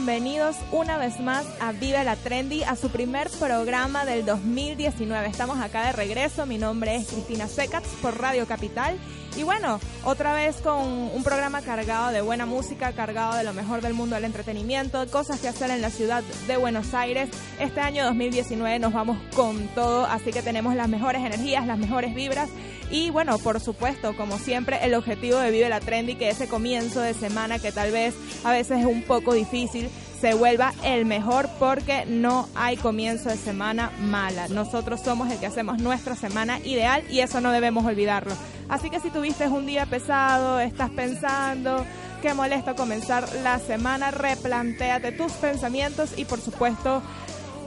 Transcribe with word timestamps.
bienvenidos 0.00 0.56
una 0.72 0.96
vez 0.96 1.20
más 1.20 1.44
a 1.60 1.72
Vive 1.72 2.02
la 2.04 2.16
Trendy, 2.16 2.62
a 2.62 2.74
su 2.74 2.88
primer 2.88 3.28
programa 3.28 4.06
del 4.06 4.24
2019. 4.24 5.28
Estamos 5.28 5.60
acá 5.60 5.84
de 5.84 5.92
regreso, 5.92 6.46
mi 6.46 6.56
nombre 6.56 6.96
es 6.96 7.08
Cristina 7.08 7.46
Secats 7.46 7.86
por 8.00 8.18
Radio 8.18 8.46
Capital 8.46 8.96
y 9.36 9.42
bueno, 9.42 9.78
otra 10.06 10.32
vez 10.32 10.56
con 10.62 10.80
un 10.80 11.22
programa 11.22 11.60
cargado 11.60 12.12
de 12.12 12.22
buena 12.22 12.46
música, 12.46 12.92
cargado 12.92 13.36
de 13.36 13.44
lo 13.44 13.52
mejor 13.52 13.82
del 13.82 13.92
mundo 13.92 14.14
del 14.14 14.24
entretenimiento, 14.24 15.06
cosas 15.10 15.38
que 15.38 15.48
hacer 15.48 15.70
en 15.70 15.82
la 15.82 15.90
ciudad 15.90 16.22
de 16.46 16.56
Buenos 16.56 16.94
Aires. 16.94 17.28
Este 17.58 17.82
año 17.82 18.06
2019 18.06 18.78
nos 18.78 18.94
vamos 18.94 19.18
con 19.36 19.68
todo, 19.74 20.06
así 20.06 20.32
que 20.32 20.40
tenemos 20.40 20.74
las 20.76 20.88
mejores 20.88 21.22
energías, 21.22 21.66
las 21.66 21.78
mejores 21.78 22.14
vibras 22.14 22.48
y 22.90 23.10
bueno, 23.10 23.38
por 23.38 23.60
supuesto, 23.60 24.16
como 24.16 24.38
siempre, 24.38 24.78
el 24.82 24.94
objetivo 24.94 25.38
de 25.38 25.50
Vive 25.50 25.68
la 25.68 25.80
Trendy, 25.80 26.16
que 26.16 26.28
ese 26.28 26.48
comienzo 26.48 27.00
de 27.00 27.14
semana 27.14 27.58
que 27.58 27.72
tal 27.72 27.92
vez 27.92 28.14
a 28.44 28.50
veces 28.50 28.80
es 28.80 28.86
un 28.86 29.02
poco 29.02 29.32
difícil, 29.32 29.88
se 30.20 30.34
vuelva 30.34 30.74
el 30.84 31.06
mejor 31.06 31.48
porque 31.58 32.04
no 32.06 32.48
hay 32.54 32.76
comienzo 32.76 33.30
de 33.30 33.36
semana 33.36 33.90
mala. 34.00 34.48
Nosotros 34.48 35.00
somos 35.00 35.30
el 35.30 35.38
que 35.38 35.46
hacemos 35.46 35.78
nuestra 35.80 36.14
semana 36.14 36.58
ideal 36.60 37.02
y 37.08 37.20
eso 37.20 37.40
no 37.40 37.52
debemos 37.52 37.86
olvidarlo. 37.86 38.34
Así 38.68 38.90
que 38.90 39.00
si 39.00 39.10
tuviste 39.10 39.48
un 39.48 39.66
día 39.66 39.86
pesado, 39.86 40.60
estás 40.60 40.90
pensando, 40.90 41.86
qué 42.20 42.34
molesto 42.34 42.74
comenzar 42.76 43.26
la 43.42 43.58
semana, 43.58 44.10
replantéate 44.10 45.12
tus 45.12 45.32
pensamientos 45.32 46.10
y 46.16 46.24
por 46.24 46.40
supuesto 46.40 47.02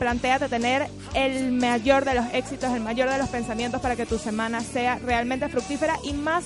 planteate 0.03 0.49
tener 0.49 0.89
el 1.13 1.53
mayor 1.53 2.03
de 2.03 2.13
los 2.13 2.25
éxitos, 2.33 2.73
el 2.73 2.81
mayor 2.81 3.09
de 3.09 3.17
los 3.17 3.29
pensamientos 3.29 3.79
para 3.79 3.95
que 3.95 4.05
tu 4.05 4.17
semana 4.17 4.59
sea 4.59 4.99
realmente 4.99 5.47
fructífera 5.47 5.95
y 6.03 6.11
más 6.11 6.43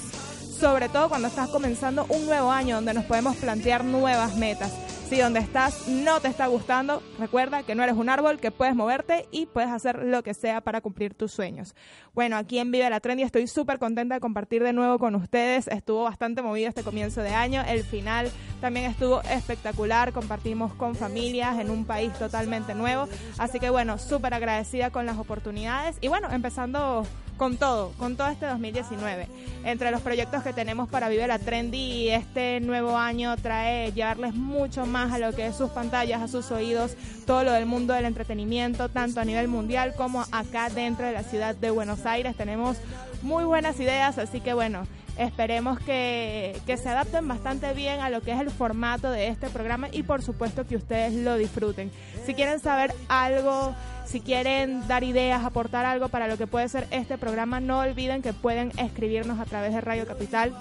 sobre 0.60 0.90
todo 0.90 1.10
cuando 1.10 1.28
estás 1.28 1.50
comenzando 1.50 2.06
un 2.10 2.28
nuevo 2.28 2.52
año 2.52 2.76
donde 2.76 2.94
nos 2.94 3.06
podemos 3.06 3.36
plantear 3.38 3.84
nuevas 3.84 4.36
metas. 4.36 4.72
Si 5.10 5.18
donde 5.20 5.40
estás 5.40 5.88
no 5.88 6.20
te 6.20 6.28
está 6.28 6.48
gustando, 6.48 7.02
recuerda 7.18 7.64
que 7.64 7.76
no 7.76 7.84
eres 7.84 7.96
un 7.96 8.10
árbol, 8.10 8.42
que 8.42 8.52
puedes 8.52 8.76
moverte 8.76 9.26
y 9.32 9.46
puedes 9.46 9.70
hacer 9.70 10.04
lo 10.04 10.22
que 10.22 10.34
sea 10.34 10.60
para 10.60 10.82
cumplir 10.82 11.14
tus 11.14 11.32
sueños. 11.32 11.76
Bueno, 12.14 12.36
aquí 12.36 12.60
en 12.60 12.72
Vive 12.74 12.90
la 12.90 13.00
Trendy 13.00 13.24
estoy 13.24 13.48
súper 13.48 13.80
contenta 13.80 14.16
de 14.16 14.20
compartir 14.20 14.64
de 14.64 14.74
nuevo 14.74 15.00
con 15.00 15.16
ustedes. 15.16 15.70
Estuvo 15.70 16.04
bastante 16.04 16.42
movido 16.42 16.68
este 16.68 16.84
comienzo 16.84 17.22
de 17.22 17.30
año. 17.30 17.64
El 17.66 17.84
final 17.84 18.30
también 18.60 18.86
estuvo 18.86 19.22
espectacular. 19.22 20.12
Compartimos 20.12 20.74
con 20.74 20.94
familias 20.94 21.58
en 21.58 21.70
un 21.70 21.86
país 21.86 22.12
totalmente 22.20 22.76
nuevo. 22.76 23.08
Así 23.38 23.62
que 23.62 23.70
bueno, 23.70 24.00
súper 24.00 24.34
agradecida 24.34 24.90
con 24.90 25.06
las 25.06 25.18
oportunidades. 25.18 25.98
Y 26.02 26.10
bueno, 26.10 26.30
empezando 26.34 27.08
con 27.38 27.58
todo, 27.58 27.94
con 27.98 28.18
todo 28.18 28.28
este 28.28 28.46
2019. 28.46 29.28
Entre 29.64 29.92
los 29.92 30.02
proyectos 30.02 30.44
que 30.44 30.54
tenemos 30.54 30.90
para 30.90 31.10
Vive 31.10 31.28
la 31.28 31.40
Trendy, 31.40 32.10
este 32.10 32.60
nuevo 32.60 32.98
año 32.98 33.36
trae 33.38 33.92
llevarles 33.92 34.34
mucho 34.34 34.86
más 34.86 35.14
a 35.14 35.20
lo 35.20 35.34
que 35.34 35.48
es 35.48 35.56
sus 35.56 35.70
pantallas, 35.70 36.22
a 36.22 36.28
sus 36.28 36.52
oídos, 36.52 36.96
todo 37.26 37.44
lo 37.44 37.52
del 37.52 37.66
mundo 37.66 37.94
del 37.94 38.06
entretenimiento, 38.06 38.90
tanto 38.90 39.20
a 39.20 39.26
nivel 39.26 39.48
mundial 39.48 39.94
como 39.96 40.26
acá 40.32 40.70
dentro 40.70 41.06
de 41.06 41.14
la 41.14 41.24
ciudad 41.24 41.56
de 41.56 41.70
Buenos 41.70 42.06
Aires. 42.06 42.36
Tenemos 42.36 42.78
muy 43.22 43.44
buenas 43.44 43.80
ideas, 43.80 44.18
así 44.18 44.42
que 44.42 44.54
bueno, 44.54 44.88
esperemos 45.18 45.80
que, 45.80 46.60
que, 46.66 46.78
se 46.78 46.90
adapten 46.90 47.28
bastante 47.28 47.74
bien 47.74 48.00
a 48.02 48.10
lo 48.10 48.22
que 48.22 48.32
es 48.32 48.40
el 48.40 48.52
formato 48.52 49.12
de 49.12 49.28
este 49.28 49.50
programa 49.50 49.88
y 49.92 50.04
por 50.04 50.22
supuesto 50.22 50.66
que 50.66 50.76
ustedes 50.76 51.14
lo 51.14 51.36
disfruten. 51.36 51.92
Si 52.26 52.34
quieren 52.34 52.60
saber 52.60 52.94
algo, 53.10 53.76
si 54.06 54.22
quieren 54.22 54.88
dar 54.88 55.04
ideas, 55.04 55.44
aportar 55.44 55.86
algo 55.86 56.10
para 56.10 56.28
lo 56.28 56.38
que 56.38 56.48
puede 56.48 56.70
ser 56.70 56.88
este 56.92 57.18
programa, 57.18 57.60
no 57.60 57.80
olviden 57.80 58.22
que 58.22 58.34
pueden 58.34 58.72
escribirnos 58.78 59.40
a 59.40 59.46
través 59.46 59.74
de 59.74 59.82
Radio 59.82 60.08
Capital 60.08 60.54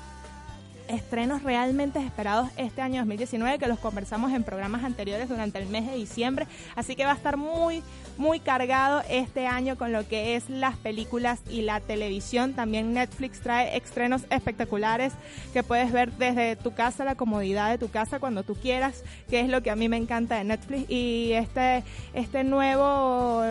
estrenos 0.88 1.42
realmente 1.42 1.98
esperados 1.98 2.48
este 2.56 2.82
año 2.82 3.00
2019 3.00 3.58
que 3.58 3.68
los 3.68 3.78
conversamos 3.78 4.32
en 4.32 4.42
programas 4.42 4.84
anteriores 4.84 5.28
durante 5.28 5.58
el 5.58 5.68
mes 5.68 5.86
de 5.86 5.94
diciembre, 5.94 6.46
así 6.76 6.96
que 6.96 7.04
va 7.04 7.12
a 7.12 7.14
estar 7.14 7.36
muy 7.36 7.82
muy 8.16 8.40
cargado 8.40 9.02
este 9.08 9.46
año 9.46 9.78
con 9.78 9.92
lo 9.92 10.06
que 10.06 10.34
es 10.34 10.50
las 10.50 10.76
películas 10.76 11.40
y 11.48 11.62
la 11.62 11.80
televisión. 11.80 12.52
También 12.54 12.92
Netflix 12.92 13.40
trae 13.40 13.76
estrenos 13.76 14.22
espectaculares 14.30 15.12
que 15.52 15.62
puedes 15.62 15.92
ver 15.92 16.12
desde 16.12 16.56
tu 16.56 16.74
casa, 16.74 17.04
la 17.04 17.14
comodidad 17.14 17.70
de 17.70 17.78
tu 17.78 17.90
casa 17.90 18.18
cuando 18.18 18.42
tú 18.42 18.56
quieras, 18.56 19.04
que 19.30 19.40
es 19.40 19.48
lo 19.48 19.62
que 19.62 19.70
a 19.70 19.76
mí 19.76 19.88
me 19.88 19.96
encanta 19.96 20.36
de 20.36 20.44
Netflix 20.44 20.90
y 20.90 21.32
este 21.32 21.84
este 22.12 22.42
nuevo 22.42 23.44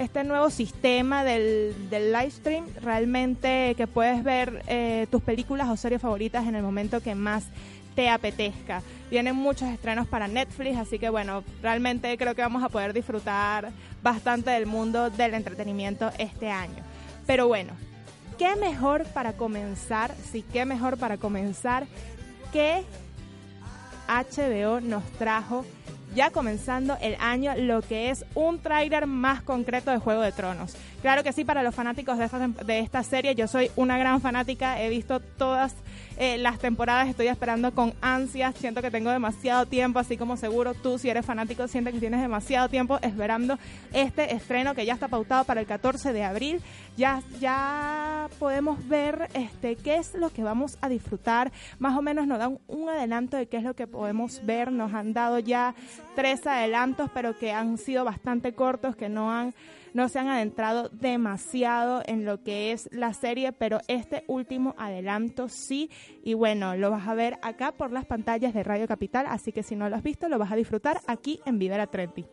este 0.00 0.24
nuevo 0.24 0.48
sistema 0.48 1.24
del, 1.24 1.74
del 1.90 2.10
live 2.10 2.30
stream, 2.30 2.64
realmente 2.80 3.74
que 3.76 3.86
puedes 3.86 4.24
ver 4.24 4.62
eh, 4.66 5.06
tus 5.10 5.22
películas 5.22 5.68
o 5.68 5.76
series 5.76 6.00
favoritas 6.00 6.46
en 6.46 6.54
el 6.54 6.62
momento 6.62 7.02
que 7.02 7.14
más 7.14 7.44
te 7.94 8.08
apetezca. 8.08 8.82
Vienen 9.10 9.36
muchos 9.36 9.68
estrenos 9.68 10.08
para 10.08 10.26
Netflix, 10.26 10.78
así 10.78 10.98
que 10.98 11.10
bueno, 11.10 11.44
realmente 11.60 12.16
creo 12.16 12.34
que 12.34 12.40
vamos 12.40 12.62
a 12.62 12.70
poder 12.70 12.94
disfrutar 12.94 13.72
bastante 14.02 14.50
del 14.50 14.64
mundo 14.64 15.10
del 15.10 15.34
entretenimiento 15.34 16.10
este 16.16 16.50
año. 16.50 16.82
Pero 17.26 17.46
bueno, 17.46 17.74
¿qué 18.38 18.56
mejor 18.56 19.04
para 19.04 19.34
comenzar? 19.34 20.14
Sí, 20.32 20.42
qué 20.50 20.64
mejor 20.64 20.96
para 20.96 21.18
comenzar 21.18 21.86
que 22.54 22.84
HBO 24.08 24.80
nos 24.80 25.04
trajo 25.18 25.66
ya 26.14 26.30
comenzando 26.30 26.96
el 27.00 27.16
año 27.20 27.54
lo 27.56 27.82
que 27.82 28.10
es 28.10 28.24
un 28.34 28.58
tráiler 28.58 29.06
más 29.06 29.42
concreto 29.42 29.90
de 29.90 29.98
Juego 29.98 30.22
de 30.22 30.32
Tronos. 30.32 30.74
Claro 31.02 31.22
que 31.22 31.32
sí, 31.32 31.44
para 31.44 31.62
los 31.62 31.74
fanáticos 31.74 32.18
de 32.18 32.24
esta, 32.24 32.48
de 32.48 32.78
esta 32.80 33.02
serie, 33.02 33.34
yo 33.34 33.48
soy 33.48 33.70
una 33.76 33.98
gran 33.98 34.20
fanática, 34.20 34.80
he 34.82 34.88
visto 34.88 35.20
todas 35.20 35.74
eh, 36.16 36.38
las 36.38 36.58
temporadas 36.58 37.08
estoy 37.08 37.28
esperando 37.28 37.72
con 37.72 37.94
ansias, 38.00 38.54
siento 38.56 38.82
que 38.82 38.90
tengo 38.90 39.10
demasiado 39.10 39.66
tiempo, 39.66 39.98
así 39.98 40.16
como 40.16 40.36
seguro 40.36 40.74
tú 40.74 40.98
si 40.98 41.08
eres 41.08 41.24
fanático 41.24 41.66
sientes 41.68 41.94
que 41.94 42.00
tienes 42.00 42.20
demasiado 42.20 42.68
tiempo 42.68 42.98
esperando 43.02 43.58
este 43.92 44.34
estreno 44.34 44.74
que 44.74 44.84
ya 44.84 44.94
está 44.94 45.08
pautado 45.08 45.44
para 45.44 45.60
el 45.60 45.66
14 45.66 46.12
de 46.12 46.24
abril. 46.24 46.60
Ya, 46.96 47.22
ya 47.40 48.28
podemos 48.38 48.86
ver 48.88 49.28
este 49.34 49.76
qué 49.76 49.96
es 49.96 50.14
lo 50.14 50.30
que 50.30 50.42
vamos 50.42 50.76
a 50.80 50.88
disfrutar, 50.88 51.52
más 51.78 51.96
o 51.96 52.02
menos 52.02 52.26
nos 52.26 52.38
dan 52.38 52.58
un 52.66 52.88
adelanto 52.88 53.36
de 53.36 53.46
qué 53.46 53.56
es 53.56 53.62
lo 53.62 53.74
que 53.74 53.86
podemos 53.86 54.44
ver, 54.44 54.70
nos 54.72 54.92
han 54.92 55.12
dado 55.12 55.38
ya 55.38 55.74
tres 56.14 56.46
adelantos, 56.46 57.10
pero 57.14 57.38
que 57.38 57.52
han 57.52 57.78
sido 57.78 58.04
bastante 58.04 58.52
cortos, 58.52 58.96
que 58.96 59.08
no 59.08 59.32
han 59.32 59.54
no 59.94 60.08
se 60.08 60.18
han 60.18 60.28
adentrado 60.28 60.88
demasiado 60.90 62.02
en 62.06 62.24
lo 62.24 62.42
que 62.42 62.72
es 62.72 62.88
la 62.92 63.12
serie, 63.14 63.52
pero 63.52 63.80
este 63.88 64.24
último 64.26 64.74
adelanto 64.78 65.48
sí. 65.48 65.90
Y 66.24 66.34
bueno, 66.34 66.76
lo 66.76 66.90
vas 66.90 67.06
a 67.08 67.14
ver 67.14 67.38
acá 67.42 67.72
por 67.72 67.92
las 67.92 68.06
pantallas 68.06 68.54
de 68.54 68.62
Radio 68.62 68.86
Capital, 68.86 69.26
así 69.28 69.52
que 69.52 69.62
si 69.62 69.76
no 69.76 69.88
lo 69.88 69.96
has 69.96 70.02
visto, 70.02 70.28
lo 70.28 70.38
vas 70.38 70.52
a 70.52 70.56
disfrutar 70.56 71.00
aquí 71.06 71.40
en 71.44 71.58
Vivera 71.58 71.86
Trenti. 71.86 72.26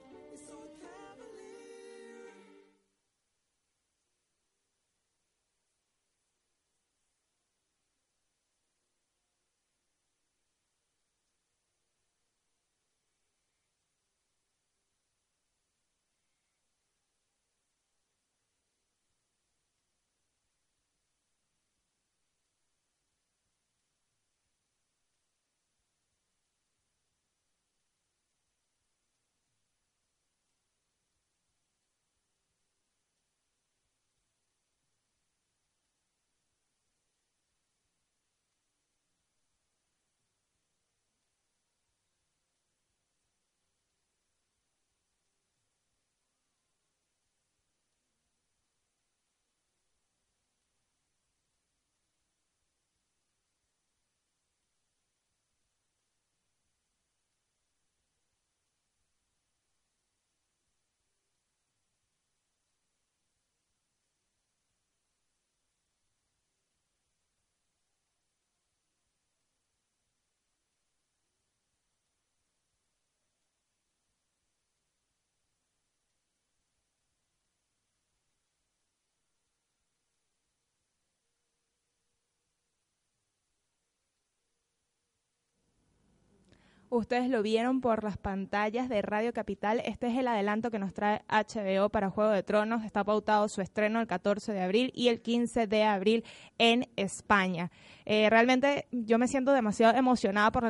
Ustedes 86.90 87.30
lo 87.30 87.42
vieron 87.42 87.82
por 87.82 88.06
las 88.06 88.18
pantallas 88.18 88.88
de 88.88 89.02
Radio 89.02 89.34
Capital. 89.34 89.82
Este 89.84 90.08
es 90.08 90.18
el 90.18 90.26
adelanto 90.26 90.72
que 90.72 90.80
nos 90.80 90.94
trae 90.94 91.22
HBO 91.28 91.90
para 91.90 92.10
Juego 92.10 92.32
de 92.32 92.44
Tronos. 92.44 92.86
Está 92.86 93.04
pautado 93.04 93.50
su 93.50 93.60
estreno 93.60 94.00
el 94.00 94.08
14 94.08 94.54
de 94.54 94.62
abril 94.62 94.94
y 94.96 95.10
el 95.10 95.22
15 95.22 95.68
de 95.68 95.84
abril 95.84 96.24
en 96.58 96.88
España. 96.96 97.72
Eh, 98.10 98.30
realmente 98.30 98.88
yo 98.92 99.18
me 99.18 99.28
siento 99.28 99.52
demasiado 99.52 99.94
emocionada 99.98 100.50
por 100.50 100.64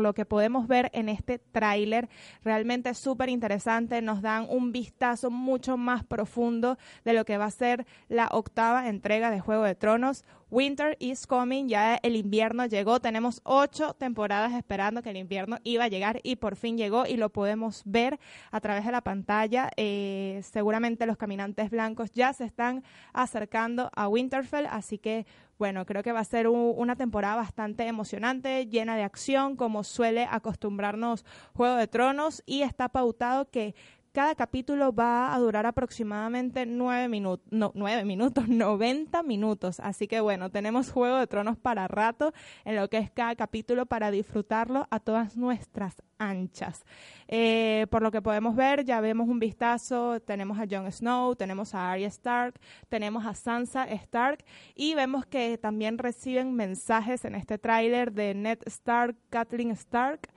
lo 0.00 0.14
que, 0.14 0.24
podemos 0.24 0.66
ver 0.66 0.90
en 0.92 1.08
este 1.08 1.38
tráiler. 1.38 2.08
Realmente 2.42 2.92
súper 2.94 3.28
interesante. 3.28 4.02
Nos 4.02 4.20
dan 4.20 4.48
un 4.50 4.72
vistazo 4.72 5.30
mucho 5.30 5.76
más 5.76 6.02
profundo 6.02 6.76
de 7.04 7.12
lo 7.12 7.24
que 7.24 7.38
va 7.38 7.44
a 7.44 7.50
ser 7.52 7.86
la 8.08 8.26
octava 8.32 8.88
entrega 8.88 9.30
de 9.30 9.38
Juego 9.38 9.62
de 9.62 9.76
Tronos. 9.76 10.24
Winter 10.48 10.96
is 11.00 11.26
coming, 11.26 11.66
ya 11.68 11.96
el 11.96 12.16
invierno 12.16 12.66
llegó. 12.66 13.00
Tenemos 13.00 13.40
ocho 13.44 13.94
temporadas 13.94 14.52
esperando 14.52 15.02
que 15.02 15.10
el 15.10 15.16
invierno 15.16 15.58
iba 15.64 15.84
a 15.84 15.88
llegar 15.88 16.20
y 16.22 16.36
por 16.36 16.56
fin 16.56 16.76
llegó 16.78 17.04
y 17.06 17.16
lo 17.16 17.30
podemos 17.30 17.82
ver 17.84 18.18
a 18.50 18.60
través 18.60 18.84
de 18.84 18.92
la 18.92 19.00
pantalla. 19.00 19.70
Eh, 19.76 20.40
seguramente 20.44 21.06
los 21.06 21.16
caminantes 21.16 21.70
blancos 21.70 22.12
ya 22.12 22.32
se 22.32 22.44
están 22.44 22.84
acercando 23.12 23.90
a 23.94 24.08
Winterfell, 24.08 24.66
así 24.66 24.98
que 24.98 25.26
bueno, 25.58 25.86
creo 25.86 26.02
que 26.02 26.12
va 26.12 26.20
a 26.20 26.24
ser 26.24 26.48
una 26.48 26.96
temporada 26.96 27.36
bastante 27.36 27.86
emocionante, 27.86 28.66
llena 28.66 28.96
de 28.96 29.02
acción, 29.02 29.56
como 29.56 29.84
suele 29.84 30.26
acostumbrarnos 30.30 31.24
Juego 31.54 31.76
de 31.76 31.88
Tronos, 31.88 32.42
y 32.44 32.62
está 32.62 32.90
pautado 32.90 33.50
que 33.50 33.74
cada 34.16 34.34
capítulo 34.34 34.94
va 34.94 35.34
a 35.34 35.38
durar 35.38 35.66
aproximadamente 35.66 36.64
nueve 36.64 37.06
minutos, 37.06 37.46
nueve 37.74 38.02
minutos, 38.06 38.48
90 38.48 39.22
minutos. 39.22 39.78
Así 39.78 40.08
que 40.08 40.20
bueno, 40.20 40.48
tenemos 40.48 40.90
Juego 40.90 41.18
de 41.18 41.26
Tronos 41.26 41.58
para 41.58 41.86
rato 41.86 42.32
en 42.64 42.76
lo 42.76 42.88
que 42.88 42.96
es 42.96 43.10
cada 43.10 43.36
capítulo 43.36 43.84
para 43.84 44.10
disfrutarlo 44.10 44.86
a 44.90 45.00
todas 45.00 45.36
nuestras 45.36 45.96
anchas. 46.16 46.86
Eh, 47.28 47.88
por 47.90 48.00
lo 48.00 48.10
que 48.10 48.22
podemos 48.22 48.56
ver, 48.56 48.86
ya 48.86 49.02
vemos 49.02 49.28
un 49.28 49.38
vistazo, 49.38 50.18
tenemos 50.20 50.58
a 50.58 50.64
Jon 50.66 50.90
Snow, 50.90 51.36
tenemos 51.36 51.74
a 51.74 51.92
Arya 51.92 52.08
Stark, 52.08 52.58
tenemos 52.88 53.26
a 53.26 53.34
Sansa 53.34 53.84
Stark 53.84 54.46
y 54.74 54.94
vemos 54.94 55.26
que 55.26 55.58
también 55.58 55.98
reciben 55.98 56.54
mensajes 56.54 57.26
en 57.26 57.34
este 57.34 57.58
tráiler 57.58 58.12
de 58.12 58.32
Ned 58.32 58.60
Stark, 58.64 59.14
Kathleen 59.28 59.72
Stark 59.72 60.30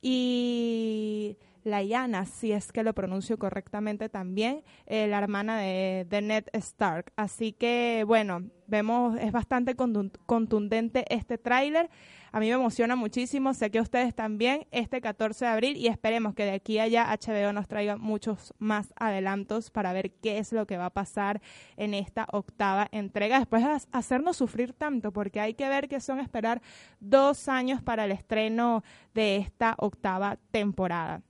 y 0.00 1.36
Lyanna, 1.66 2.24
si 2.26 2.52
es 2.52 2.72
que 2.72 2.84
lo 2.84 2.94
pronuncio 2.94 3.38
correctamente 3.38 4.08
también, 4.08 4.62
eh, 4.86 5.08
la 5.08 5.18
hermana 5.18 5.58
de, 5.58 6.20
Ned 6.22 6.44
Stark. 6.52 7.12
Así 7.16 7.52
que, 7.52 8.04
bueno, 8.06 8.44
vemos, 8.68 9.18
es 9.18 9.32
bastante 9.32 9.74
contundente 9.74 11.04
este 11.12 11.38
tráiler. 11.38 11.90
A 12.30 12.38
mí 12.38 12.46
me 12.46 12.54
emociona 12.54 12.96
muchísimo, 12.96 13.54
sé 13.54 13.70
que 13.70 13.80
ustedes 13.80 14.14
también, 14.14 14.66
este 14.70 15.00
14 15.00 15.44
de 15.44 15.50
abril, 15.50 15.76
y 15.76 15.88
esperemos 15.88 16.34
que 16.34 16.44
de 16.44 16.52
aquí 16.52 16.78
a 16.78 16.84
allá 16.84 17.06
HBO 17.10 17.52
nos 17.52 17.66
traiga 17.66 17.96
muchos 17.96 18.54
más 18.58 18.92
adelantos 18.96 19.70
para 19.70 19.92
ver 19.92 20.12
qué 20.12 20.38
es 20.38 20.52
lo 20.52 20.66
que 20.66 20.76
va 20.76 20.86
a 20.86 20.90
pasar 20.90 21.40
en 21.76 21.94
esta 21.94 22.26
octava 22.30 22.88
entrega, 22.92 23.38
después 23.38 23.64
de 23.64 23.76
hacernos 23.90 24.36
sufrir 24.36 24.72
tanto, 24.72 25.12
porque 25.12 25.40
hay 25.40 25.54
que 25.54 25.68
ver 25.68 25.88
que 25.88 26.00
son 26.00 26.20
esperar 26.20 26.62
dos 27.00 27.48
años 27.48 27.82
para 27.82 28.04
el 28.04 28.12
estreno 28.12 28.84
de 29.14 29.36
esta 29.36 29.74
octava 29.78 30.38
temporada. 30.50 31.22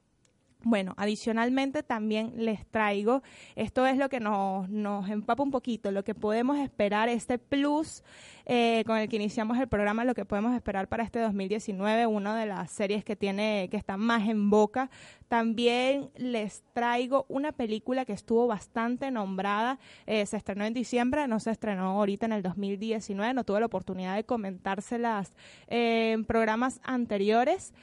Bueno, 0.68 0.94
adicionalmente 0.96 1.85
también 1.85 2.32
les 2.38 2.66
traigo, 2.66 3.23
esto 3.54 3.87
es 3.87 3.99
lo 3.99 4.08
que 4.08 4.18
nos, 4.18 4.68
nos 4.68 5.08
empapa 5.08 5.44
un 5.44 5.52
poquito, 5.52 5.92
lo 5.92 6.02
que 6.02 6.12
podemos 6.12 6.58
esperar, 6.58 7.08
este 7.08 7.38
plus 7.38 8.02
eh, 8.49 8.85
con 8.87 8.97
el 8.97 9.09
que 9.09 9.17
iniciamos 9.17 9.59
el 9.59 9.67
programa, 9.67 10.05
lo 10.05 10.15
que 10.15 10.25
podemos 10.25 10.55
esperar 10.55 10.87
para 10.87 11.03
este 11.03 11.19
2019, 11.19 12.07
una 12.07 12.38
de 12.38 12.47
las 12.47 12.71
series 12.71 13.05
que 13.05 13.17
tiene, 13.17 13.69
que 13.73 13.76
está 13.76 13.97
más 13.97 14.29
en 14.29 14.50
boca. 14.50 14.88
También 15.26 16.11
les 16.15 16.62
traigo 16.73 17.26
una 17.29 17.50
película 17.50 18.05
que 18.05 18.12
estuvo 18.12 18.47
bastante 18.47 19.11
nombrada, 19.11 19.81
eh, 20.07 20.25
se 20.26 20.37
estrenó 20.37 20.65
en 20.65 20.75
diciembre, 20.75 21.26
no 21.26 21.41
se 21.41 21.50
estrenó 21.50 21.99
ahorita 21.99 22.26
en 22.26 22.33
el 22.33 22.43
2019, 22.45 23.35
no 23.35 23.43
tuve 23.43 23.59
la 23.59 23.67
oportunidad 23.67 24.15
de 24.15 24.23
comentárselas 24.23 25.33
eh, 25.67 26.12
en 26.12 26.25
programas 26.25 26.81
anteriores. 26.85 27.75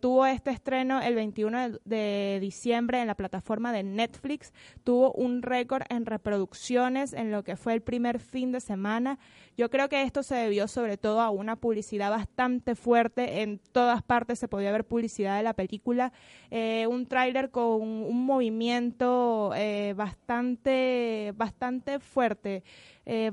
tuvo 0.00 0.26
este 0.26 0.50
estreno 0.50 1.00
el 1.02 1.16
21 1.16 1.80
de 1.84 2.38
diciembre 2.40 3.00
en 3.00 3.08
la 3.08 3.16
plataforma 3.16 3.72
de 3.72 3.82
Netflix, 3.82 4.52
tuvo 4.84 5.12
un 5.12 5.42
récord 5.42 5.82
en 5.88 6.06
reproducciones 6.06 7.12
en 7.12 7.32
lo 7.32 7.42
que 7.42 7.56
fue 7.56 7.74
el 7.74 7.82
primer 7.82 8.20
fin 8.20 8.52
de 8.52 8.60
semana. 8.60 9.18
Yo 9.56 9.70
creo 9.70 9.87
que 9.88 10.02
esto 10.02 10.22
se 10.22 10.34
debió 10.34 10.68
sobre 10.68 10.96
todo 10.96 11.20
a 11.20 11.30
una 11.30 11.56
publicidad 11.56 12.10
bastante 12.10 12.74
fuerte. 12.74 13.42
En 13.42 13.58
todas 13.72 14.02
partes 14.02 14.38
se 14.38 14.48
podía 14.48 14.72
ver 14.72 14.84
publicidad 14.84 15.36
de 15.36 15.42
la 15.42 15.54
película. 15.54 16.12
Eh, 16.50 16.86
un 16.88 17.06
tráiler 17.06 17.50
con 17.50 17.82
un 17.82 18.24
movimiento 18.24 19.52
eh, 19.54 19.94
bastante, 19.96 21.32
bastante 21.36 21.98
fuerte. 21.98 22.62
Eh, 23.06 23.32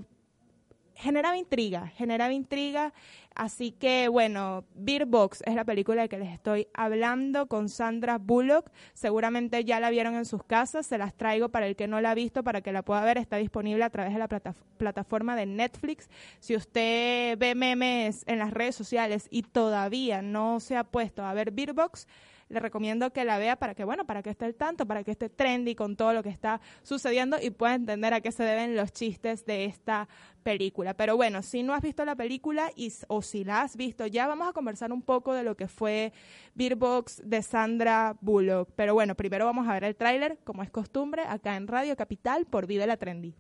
generaba 0.96 1.38
intriga, 1.38 1.88
generaba 1.88 2.34
intriga. 2.34 2.94
Así 3.36 3.72
que 3.72 4.08
bueno, 4.08 4.64
Beer 4.76 5.06
Box 5.06 5.44
es 5.46 5.56
la 5.56 5.66
película 5.66 6.04
de 6.04 6.10
que 6.10 6.18
les 6.18 6.34
estoy 6.34 6.68
hablando 6.74 7.48
con 7.48 7.68
Sandra 7.68 8.18
Bullock. 8.18 8.72
Seguramente 8.94 9.66
ya 9.66 9.80
la 9.80 9.90
vieron 9.90 10.16
en 10.16 10.26
sus 10.26 10.44
casas, 10.44 10.86
se 10.86 10.98
las 10.98 11.14
traigo 11.14 11.50
para 11.50 11.68
el 11.68 11.76
que 11.76 11.88
no 11.88 12.00
la 12.00 12.12
ha 12.12 12.16
visto, 12.16 12.44
para 12.44 12.62
que 12.62 12.72
la 12.72 12.82
pueda 12.82 13.04
ver. 13.04 13.18
Está 13.18 13.38
disponible 13.38 13.84
a 13.84 13.90
través 13.90 14.14
de 14.14 14.20
la 14.20 14.30
plataforma 14.78 15.36
de 15.36 15.46
Netflix. 15.46 16.10
Si 16.40 16.56
usted 16.56 17.38
ve 17.38 17.56
memes 17.56 18.24
en 18.26 18.40
las 18.40 18.52
redes 18.52 18.76
sociales 18.76 19.28
y 19.30 19.44
todavía 19.44 20.22
no 20.22 20.62
se 20.62 20.78
ha 20.78 20.86
puesto 20.86 21.26
a 21.26 21.34
ver 21.34 21.52
Beer 21.52 21.74
Box, 21.74 22.08
le 22.50 22.60
recomiendo 22.60 23.12
que 23.12 23.26
la 23.26 23.38
vea 23.38 23.56
para 23.56 23.74
que, 23.74 23.84
bueno, 23.84 24.06
para 24.06 24.22
que 24.22 24.30
esté 24.30 24.46
al 24.46 24.56
tanto, 24.56 24.86
para 24.86 25.04
que 25.04 25.12
esté 25.12 25.30
trendy 25.30 25.76
con 25.76 25.96
todo 25.96 26.14
lo 26.14 26.22
que 26.22 26.30
está 26.30 26.62
sucediendo 26.84 27.38
y 27.42 27.50
pueda 27.50 27.76
entender 27.76 28.14
a 28.14 28.22
qué 28.22 28.32
se 28.32 28.44
deben 28.44 28.76
los 28.76 28.92
chistes 28.92 29.46
de 29.46 29.66
esta 29.66 30.08
película. 30.44 30.94
Pero 30.94 31.16
bueno, 31.16 31.42
si 31.42 31.64
no 31.64 31.74
has 31.74 31.82
visto 31.82 32.06
la 32.06 32.16
película 32.16 32.72
y, 32.76 32.94
o 33.08 33.22
si 33.22 33.44
la 33.44 33.62
has 33.62 33.76
visto, 33.76 34.06
ya 34.06 34.28
vamos 34.28 34.48
a 34.48 34.54
conversar 34.54 34.92
un 34.92 35.02
poco 35.02 35.34
de 35.34 35.44
lo 35.44 35.56
que 35.56 35.68
fue 35.68 36.14
Beer 36.54 36.76
Box 36.76 37.22
de 37.26 37.42
Sandra 37.42 38.16
Bullock. 38.22 38.70
Pero 38.76 38.94
bueno, 38.94 39.16
primero 39.16 39.46
vamos 39.46 39.68
a 39.68 39.74
ver 39.74 39.84
el 39.84 39.96
tráiler, 39.96 40.38
como 40.44 40.62
es 40.62 40.70
costumbre, 40.70 41.24
acá 41.28 41.56
en 41.56 41.68
Radio 41.68 41.96
Capital 41.96 42.46
por 42.46 42.68
Vive 42.68 42.86
la 42.86 42.98
Trendy. 42.98 43.36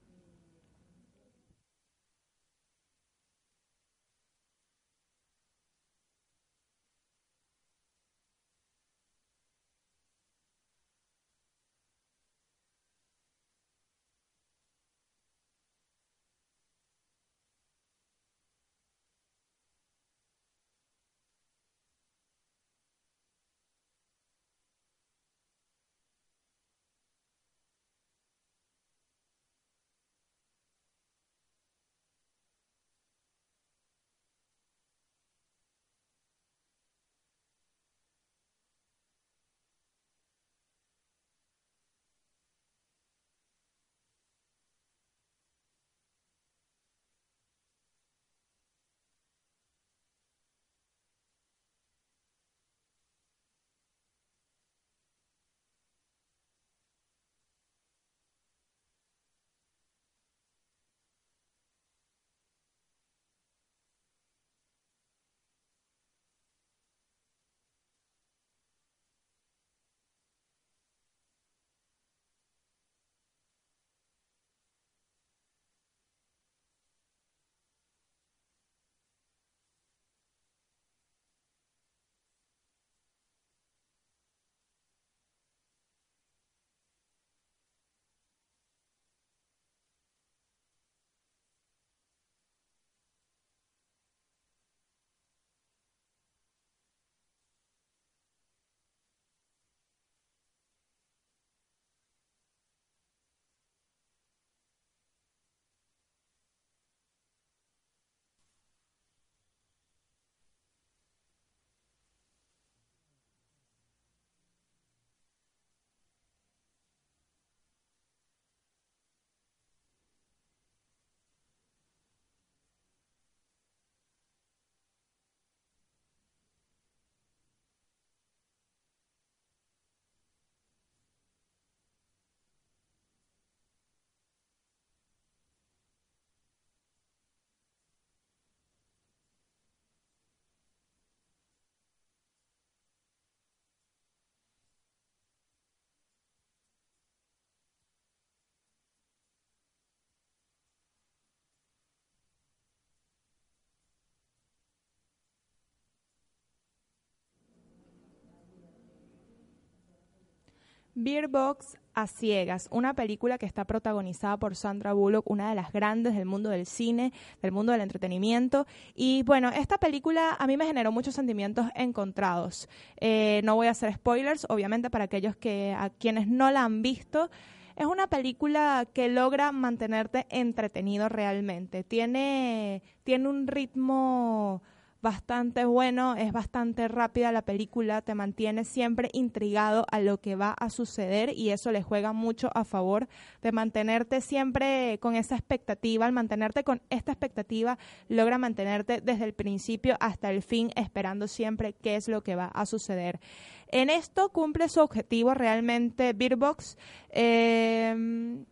Beer 160.95 161.27
Box 161.27 161.77
a 161.93 162.07
ciegas, 162.07 162.67
una 162.71 162.93
película 162.93 163.37
que 163.37 163.45
está 163.45 163.65
protagonizada 163.65 164.37
por 164.37 164.55
Sandra 164.55 164.93
Bullock, 164.93 165.29
una 165.29 165.49
de 165.49 165.55
las 165.55 165.71
grandes 165.71 166.15
del 166.15 166.25
mundo 166.25 166.49
del 166.49 166.65
cine, 166.65 167.11
del 167.41 167.51
mundo 167.51 167.73
del 167.73 167.81
entretenimiento. 167.81 168.65
Y 168.95 169.23
bueno, 169.23 169.49
esta 169.49 169.77
película 169.77 170.35
a 170.39 170.47
mí 170.47 170.57
me 170.57 170.65
generó 170.65 170.91
muchos 170.91 171.15
sentimientos 171.15 171.67
encontrados. 171.75 172.69
Eh, 172.99 173.41
no 173.43 173.55
voy 173.55 173.67
a 173.67 173.71
hacer 173.71 173.93
spoilers, 173.93 174.45
obviamente 174.49 174.89
para 174.89 175.05
aquellos 175.05 175.35
que 175.35 175.75
a 175.77 175.89
quienes 175.89 176.27
no 176.27 176.49
la 176.51 176.63
han 176.63 176.81
visto. 176.81 177.29
Es 177.75 177.85
una 177.85 178.07
película 178.07 178.87
que 178.93 179.09
logra 179.09 179.51
mantenerte 179.51 180.27
entretenido 180.29 181.09
realmente. 181.09 181.83
Tiene, 181.83 182.81
tiene 183.03 183.27
un 183.27 183.47
ritmo 183.47 184.63
bastante 185.05 185.65
bueno, 185.65 186.15
es 186.15 186.31
bastante 186.31 186.87
rápida 186.87 187.31
la 187.31 187.43
película, 187.43 188.01
te 188.01 188.15
mantiene 188.15 188.63
siempre 188.63 189.11
intrigado 189.13 189.85
a 189.91 189.99
lo 189.99 190.19
que 190.19 190.35
va 190.35 190.55
a 190.59 190.71
suceder 190.71 191.29
y 191.37 191.51
eso 191.51 191.71
le 191.71 191.83
juega 191.83 192.11
mucho 192.11 192.49
a 192.55 192.63
favor 192.63 193.07
de 193.43 193.51
mantenerte 193.51 194.19
siempre 194.19 194.97
con 194.99 195.15
esa 195.15 195.35
expectativa, 195.35 196.07
al 196.07 196.11
mantenerte 196.11 196.63
con 196.63 196.81
esta 196.89 197.11
expectativa 197.11 197.77
logra 198.09 198.39
mantenerte 198.39 198.99
desde 198.99 199.25
el 199.25 199.33
principio 199.33 199.95
hasta 199.99 200.31
el 200.31 200.41
fin 200.41 200.71
esperando 200.75 201.27
siempre 201.27 201.73
qué 201.73 201.97
es 201.97 202.07
lo 202.07 202.23
que 202.23 202.35
va 202.35 202.47
a 202.47 202.65
suceder. 202.65 203.19
En 203.67 203.91
esto 203.91 204.29
cumple 204.29 204.69
su 204.69 204.79
objetivo 204.79 205.35
realmente 205.35 206.13
Beerbox. 206.13 206.79
Eh, 207.11 208.43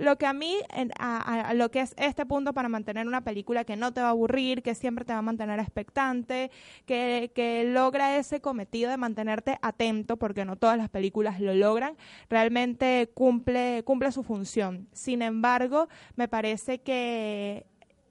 lo 0.00 0.16
que 0.16 0.26
a 0.26 0.32
mí, 0.32 0.56
a, 0.98 1.52
lo 1.54 1.70
que 1.70 1.80
es 1.80 1.94
este 1.96 2.26
punto 2.26 2.52
para 2.52 2.68
mantener 2.68 3.06
una 3.06 3.22
película 3.22 3.64
que 3.64 3.76
no 3.76 3.92
te 3.92 4.00
va 4.00 4.08
a 4.08 4.10
aburrir, 4.10 4.62
que 4.62 4.74
siempre 4.74 5.04
te 5.04 5.12
va 5.12 5.18
a 5.18 5.22
mantener 5.22 5.60
expectante, 5.60 6.50
que, 6.86 7.30
que 7.34 7.64
logra 7.64 8.16
ese 8.16 8.40
cometido 8.40 8.90
de 8.90 8.96
mantenerte 8.96 9.58
atento, 9.62 10.16
porque 10.16 10.44
no 10.44 10.56
todas 10.56 10.78
las 10.78 10.88
películas 10.88 11.40
lo 11.40 11.54
logran, 11.54 11.96
realmente 12.28 13.10
cumple, 13.14 13.82
cumple 13.84 14.10
su 14.12 14.22
función. 14.22 14.88
Sin 14.92 15.22
embargo, 15.22 15.88
me 16.16 16.28
parece 16.28 16.80
que 16.80 17.66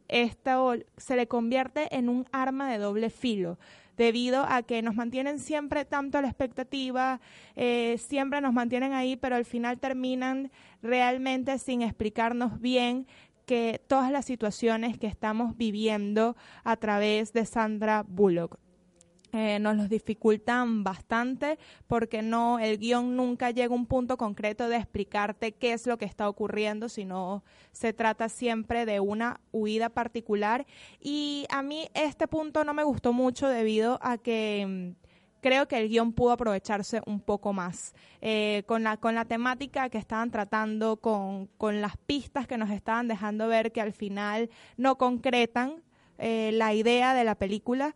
esto 0.07 0.73
se 0.97 1.15
le 1.15 1.27
convierte 1.27 1.95
en 1.95 2.09
un 2.09 2.25
arma 2.31 2.71
de 2.71 2.77
doble 2.77 3.09
filo 3.09 3.57
debido 3.99 4.45
a 4.47 4.63
que 4.63 4.81
nos 4.81 4.95
mantienen 4.95 5.39
siempre 5.39 5.83
tanto 5.83 6.17
a 6.17 6.21
la 6.21 6.29
expectativa, 6.29 7.19
eh, 7.57 7.97
siempre 7.99 8.39
nos 8.39 8.53
mantienen 8.53 8.93
ahí, 8.93 9.17
pero 9.17 9.35
al 9.35 9.43
final 9.43 9.77
terminan 9.77 10.51
realmente 10.81 11.59
sin 11.59 11.81
explicarnos 11.81 12.61
bien 12.61 13.07
que 13.45 13.81
todas 13.87 14.09
las 14.09 14.23
situaciones 14.23 14.97
que 14.97 15.07
estamos 15.07 15.57
viviendo 15.57 16.37
a 16.63 16.77
través 16.77 17.33
de 17.33 17.45
Sandra 17.45 18.05
Bullock. 18.07 18.57
Eh, 19.31 19.59
nos 19.59 19.77
los 19.77 19.89
dificultan 19.89 20.83
bastante 20.83 21.59
porque 21.85 22.23
no 22.23 22.57
el 22.57 22.79
guion 22.79 23.15
nunca 23.15 23.51
llega 23.51 23.71
a 23.71 23.77
un 23.77 23.85
punto 23.85 24.17
concreto 24.17 24.67
de 24.69 24.77
explicarte 24.77 25.51
qué 25.51 25.73
es 25.73 25.85
lo 25.85 25.99
que 25.99 26.05
está 26.05 26.27
ocurriendo, 26.27 26.89
sino 26.89 27.43
se 27.71 27.93
trata 27.93 28.27
siempre 28.27 28.87
de 28.87 28.99
una 28.99 29.39
huida 29.51 29.89
particular. 29.89 30.65
Y 30.99 31.45
a 31.51 31.61
mí 31.61 31.89
este 31.93 32.27
punto 32.27 32.63
no 32.63 32.73
me 32.73 32.83
gustó 32.83 33.13
mucho 33.13 33.47
debido 33.47 33.99
a 34.01 34.17
que 34.17 34.95
mm, 34.97 35.07
creo 35.41 35.67
que 35.67 35.77
el 35.77 35.89
guion 35.89 36.11
pudo 36.13 36.31
aprovecharse 36.31 37.01
un 37.05 37.19
poco 37.19 37.53
más 37.53 37.93
eh, 38.21 38.63
con, 38.65 38.81
la, 38.81 38.97
con 38.97 39.13
la 39.13 39.25
temática 39.25 39.89
que 39.89 39.99
estaban 39.99 40.31
tratando, 40.31 40.97
con, 40.97 41.47
con 41.57 41.81
las 41.81 41.97
pistas 41.97 42.47
que 42.47 42.57
nos 42.57 42.71
estaban 42.71 43.07
dejando 43.07 43.47
ver 43.47 43.71
que 43.71 43.81
al 43.81 43.93
final 43.93 44.49
no 44.75 44.97
concretan 44.97 45.83
eh, 46.17 46.51
la 46.53 46.73
idea 46.73 47.13
de 47.13 47.23
la 47.23 47.35
película 47.35 47.95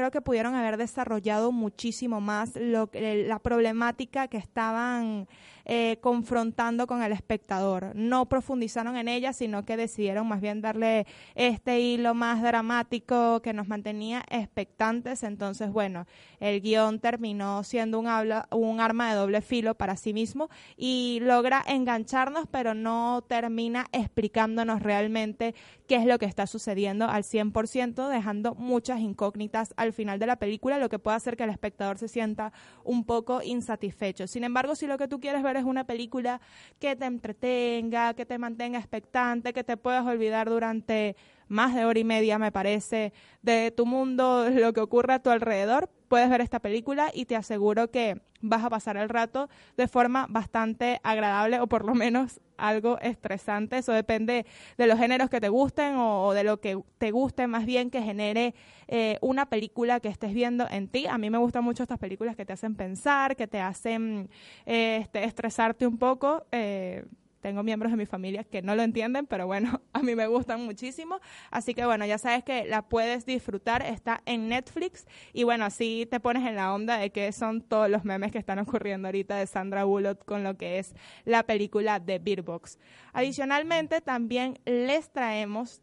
creo 0.00 0.10
que 0.10 0.22
pudieron 0.22 0.54
haber 0.54 0.78
desarrollado 0.78 1.52
muchísimo 1.52 2.22
más 2.22 2.56
lo, 2.56 2.88
la 2.94 3.38
problemática 3.38 4.28
que 4.28 4.38
estaban 4.38 5.28
eh, 5.64 5.98
confrontando 6.00 6.86
con 6.86 7.02
el 7.02 7.12
espectador. 7.12 7.92
No 7.94 8.26
profundizaron 8.26 8.96
en 8.96 9.08
ella, 9.08 9.32
sino 9.32 9.64
que 9.64 9.76
decidieron 9.76 10.26
más 10.28 10.40
bien 10.40 10.60
darle 10.60 11.06
este 11.34 11.80
hilo 11.80 12.14
más 12.14 12.42
dramático 12.42 13.40
que 13.42 13.52
nos 13.52 13.68
mantenía 13.68 14.24
expectantes. 14.30 15.22
Entonces, 15.22 15.70
bueno, 15.70 16.06
el 16.40 16.60
guion 16.60 17.00
terminó 17.00 17.62
siendo 17.64 17.98
un, 17.98 18.06
habla, 18.06 18.48
un 18.50 18.80
arma 18.80 19.10
de 19.10 19.16
doble 19.16 19.40
filo 19.42 19.74
para 19.74 19.96
sí 19.96 20.12
mismo 20.12 20.48
y 20.76 21.18
logra 21.22 21.62
engancharnos, 21.66 22.46
pero 22.50 22.74
no 22.74 23.24
termina 23.26 23.86
explicándonos 23.92 24.82
realmente 24.82 25.54
qué 25.86 25.96
es 25.96 26.06
lo 26.06 26.18
que 26.18 26.26
está 26.26 26.46
sucediendo 26.46 27.06
al 27.08 27.24
100%, 27.24 28.08
dejando 28.08 28.54
muchas 28.54 29.00
incógnitas 29.00 29.74
al 29.76 29.92
final 29.92 30.18
de 30.18 30.26
la 30.26 30.36
película, 30.36 30.78
lo 30.78 30.88
que 30.88 30.98
puede 30.98 31.16
hacer 31.16 31.36
que 31.36 31.44
el 31.44 31.50
espectador 31.50 31.98
se 31.98 32.08
sienta 32.08 32.52
un 32.84 33.04
poco 33.04 33.42
insatisfecho. 33.42 34.26
Sin 34.26 34.44
embargo, 34.44 34.74
si 34.74 34.86
lo 34.86 34.98
que 34.98 35.08
tú 35.08 35.20
quieres 35.20 35.42
ver 35.42 35.49
es 35.56 35.64
una 35.64 35.84
película 35.84 36.40
que 36.78 36.96
te 36.96 37.04
entretenga, 37.04 38.14
que 38.14 38.26
te 38.26 38.38
mantenga 38.38 38.78
expectante, 38.78 39.52
que 39.52 39.64
te 39.64 39.76
puedas 39.76 40.06
olvidar 40.06 40.48
durante 40.48 41.16
más 41.48 41.74
de 41.74 41.84
hora 41.84 41.98
y 41.98 42.04
media, 42.04 42.38
me 42.38 42.52
parece, 42.52 43.12
de 43.42 43.70
tu 43.70 43.86
mundo, 43.86 44.48
lo 44.50 44.72
que 44.72 44.80
ocurre 44.80 45.14
a 45.14 45.22
tu 45.22 45.30
alrededor, 45.30 45.90
puedes 46.10 46.28
ver 46.28 46.40
esta 46.40 46.58
película 46.58 47.12
y 47.14 47.26
te 47.26 47.36
aseguro 47.36 47.92
que 47.92 48.20
vas 48.40 48.64
a 48.64 48.68
pasar 48.68 48.96
el 48.96 49.08
rato 49.08 49.48
de 49.76 49.86
forma 49.86 50.26
bastante 50.28 51.00
agradable 51.04 51.60
o 51.60 51.68
por 51.68 51.84
lo 51.84 51.94
menos 51.94 52.40
algo 52.56 52.98
estresante. 52.98 53.78
Eso 53.78 53.92
depende 53.92 54.44
de 54.76 54.86
los 54.88 54.98
géneros 54.98 55.30
que 55.30 55.40
te 55.40 55.48
gusten 55.48 55.94
o, 55.96 56.32
de 56.32 56.42
lo 56.42 56.60
que 56.60 56.76
te 56.98 57.12
guste 57.12 57.46
más 57.46 57.64
bien 57.64 57.90
que 57.90 58.02
genere 58.02 58.56
eh, 58.88 59.18
una 59.20 59.46
película 59.46 60.00
que 60.00 60.08
estés 60.08 60.34
viendo 60.34 60.66
en 60.68 60.88
ti. 60.88 61.06
A 61.06 61.16
mí 61.16 61.30
me 61.30 61.38
gustan 61.38 61.62
mucho 61.62 61.84
estas 61.84 62.00
películas 62.00 62.34
que 62.34 62.44
te 62.44 62.54
hacen 62.54 62.74
pensar, 62.74 63.36
que 63.36 63.46
te 63.46 63.60
hacen 63.60 64.28
eh, 64.66 64.98
este, 65.02 65.22
estresarte 65.22 65.86
un 65.86 65.96
poco. 65.96 66.44
Eh, 66.50 67.04
tengo 67.40 67.62
miembros 67.62 67.92
de 67.92 67.96
mi 67.96 68.06
familia 68.06 68.44
que 68.44 68.62
no 68.62 68.74
lo 68.74 68.82
entienden, 68.82 69.26
pero 69.26 69.46
bueno, 69.46 69.80
a 69.92 70.02
mí 70.02 70.14
me 70.14 70.26
gustan 70.26 70.64
muchísimo. 70.64 71.20
Así 71.50 71.74
que 71.74 71.84
bueno, 71.84 72.06
ya 72.06 72.18
sabes 72.18 72.44
que 72.44 72.64
la 72.64 72.82
puedes 72.82 73.26
disfrutar, 73.26 73.82
está 73.82 74.22
en 74.26 74.48
Netflix 74.48 75.06
y 75.32 75.44
bueno, 75.44 75.64
así 75.64 76.06
te 76.10 76.20
pones 76.20 76.46
en 76.46 76.56
la 76.56 76.72
onda 76.74 76.98
de 76.98 77.10
que 77.10 77.32
son 77.32 77.62
todos 77.62 77.90
los 77.90 78.04
memes 78.04 78.32
que 78.32 78.38
están 78.38 78.58
ocurriendo 78.58 79.08
ahorita 79.08 79.36
de 79.36 79.46
Sandra 79.46 79.84
Bullock 79.84 80.24
con 80.24 80.44
lo 80.44 80.56
que 80.56 80.78
es 80.78 80.94
la 81.24 81.44
película 81.44 82.00
de 82.00 82.18
Beerbox. 82.18 82.78
Adicionalmente, 83.12 84.00
también 84.00 84.58
les 84.64 85.10
traemos 85.10 85.82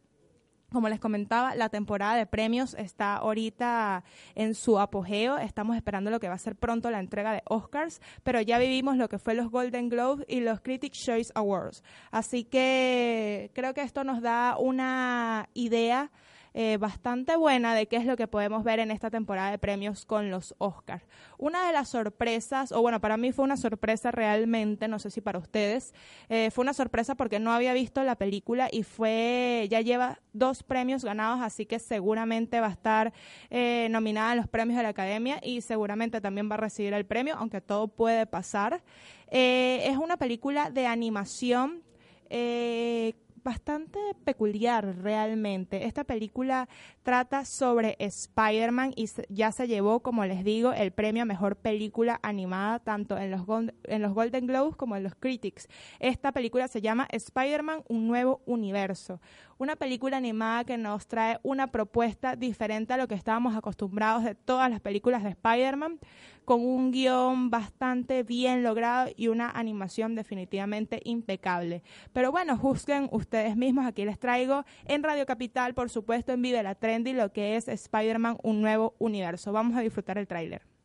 como 0.71 0.89
les 0.89 0.99
comentaba, 0.99 1.55
la 1.55 1.69
temporada 1.69 2.15
de 2.15 2.25
premios 2.25 2.73
está 2.73 3.15
ahorita 3.15 4.03
en 4.35 4.53
su 4.53 4.79
apogeo. 4.79 5.37
Estamos 5.37 5.77
esperando 5.77 6.11
lo 6.11 6.19
que 6.19 6.27
va 6.27 6.35
a 6.35 6.39
ser 6.39 6.55
pronto 6.55 6.91
la 6.91 6.99
entrega 6.99 7.31
de 7.31 7.41
Oscars, 7.45 8.01
pero 8.23 8.41
ya 8.41 8.59
vivimos 8.59 8.97
lo 8.97 9.07
que 9.07 9.17
fue 9.17 9.33
los 9.33 9.49
Golden 9.49 9.89
Globes 9.89 10.25
y 10.27 10.41
los 10.41 10.59
Critics' 10.59 11.03
Choice 11.05 11.31
Awards. 11.35 11.83
Así 12.11 12.43
que 12.43 13.51
creo 13.53 13.73
que 13.73 13.81
esto 13.81 14.03
nos 14.03 14.21
da 14.21 14.57
una 14.59 15.49
idea 15.53 16.11
eh, 16.53 16.77
bastante 16.77 17.35
buena 17.35 17.75
de 17.75 17.87
qué 17.87 17.97
es 17.97 18.05
lo 18.05 18.17
que 18.17 18.27
podemos 18.27 18.63
ver 18.63 18.79
en 18.79 18.91
esta 18.91 19.09
temporada 19.09 19.51
de 19.51 19.57
premios 19.57 20.05
con 20.05 20.29
los 20.31 20.55
Oscars. 20.57 21.03
Una 21.37 21.67
de 21.67 21.73
las 21.73 21.89
sorpresas, 21.89 22.71
o 22.71 22.81
bueno, 22.81 22.99
para 22.99 23.17
mí 23.17 23.31
fue 23.31 23.45
una 23.45 23.57
sorpresa 23.57 24.11
realmente, 24.11 24.87
no 24.87 24.99
sé 24.99 25.11
si 25.11 25.21
para 25.21 25.39
ustedes, 25.39 25.93
eh, 26.29 26.49
fue 26.51 26.63
una 26.63 26.73
sorpresa 26.73 27.15
porque 27.15 27.39
no 27.39 27.51
había 27.51 27.73
visto 27.73 28.03
la 28.03 28.15
película 28.15 28.69
y 28.71 28.83
fue, 28.83 29.67
ya 29.69 29.81
lleva 29.81 30.19
dos 30.33 30.63
premios 30.63 31.03
ganados, 31.03 31.41
así 31.41 31.65
que 31.65 31.79
seguramente 31.79 32.59
va 32.59 32.67
a 32.67 32.71
estar 32.71 33.13
eh, 33.49 33.87
nominada 33.91 34.31
a 34.31 34.35
los 34.35 34.47
premios 34.47 34.77
de 34.77 34.83
la 34.83 34.89
Academia 34.89 35.39
y 35.43 35.61
seguramente 35.61 36.21
también 36.21 36.49
va 36.49 36.55
a 36.55 36.59
recibir 36.59 36.93
el 36.93 37.05
premio, 37.05 37.35
aunque 37.37 37.61
todo 37.61 37.87
puede 37.87 38.25
pasar. 38.25 38.81
es 39.29 39.97
una 39.97 40.17
película 40.17 40.69
de 40.69 40.87
animación 40.87 41.83
eh, 42.29 43.13
bastante 43.47 43.97
peculiar 44.25 44.97
realmente. 45.01 45.85
Esta 45.85 46.03
película 46.03 46.67
trata 47.01 47.45
sobre 47.45 47.95
Spider-Man 47.97 48.91
y 48.93 49.09
ya 49.29 49.53
se 49.53 49.69
llevó, 49.69 50.01
como 50.01 50.25
les 50.25 50.43
digo, 50.43 50.73
el 50.73 50.91
premio 50.91 51.21
a 51.21 51.25
mejor 51.25 51.55
película 51.55 52.19
animada 52.23 52.79
tanto 52.79 53.17
en 53.17 53.31
los, 53.31 53.43
en 53.85 54.01
los 54.01 54.13
Golden 54.13 54.47
Globes 54.47 54.75
como 54.75 54.97
en 54.97 55.03
los 55.03 55.15
Critics. 55.15 55.69
Esta 56.01 56.33
película 56.33 56.67
se 56.67 56.81
llama 56.81 57.07
Spider-Man, 57.09 57.83
un 57.87 58.09
nuevo 58.09 58.41
universo 58.45 59.21
una 59.59 59.75
película 59.75 60.17
animada 60.17 60.63
que 60.63 60.77
nos 60.77 61.07
trae 61.07 61.39
una 61.43 61.67
propuesta 61.67 62.35
diferente 62.35 62.93
a 62.93 62.97
lo 62.97 63.07
que 63.07 63.15
estábamos 63.15 63.55
acostumbrados 63.55 64.23
de 64.23 64.35
todas 64.35 64.69
las 64.69 64.81
películas 64.81 65.23
de 65.23 65.29
Spider-Man, 65.29 65.99
con 66.47 66.61
un 66.65 66.91
guion 66.91 67.49
bastante 67.49 68.23
bien 68.23 68.63
logrado 68.63 69.11
y 69.17 69.27
una 69.27 69.51
animación 69.51 70.15
definitivamente 70.15 71.01
impecable. 71.03 71.83
Pero 72.13 72.31
bueno, 72.31 72.57
juzguen 72.57 73.09
ustedes 73.11 73.57
mismos, 73.57 73.85
aquí 73.85 74.05
les 74.05 74.17
traigo 74.17 74.63
en 74.85 75.03
Radio 75.03 75.25
Capital, 75.25 75.73
por 75.73 75.89
supuesto, 75.89 76.31
en 76.31 76.41
Vive 76.41 76.63
la 76.63 76.75
Trendy, 76.75 77.11
lo 77.11 77.33
que 77.33 77.57
es 77.57 77.67
Spider-Man, 77.67 78.37
un 78.43 78.61
nuevo 78.61 78.95
universo. 78.97 79.51
Vamos 79.51 79.75
a 79.75 79.81
disfrutar 79.81 80.17
el 80.17 80.25
tráiler. 80.25 80.76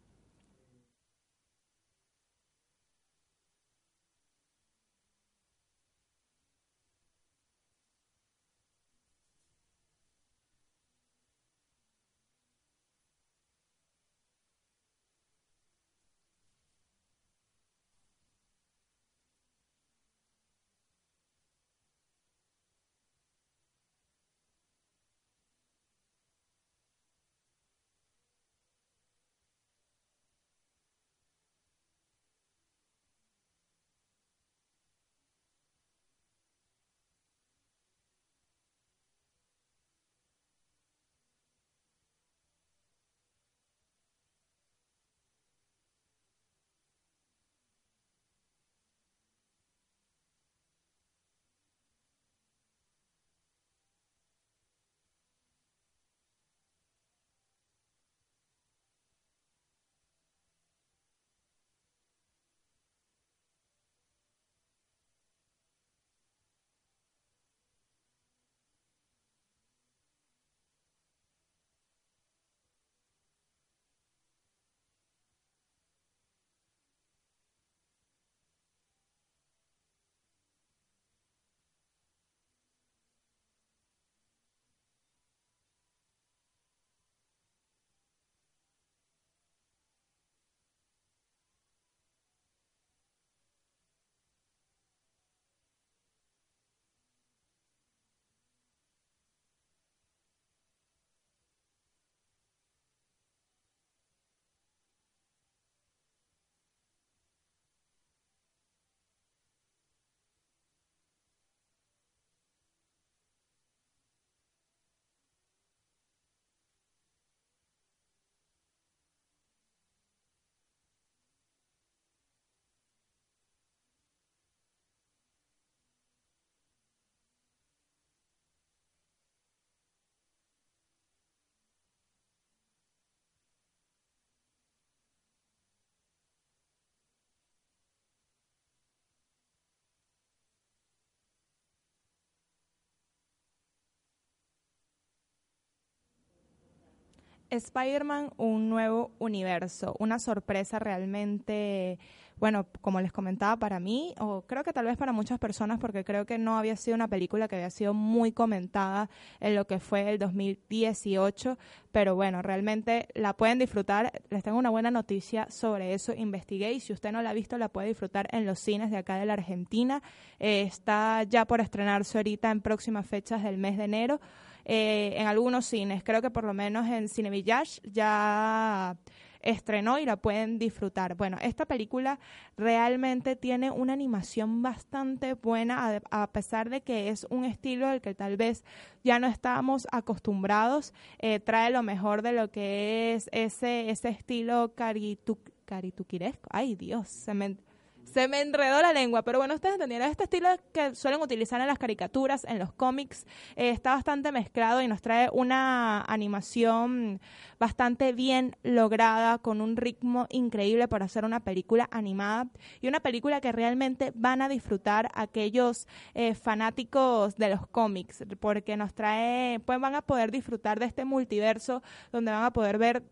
Spider-Man, 147.52 148.30
un 148.38 148.70
nuevo 148.70 149.10
universo, 149.18 149.94
una 149.98 150.18
sorpresa 150.18 150.78
realmente, 150.78 151.98
bueno, 152.36 152.66
como 152.80 153.00
les 153.00 153.12
comentaba 153.12 153.56
para 153.58 153.78
mí, 153.78 154.14
o 154.18 154.42
creo 154.46 154.64
que 154.64 154.72
tal 154.72 154.86
vez 154.86 154.96
para 154.96 155.12
muchas 155.12 155.38
personas, 155.38 155.78
porque 155.78 156.02
creo 156.02 156.24
que 156.24 156.38
no 156.38 156.56
había 156.56 156.76
sido 156.76 156.94
una 156.94 157.08
película 157.08 157.48
que 157.48 157.56
había 157.56 157.68
sido 157.68 157.92
muy 157.92 158.32
comentada 158.32 159.10
en 159.38 159.54
lo 159.54 159.66
que 159.66 159.80
fue 159.80 160.10
el 160.10 160.18
2018, 160.18 161.58
pero 161.92 162.14
bueno, 162.14 162.40
realmente 162.40 163.08
la 163.14 163.34
pueden 163.34 163.58
disfrutar. 163.58 164.22
Les 164.30 164.42
tengo 164.42 164.58
una 164.58 164.70
buena 164.70 164.90
noticia 164.90 165.50
sobre 165.50 165.92
eso, 165.92 166.14
investigué 166.14 166.72
y 166.72 166.80
si 166.80 166.94
usted 166.94 167.12
no 167.12 167.20
la 167.20 167.30
ha 167.30 167.34
visto, 167.34 167.58
la 167.58 167.68
puede 167.68 167.88
disfrutar 167.88 168.28
en 168.32 168.46
los 168.46 168.58
cines 168.58 168.90
de 168.90 168.96
acá 168.96 169.16
de 169.16 169.26
la 169.26 169.34
Argentina. 169.34 170.02
Eh, 170.40 170.62
está 170.62 171.22
ya 171.24 171.44
por 171.44 171.60
estrenarse 171.60 172.18
ahorita 172.18 172.50
en 172.50 172.62
próximas 172.62 173.06
fechas 173.06 173.42
del 173.42 173.58
mes 173.58 173.76
de 173.76 173.84
enero. 173.84 174.20
Eh, 174.64 175.14
en 175.16 175.26
algunos 175.26 175.66
cines. 175.66 176.04
Creo 176.04 176.22
que 176.22 176.30
por 176.30 176.44
lo 176.44 176.54
menos 176.54 176.86
en 176.86 177.08
Cine 177.08 177.30
Village 177.30 177.80
ya 177.84 178.96
estrenó 179.42 179.98
y 179.98 180.06
la 180.06 180.16
pueden 180.16 180.58
disfrutar. 180.58 181.16
Bueno, 181.16 181.36
esta 181.42 181.66
película 181.66 182.18
realmente 182.56 183.36
tiene 183.36 183.70
una 183.70 183.92
animación 183.92 184.62
bastante 184.62 185.34
buena, 185.34 186.00
a, 186.10 186.26
pesar 186.32 186.70
de 186.70 186.80
que 186.82 187.08
es 187.08 187.26
un 187.28 187.44
estilo 187.44 187.88
al 187.88 188.00
que 188.00 188.14
tal 188.14 188.36
vez 188.36 188.64
ya 189.02 189.18
no 189.18 189.26
estamos 189.26 189.88
acostumbrados, 189.90 190.94
eh, 191.18 191.40
trae 191.40 191.70
lo 191.70 191.82
mejor 191.82 192.22
de 192.22 192.32
lo 192.32 192.50
que 192.50 193.14
es 193.14 193.28
ese, 193.32 193.90
ese 193.90 194.10
estilo 194.10 194.74
caritu, 194.74 195.38
carituquiresco. 195.64 196.48
Ay, 196.50 196.76
Dios, 196.76 197.08
se 197.08 197.34
me 197.34 197.56
se 198.04 198.28
me 198.28 198.40
enredó 198.40 198.82
la 198.82 198.92
lengua, 198.92 199.22
pero 199.22 199.38
bueno, 199.38 199.54
ustedes 199.54 199.74
entendieron 199.74 200.08
este 200.08 200.24
estilo 200.24 200.48
que 200.72 200.94
suelen 200.94 201.20
utilizar 201.22 201.60
en 201.60 201.66
las 201.66 201.78
caricaturas, 201.78 202.44
en 202.44 202.58
los 202.58 202.72
cómics, 202.72 203.26
eh, 203.56 203.70
está 203.70 203.94
bastante 203.94 204.32
mezclado 204.32 204.82
y 204.82 204.88
nos 204.88 205.00
trae 205.00 205.28
una 205.32 206.02
animación 206.02 207.20
bastante 207.58 208.12
bien 208.12 208.56
lograda, 208.62 209.38
con 209.38 209.60
un 209.60 209.76
ritmo 209.76 210.26
increíble 210.30 210.88
para 210.88 211.06
hacer 211.06 211.24
una 211.24 211.40
película 211.40 211.88
animada 211.90 212.48
y 212.80 212.88
una 212.88 213.00
película 213.00 213.40
que 213.40 213.52
realmente 213.52 214.12
van 214.14 214.42
a 214.42 214.48
disfrutar 214.48 215.10
aquellos 215.14 215.86
eh, 216.14 216.34
fanáticos 216.34 217.36
de 217.36 217.50
los 217.50 217.66
cómics, 217.66 218.24
porque 218.40 218.76
nos 218.76 218.94
trae, 218.94 219.60
pues 219.60 219.80
van 219.80 219.94
a 219.94 220.02
poder 220.02 220.30
disfrutar 220.30 220.78
de 220.78 220.86
este 220.86 221.04
multiverso 221.04 221.82
donde 222.10 222.30
van 222.30 222.44
a 222.44 222.52
poder 222.52 222.78
ver 222.78 223.02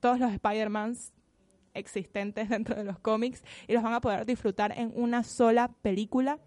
todos 0.00 0.20
los 0.20 0.32
Spider-Mans 0.32 1.12
existentes 1.74 2.48
dentro 2.48 2.74
de 2.74 2.84
los 2.84 2.98
cómics 2.98 3.42
y 3.66 3.72
los 3.72 3.82
van 3.82 3.94
a 3.94 4.00
poder 4.00 4.26
disfrutar 4.26 4.72
en 4.76 4.92
una 4.94 5.22
sola 5.22 5.68
película. 5.82 6.38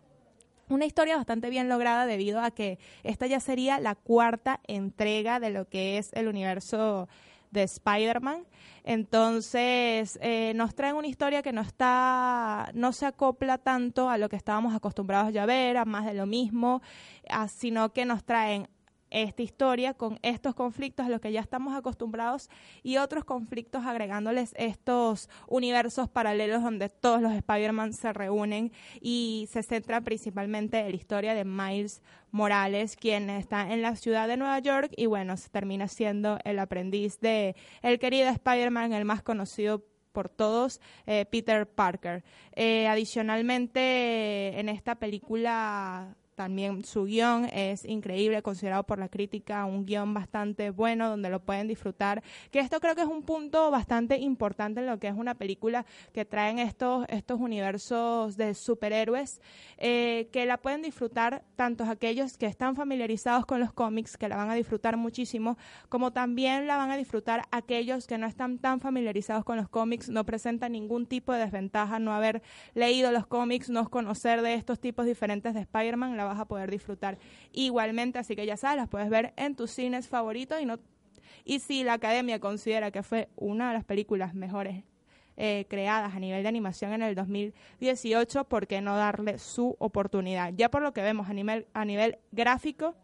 Una 0.69 0.85
historia 0.85 1.17
bastante 1.17 1.49
bien 1.49 1.67
lograda 1.67 2.05
debido 2.05 2.41
a 2.41 2.51
que 2.51 2.79
esta 3.03 3.27
ya 3.27 3.39
sería 3.41 3.79
la 3.79 3.95
cuarta 3.95 4.61
entrega 4.67 5.39
de 5.39 5.49
lo 5.49 5.67
que 5.67 5.97
es 5.97 6.11
el 6.13 6.27
universo 6.27 7.09
de 7.51 7.63
Spider-Man. 7.63 8.45
Entonces, 8.83 10.17
eh, 10.21 10.53
nos 10.55 10.73
traen 10.73 10.95
una 10.95 11.07
historia 11.07 11.43
que 11.43 11.51
no 11.51 11.61
está, 11.61 12.71
no 12.73 12.93
se 12.93 13.05
acopla 13.05 13.57
tanto 13.57 14.09
a 14.09 14.17
lo 14.17 14.29
que 14.29 14.37
estábamos 14.37 14.73
acostumbrados 14.73 15.33
ya 15.33 15.43
a 15.43 15.45
ver, 15.45 15.77
a 15.77 15.85
más 15.85 16.05
de 16.05 16.13
lo 16.13 16.25
mismo, 16.25 16.81
sino 17.49 17.93
que 17.93 18.05
nos 18.05 18.23
traen 18.23 18.67
esta 19.11 19.43
historia 19.43 19.93
con 19.93 20.19
estos 20.23 20.55
conflictos 20.55 21.05
a 21.05 21.09
los 21.09 21.21
que 21.21 21.31
ya 21.31 21.41
estamos 21.41 21.75
acostumbrados 21.75 22.49
y 22.81 22.97
otros 22.97 23.25
conflictos 23.25 23.85
agregándoles 23.85 24.53
estos 24.57 25.29
universos 25.47 26.09
paralelos 26.09 26.63
donde 26.63 26.89
todos 26.89 27.21
los 27.21 27.33
Spider-Man 27.33 27.93
se 27.93 28.13
reúnen 28.13 28.71
y 28.99 29.47
se 29.51 29.61
centra 29.63 30.01
principalmente 30.01 30.79
en 30.79 30.89
la 30.89 30.95
historia 30.95 31.33
de 31.33 31.45
Miles 31.45 32.01
Morales, 32.31 32.95
quien 32.95 33.29
está 33.29 33.71
en 33.71 33.81
la 33.81 33.95
ciudad 33.95 34.27
de 34.27 34.37
Nueva 34.37 34.59
York 34.59 34.91
y 34.95 35.05
bueno, 35.05 35.35
termina 35.51 35.87
siendo 35.87 36.39
el 36.45 36.59
aprendiz 36.59 37.19
de 37.19 37.55
el 37.81 37.99
querido 37.99 38.29
Spider-Man, 38.29 38.93
el 38.93 39.05
más 39.05 39.21
conocido 39.21 39.83
por 40.11 40.29
todos, 40.29 40.81
eh, 41.05 41.25
Peter 41.25 41.67
Parker. 41.67 42.23
Eh, 42.53 42.87
adicionalmente, 42.87 44.59
en 44.59 44.69
esta 44.69 44.95
película 44.95 46.15
también 46.35 46.83
su 46.83 47.05
guion 47.05 47.45
es 47.45 47.85
increíble, 47.85 48.41
considerado 48.41 48.83
por 48.83 48.99
la 48.99 49.09
crítica 49.09 49.65
un 49.65 49.85
guion 49.85 50.13
bastante 50.13 50.69
bueno 50.69 51.09
donde 51.09 51.29
lo 51.29 51.41
pueden 51.41 51.67
disfrutar. 51.67 52.23
Que 52.51 52.59
esto 52.59 52.79
creo 52.79 52.95
que 52.95 53.01
es 53.01 53.07
un 53.07 53.23
punto 53.23 53.69
bastante 53.71 54.17
importante 54.17 54.81
en 54.81 54.87
lo 54.87 54.99
que 54.99 55.07
es 55.07 55.13
una 55.15 55.35
película 55.35 55.85
que 56.13 56.25
traen 56.25 56.59
estos, 56.59 57.05
estos 57.09 57.39
universos 57.39 58.37
de 58.37 58.53
superhéroes, 58.53 59.41
eh, 59.77 60.29
que 60.31 60.45
la 60.45 60.57
pueden 60.57 60.81
disfrutar 60.81 61.43
tantos 61.55 61.89
aquellos 61.89 62.37
que 62.37 62.45
están 62.45 62.75
familiarizados 62.75 63.45
con 63.45 63.59
los 63.59 63.73
cómics, 63.73 64.17
que 64.17 64.29
la 64.29 64.37
van 64.37 64.49
a 64.49 64.55
disfrutar 64.55 64.97
muchísimo, 64.97 65.57
como 65.89 66.11
también 66.11 66.67
la 66.67 66.77
van 66.77 66.91
a 66.91 66.97
disfrutar 66.97 67.43
aquellos 67.51 68.07
que 68.07 68.17
no 68.17 68.27
están 68.27 68.59
tan 68.59 68.79
familiarizados 68.79 69.43
con 69.43 69.57
los 69.57 69.69
cómics, 69.69 70.09
no 70.09 70.25
presentan 70.25 70.71
ningún 70.71 71.05
tipo 71.05 71.33
de 71.33 71.39
desventaja 71.39 71.99
no 71.99 72.13
haber 72.13 72.41
leído 72.73 73.11
los 73.11 73.25
cómics, 73.27 73.69
no 73.69 73.89
conocer 73.89 74.41
de 74.41 74.53
estos 74.53 74.79
tipos 74.79 75.05
diferentes 75.05 75.53
de 75.53 75.61
Spider-Man, 75.61 76.17
vas 76.23 76.39
a 76.39 76.45
poder 76.45 76.71
disfrutar 76.71 77.17
igualmente, 77.51 78.19
así 78.19 78.35
que 78.35 78.45
ya 78.45 78.57
sabes, 78.57 78.77
las 78.77 78.89
puedes 78.89 79.09
ver 79.09 79.33
en 79.37 79.55
tus 79.55 79.71
cines 79.71 80.07
favoritos 80.07 80.61
y 80.61 80.65
no 80.65 80.79
y 81.43 81.59
si 81.59 81.83
la 81.83 81.93
academia 81.93 82.39
considera 82.39 82.91
que 82.91 83.03
fue 83.03 83.29
una 83.35 83.69
de 83.69 83.73
las 83.73 83.83
películas 83.83 84.33
mejores 84.33 84.83
eh, 85.37 85.65
creadas 85.69 86.13
a 86.13 86.19
nivel 86.19 86.43
de 86.43 86.49
animación 86.49 86.93
en 86.93 87.01
el 87.01 87.15
2018, 87.15 88.43
¿por 88.45 88.67
qué 88.67 88.81
no 88.81 88.95
darle 88.95 89.39
su 89.39 89.75
oportunidad? 89.79 90.53
Ya 90.55 90.69
por 90.69 90.81
lo 90.81 90.93
que 90.93 91.01
vemos 91.01 91.29
a 91.29 91.33
nivel, 91.33 91.67
a 91.73 91.85
nivel 91.85 92.19
gráfico, 92.31 92.95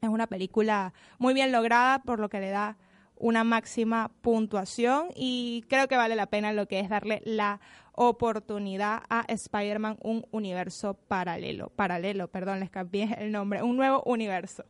es 0.00 0.08
una 0.08 0.26
película 0.26 0.94
muy 1.18 1.34
bien 1.34 1.52
lograda, 1.52 2.02
por 2.02 2.18
lo 2.18 2.28
que 2.28 2.40
le 2.40 2.50
da 2.50 2.76
una 3.20 3.44
máxima 3.44 4.10
puntuación 4.22 5.08
y 5.14 5.64
creo 5.68 5.86
que 5.86 5.96
vale 5.96 6.16
la 6.16 6.26
pena 6.26 6.52
lo 6.52 6.66
que 6.66 6.80
es 6.80 6.88
darle 6.88 7.22
la 7.24 7.60
oportunidad 7.92 9.02
a 9.10 9.24
Spider-Man 9.28 9.98
un 10.00 10.26
universo 10.30 10.94
paralelo, 10.94 11.68
paralelo, 11.76 12.28
perdón, 12.28 12.60
les 12.60 12.70
cambié 12.70 13.14
el 13.18 13.30
nombre, 13.30 13.62
un 13.62 13.76
nuevo 13.76 14.02
universo. 14.06 14.64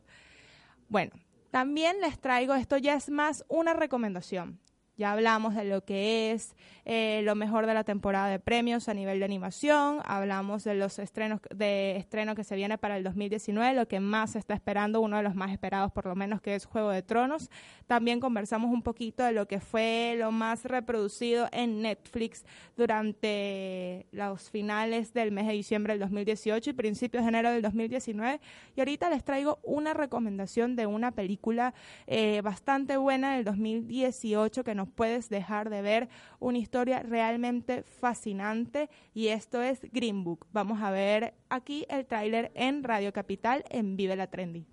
Bueno, 0.89 1.11
también 1.49 2.01
les 2.01 2.19
traigo, 2.19 2.53
esto 2.53 2.77
ya 2.77 2.95
es 2.95 3.09
más 3.09 3.45
una 3.47 3.73
recomendación. 3.73 4.59
Ya 5.01 5.13
hablamos 5.13 5.55
de 5.55 5.63
lo 5.63 5.83
que 5.83 6.31
es 6.31 6.55
eh, 6.85 7.21
lo 7.23 7.33
mejor 7.33 7.65
de 7.65 7.73
la 7.73 7.83
temporada 7.83 8.27
de 8.27 8.37
premios 8.37 8.87
a 8.87 8.93
nivel 8.93 9.17
de 9.17 9.25
animación, 9.25 9.99
hablamos 10.05 10.63
de 10.63 10.75
los 10.75 10.99
estrenos 10.99 11.39
de 11.49 11.95
estreno 11.97 12.35
que 12.35 12.43
se 12.43 12.55
viene 12.55 12.77
para 12.77 12.97
el 12.97 13.03
2019, 13.03 13.73
lo 13.73 13.87
que 13.87 13.99
más 13.99 14.33
se 14.33 14.39
está 14.39 14.53
esperando, 14.53 15.01
uno 15.01 15.17
de 15.17 15.23
los 15.23 15.33
más 15.33 15.51
esperados 15.51 15.91
por 15.91 16.05
lo 16.05 16.15
menos 16.15 16.39
que 16.39 16.53
es 16.53 16.65
Juego 16.65 16.91
de 16.91 17.01
Tronos. 17.01 17.49
También 17.87 18.19
conversamos 18.19 18.71
un 18.71 18.83
poquito 18.83 19.23
de 19.23 19.31
lo 19.31 19.47
que 19.47 19.59
fue 19.59 20.15
lo 20.19 20.31
más 20.31 20.65
reproducido 20.65 21.47
en 21.51 21.81
Netflix 21.81 22.45
durante 22.77 24.05
los 24.11 24.51
finales 24.51 25.13
del 25.13 25.31
mes 25.31 25.47
de 25.47 25.53
diciembre 25.53 25.93
del 25.93 25.99
2018 26.01 26.69
y 26.69 26.73
principios 26.73 27.23
de 27.23 27.29
enero 27.29 27.49
del 27.49 27.63
2019. 27.63 28.39
Y 28.75 28.79
ahorita 28.79 29.09
les 29.09 29.23
traigo 29.23 29.59
una 29.63 29.95
recomendación 29.95 30.75
de 30.75 30.85
una 30.85 31.11
película 31.11 31.73
eh, 32.05 32.41
bastante 32.43 32.97
buena 32.97 33.35
del 33.35 33.45
2018 33.45 34.63
que 34.63 34.75
nos 34.75 34.90
puedes 34.95 35.29
dejar 35.29 35.69
de 35.69 35.81
ver 35.81 36.09
una 36.39 36.57
historia 36.57 36.99
realmente 36.99 37.83
fascinante 37.83 38.89
y 39.13 39.27
esto 39.27 39.61
es 39.61 39.81
Green 39.91 40.23
Book. 40.23 40.47
Vamos 40.51 40.81
a 40.81 40.91
ver 40.91 41.33
aquí 41.49 41.85
el 41.89 42.05
tráiler 42.05 42.51
en 42.55 42.83
Radio 42.83 43.13
Capital 43.13 43.63
en 43.69 43.95
Vive 43.97 44.15
la 44.15 44.27
Trendy. 44.27 44.65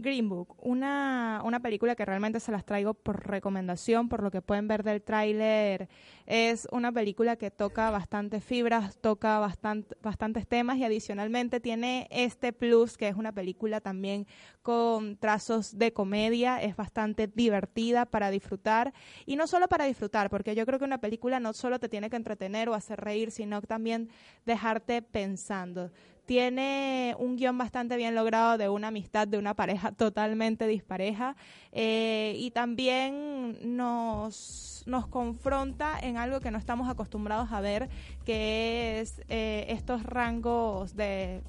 Green 0.00 0.28
Book, 0.28 0.56
una, 0.58 1.40
una 1.44 1.60
película 1.60 1.94
que 1.94 2.04
realmente 2.04 2.40
se 2.40 2.52
las 2.52 2.64
traigo 2.64 2.94
por 2.94 3.26
recomendación, 3.26 4.08
por 4.08 4.22
lo 4.22 4.30
que 4.30 4.42
pueden 4.42 4.68
ver 4.68 4.82
del 4.82 5.02
tráiler. 5.02 5.88
Es 6.26 6.66
una 6.72 6.92
película 6.92 7.36
que 7.36 7.50
toca 7.50 7.90
bastantes 7.90 8.44
fibras, 8.44 8.96
toca 8.98 9.38
bastante, 9.38 9.96
bastantes 10.02 10.46
temas 10.46 10.78
y 10.78 10.84
adicionalmente 10.84 11.60
tiene 11.60 12.08
este 12.10 12.52
plus 12.52 12.96
que 12.96 13.08
es 13.08 13.16
una 13.16 13.32
película 13.32 13.80
también 13.80 14.26
con 14.62 15.16
trazos 15.16 15.78
de 15.78 15.92
comedia, 15.92 16.62
es 16.62 16.76
bastante 16.76 17.26
divertida 17.26 18.06
para 18.06 18.30
disfrutar 18.30 18.92
y 19.26 19.36
no 19.36 19.46
solo 19.46 19.68
para 19.68 19.86
disfrutar, 19.86 20.30
porque 20.30 20.54
yo 20.54 20.66
creo 20.66 20.78
que 20.78 20.84
una 20.84 20.98
película 20.98 21.40
no 21.40 21.52
solo 21.52 21.78
te 21.78 21.88
tiene 21.88 22.10
que 22.10 22.16
entretener 22.16 22.68
o 22.68 22.74
hacer 22.74 23.00
reír, 23.00 23.30
sino 23.30 23.60
también 23.62 24.10
dejarte 24.44 25.02
pensando 25.02 25.90
tiene 26.30 27.16
un 27.18 27.34
guion 27.34 27.58
bastante 27.58 27.96
bien 27.96 28.14
logrado 28.14 28.56
de 28.56 28.68
una 28.68 28.86
amistad 28.86 29.26
de 29.26 29.36
una 29.36 29.54
pareja 29.54 29.90
totalmente 29.96 30.68
dispareja 30.68 31.34
eh, 31.72 32.36
y 32.38 32.52
también 32.52 33.58
nos, 33.76 34.84
nos 34.86 35.08
confronta 35.08 35.98
en 36.00 36.18
algo 36.18 36.38
que 36.38 36.52
no 36.52 36.58
estamos 36.58 36.88
acostumbrados 36.88 37.50
a 37.50 37.60
ver, 37.60 37.88
que 38.24 39.00
es 39.00 39.20
eh, 39.28 39.66
estos 39.70 40.04
rangos 40.04 40.94
de 40.94 41.42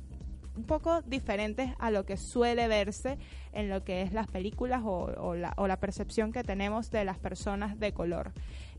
un 0.57 0.63
poco 0.63 1.03
diferentes 1.03 1.69
a 1.77 1.91
lo 1.91 2.03
que 2.07 2.17
suele 2.17 2.67
verse 2.67 3.19
en 3.53 3.69
lo 3.69 3.83
que 3.83 4.01
es 4.01 4.13
las 4.13 4.25
películas 4.27 4.81
o, 4.83 5.35
la, 5.35 5.53
o 5.57 5.67
la 5.67 5.77
percepción 5.77 6.31
que 6.31 6.43
tenemos 6.43 6.89
de 6.89 7.05
las 7.05 7.19
personas 7.19 7.79
de 7.79 7.93
color. 7.93 8.31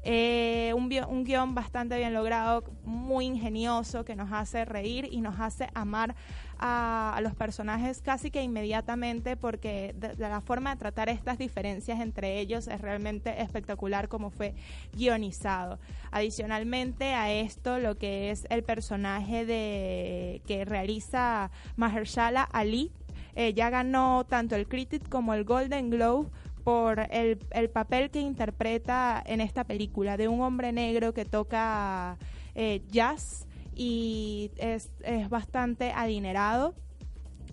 Eh, 0.05 0.73
un, 0.75 0.93
un 1.09 1.25
guion 1.25 1.55
bastante 1.55 1.97
bien 1.97 2.13
logrado, 2.13 2.65
muy 2.85 3.27
ingenioso, 3.27 4.05
que 4.05 4.17
nos 4.17 4.33
hace 4.33 4.65
reír 4.65 5.09
y 5.11 5.21
nos 5.21 5.39
hace 5.39 5.69
amar 5.75 6.15
a, 6.59 7.21
los 7.23 7.35
personajes 7.35 8.03
casi 8.03 8.31
que 8.31 8.43
inmediatamente 8.43 9.37
porque 9.37 9.95
de, 9.97 10.15
la 10.17 10.41
forma 10.41 10.71
de 10.71 10.77
tratar 10.77 11.09
estas 11.09 11.39
diferencias 11.39 12.01
entre 12.01 12.39
ellos 12.39 12.69
es 12.69 12.81
realmente 12.81 13.43
espectacular 13.43 14.09
como 14.09 14.31
fue 14.31 14.55
guionizado. 14.93 15.79
Adicionalmente 16.11 17.15
a 17.15 17.33
esto, 17.33 17.79
lo 17.79 17.97
que 17.97 18.31
es 18.31 18.47
el 18.51 18.63
personaje 18.63 19.45
de 19.45 20.43
que 20.47 20.65
realiza 20.65 21.51
Mahershala 21.77 22.43
Ali, 22.43 22.93
eh, 23.35 23.55
ya 23.55 23.71
ganó 23.71 24.25
tanto 24.29 24.57
el 24.57 24.69
Critic 24.69 25.09
como 25.09 25.35
el 25.35 25.45
Golden 25.45 25.91
Globe 25.91 26.29
por 26.65 27.01
el, 27.11 27.39
el, 27.51 27.71
papel 27.71 28.11
que 28.11 28.21
interpreta 28.21 29.23
en 29.25 29.41
esta 29.41 29.65
película 29.65 30.17
de 30.17 30.29
un 30.29 30.41
hombre 30.41 30.73
negro 30.73 31.13
que 31.13 31.25
toca 31.25 32.19
eh, 32.55 32.83
jazz 32.89 33.47
y 33.75 34.51
es, 34.57 34.91
es 35.05 35.29
bastante 35.29 35.93
adinerado. 35.93 36.75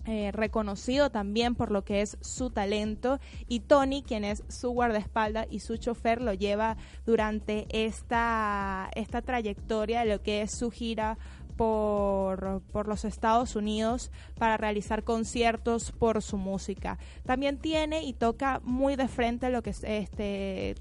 Eh, 0.06 0.32
reconocido 0.32 1.10
también 1.10 1.54
por 1.54 1.70
lo 1.70 1.84
que 1.84 2.00
es 2.00 2.16
su 2.22 2.48
talento 2.48 3.20
y 3.48 3.60
Tony, 3.60 4.02
quien 4.02 4.24
es 4.24 4.42
su 4.48 4.70
guardaespaldas 4.70 5.46
y 5.50 5.60
su 5.60 5.76
chofer, 5.76 6.22
lo 6.22 6.32
lleva 6.32 6.78
durante 7.04 7.66
esta, 7.68 8.88
esta 8.94 9.20
trayectoria 9.20 10.00
de 10.00 10.06
lo 10.06 10.22
que 10.22 10.40
es 10.40 10.52
su 10.52 10.70
gira 10.70 11.18
por, 11.60 12.88
los 12.88 13.04
Estados 13.04 13.54
Unidos 13.54 14.10
para 14.38 14.56
realizar 14.56 15.04
conciertos 15.04 15.92
por 15.92 16.22
su 16.22 16.38
música. 16.38 16.98
También 17.26 17.58
tiene 17.58 18.02
y 18.02 18.14
toca 18.14 18.62
muy 18.64 18.96
de 18.96 19.08
frente 19.08 19.50
lo 19.50 19.62
que 19.62 19.68
es 19.68 19.84
este 19.84 20.76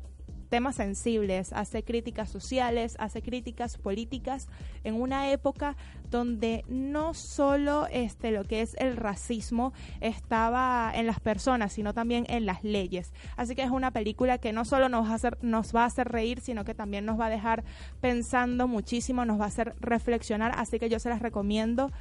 temas 0.49 0.75
sensibles, 0.75 1.53
hace 1.53 1.83
críticas 1.83 2.29
sociales, 2.29 2.95
hace 2.99 3.21
críticas 3.21 3.77
políticas 3.77 4.47
en 4.83 4.99
una 4.99 5.31
época 5.31 5.77
donde 6.09 6.65
no 6.67 7.13
solo 7.13 7.87
este 7.91 8.31
lo 8.31 8.43
que 8.43 8.61
es 8.61 8.75
el 8.79 8.97
racismo 8.97 9.73
estaba 10.01 10.91
en 10.93 11.05
las 11.05 11.19
personas, 11.19 11.73
sino 11.73 11.93
también 11.93 12.25
en 12.29 12.45
las 12.45 12.63
leyes. 12.63 13.13
Así 13.37 13.55
que 13.55 13.63
es 13.63 13.71
una 13.71 13.91
película 13.91 14.39
que 14.39 14.51
no 14.51 14.65
solo 14.65 14.89
nos 14.89 15.07
va 15.07 15.11
a 15.11 15.15
hacer, 15.15 15.37
nos 15.41 15.75
va 15.75 15.83
a 15.83 15.85
hacer 15.85 16.07
reír, 16.07 16.41
sino 16.41 16.65
que 16.65 16.73
también 16.73 17.05
nos 17.05 17.19
va 17.19 17.27
a 17.27 17.29
dejar 17.29 17.63
pensando 18.01 18.67
muchísimo, 18.67 19.25
nos 19.25 19.39
va 19.39 19.45
a 19.45 19.49
hacer 19.49 19.75
reflexionar, 19.79 20.53
así 20.55 20.79
que 20.79 20.89
yo 20.89 20.99
se 20.99 21.09
las 21.09 21.21
recomiendo 21.21 21.91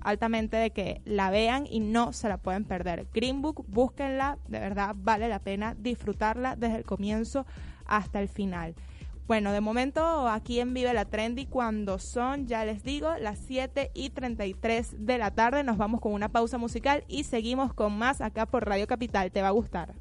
altamente 0.00 0.56
de 0.56 0.70
que 0.70 1.00
la 1.04 1.30
vean 1.30 1.66
y 1.70 1.80
no 1.80 2.12
se 2.12 2.28
la 2.28 2.38
pueden 2.38 2.64
perder. 2.64 3.06
Green 3.14 3.42
Book, 3.42 3.64
búsquenla, 3.68 4.38
de 4.48 4.58
verdad 4.58 4.94
vale 4.96 5.28
la 5.28 5.38
pena 5.38 5.76
disfrutarla 5.78 6.56
desde 6.56 6.76
el 6.76 6.84
comienzo 6.84 7.46
hasta 7.92 8.20
el 8.20 8.28
final. 8.28 8.74
Bueno, 9.28 9.52
de 9.52 9.60
momento 9.60 10.28
aquí 10.28 10.60
en 10.60 10.74
Vive 10.74 10.92
la 10.92 11.04
Trendy, 11.04 11.46
cuando 11.46 11.98
son, 11.98 12.46
ya 12.46 12.64
les 12.64 12.82
digo, 12.82 13.14
las 13.20 13.38
7 13.38 13.92
y 13.94 14.10
33 14.10 15.06
de 15.06 15.18
la 15.18 15.30
tarde, 15.30 15.62
nos 15.62 15.78
vamos 15.78 16.00
con 16.00 16.12
una 16.12 16.28
pausa 16.28 16.58
musical 16.58 17.04
y 17.06 17.24
seguimos 17.24 17.72
con 17.72 17.96
más 17.96 18.20
acá 18.20 18.46
por 18.46 18.66
Radio 18.66 18.86
Capital. 18.86 19.30
Te 19.30 19.42
va 19.42 19.48
a 19.48 19.52
gustar. 19.52 19.94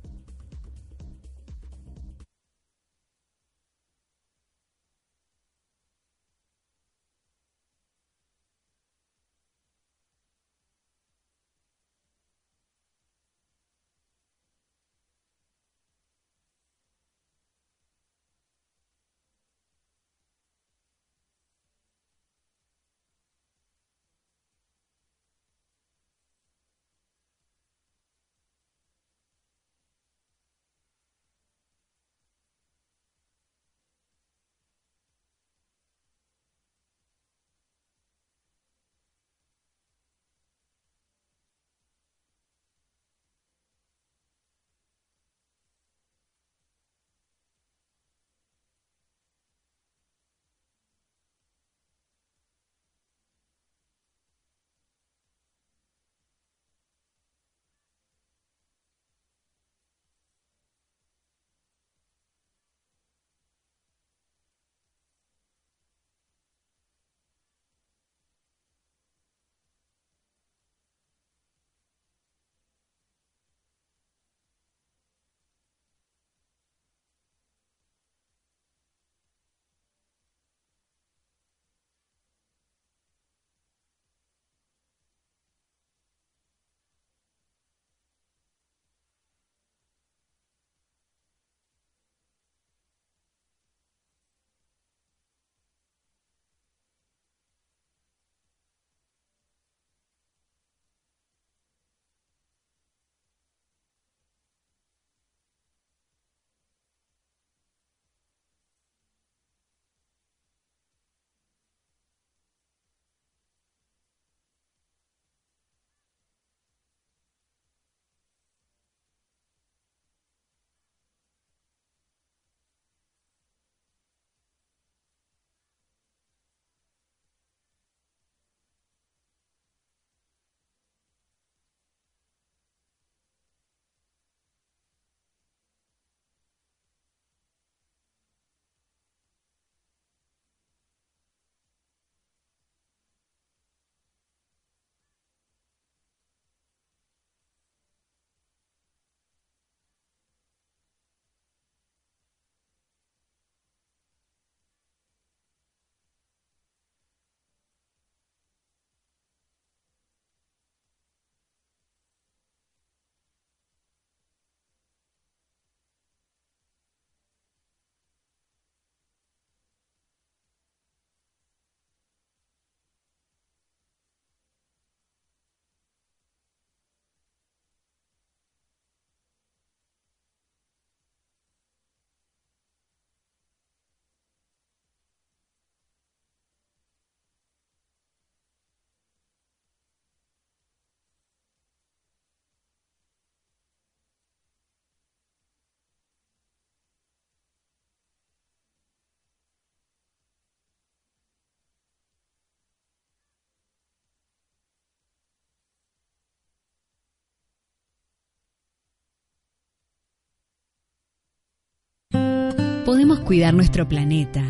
Podemos 212.91 213.21
cuidar 213.21 213.53
nuestro 213.53 213.87
planeta, 213.87 214.43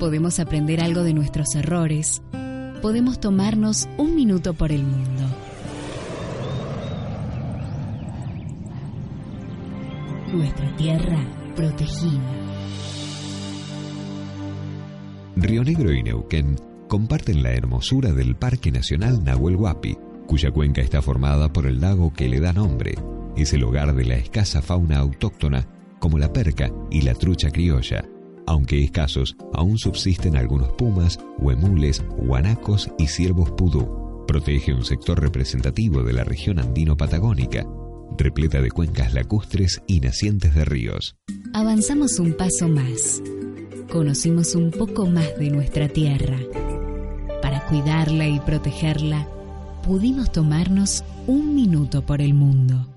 podemos 0.00 0.40
aprender 0.40 0.80
algo 0.80 1.04
de 1.04 1.14
nuestros 1.14 1.54
errores, 1.54 2.22
podemos 2.82 3.20
tomarnos 3.20 3.88
un 3.98 4.16
minuto 4.16 4.52
por 4.52 4.72
el 4.72 4.82
mundo. 4.82 5.22
Nuestra 10.32 10.74
tierra 10.74 11.24
protegida. 11.54 12.20
Río 15.36 15.62
Negro 15.62 15.92
y 15.92 16.02
Neuquén 16.02 16.56
comparten 16.88 17.44
la 17.44 17.52
hermosura 17.52 18.10
del 18.10 18.34
Parque 18.34 18.72
Nacional 18.72 19.22
Nahuel 19.22 19.54
Huapi, 19.54 19.96
cuya 20.26 20.50
cuenca 20.50 20.82
está 20.82 21.00
formada 21.00 21.52
por 21.52 21.64
el 21.64 21.80
lago 21.80 22.12
que 22.12 22.28
le 22.28 22.40
da 22.40 22.52
nombre. 22.52 22.96
Es 23.36 23.52
el 23.52 23.62
hogar 23.62 23.94
de 23.94 24.04
la 24.04 24.16
escasa 24.16 24.62
fauna 24.62 24.98
autóctona 24.98 25.68
como 26.04 26.18
la 26.18 26.30
perca 26.30 26.70
y 26.90 27.00
la 27.00 27.14
trucha 27.14 27.50
criolla. 27.50 28.04
Aunque 28.46 28.84
escasos, 28.84 29.38
aún 29.54 29.78
subsisten 29.78 30.36
algunos 30.36 30.70
pumas, 30.72 31.18
huemules, 31.38 32.04
guanacos 32.18 32.90
y 32.98 33.06
ciervos 33.06 33.50
pudú. 33.52 34.22
Protege 34.28 34.74
un 34.74 34.84
sector 34.84 35.18
representativo 35.18 36.02
de 36.02 36.12
la 36.12 36.22
región 36.22 36.58
andino-patagónica, 36.58 37.66
repleta 38.18 38.60
de 38.60 38.70
cuencas 38.70 39.14
lacustres 39.14 39.80
y 39.86 40.00
nacientes 40.00 40.54
de 40.54 40.66
ríos. 40.66 41.16
Avanzamos 41.54 42.18
un 42.18 42.34
paso 42.34 42.68
más. 42.68 43.22
Conocimos 43.90 44.54
un 44.54 44.72
poco 44.72 45.06
más 45.06 45.38
de 45.38 45.48
nuestra 45.48 45.88
tierra. 45.88 46.36
Para 47.40 47.64
cuidarla 47.64 48.28
y 48.28 48.40
protegerla, 48.40 49.26
pudimos 49.82 50.30
tomarnos 50.32 51.02
un 51.26 51.54
minuto 51.54 52.04
por 52.04 52.20
el 52.20 52.34
mundo. 52.34 52.90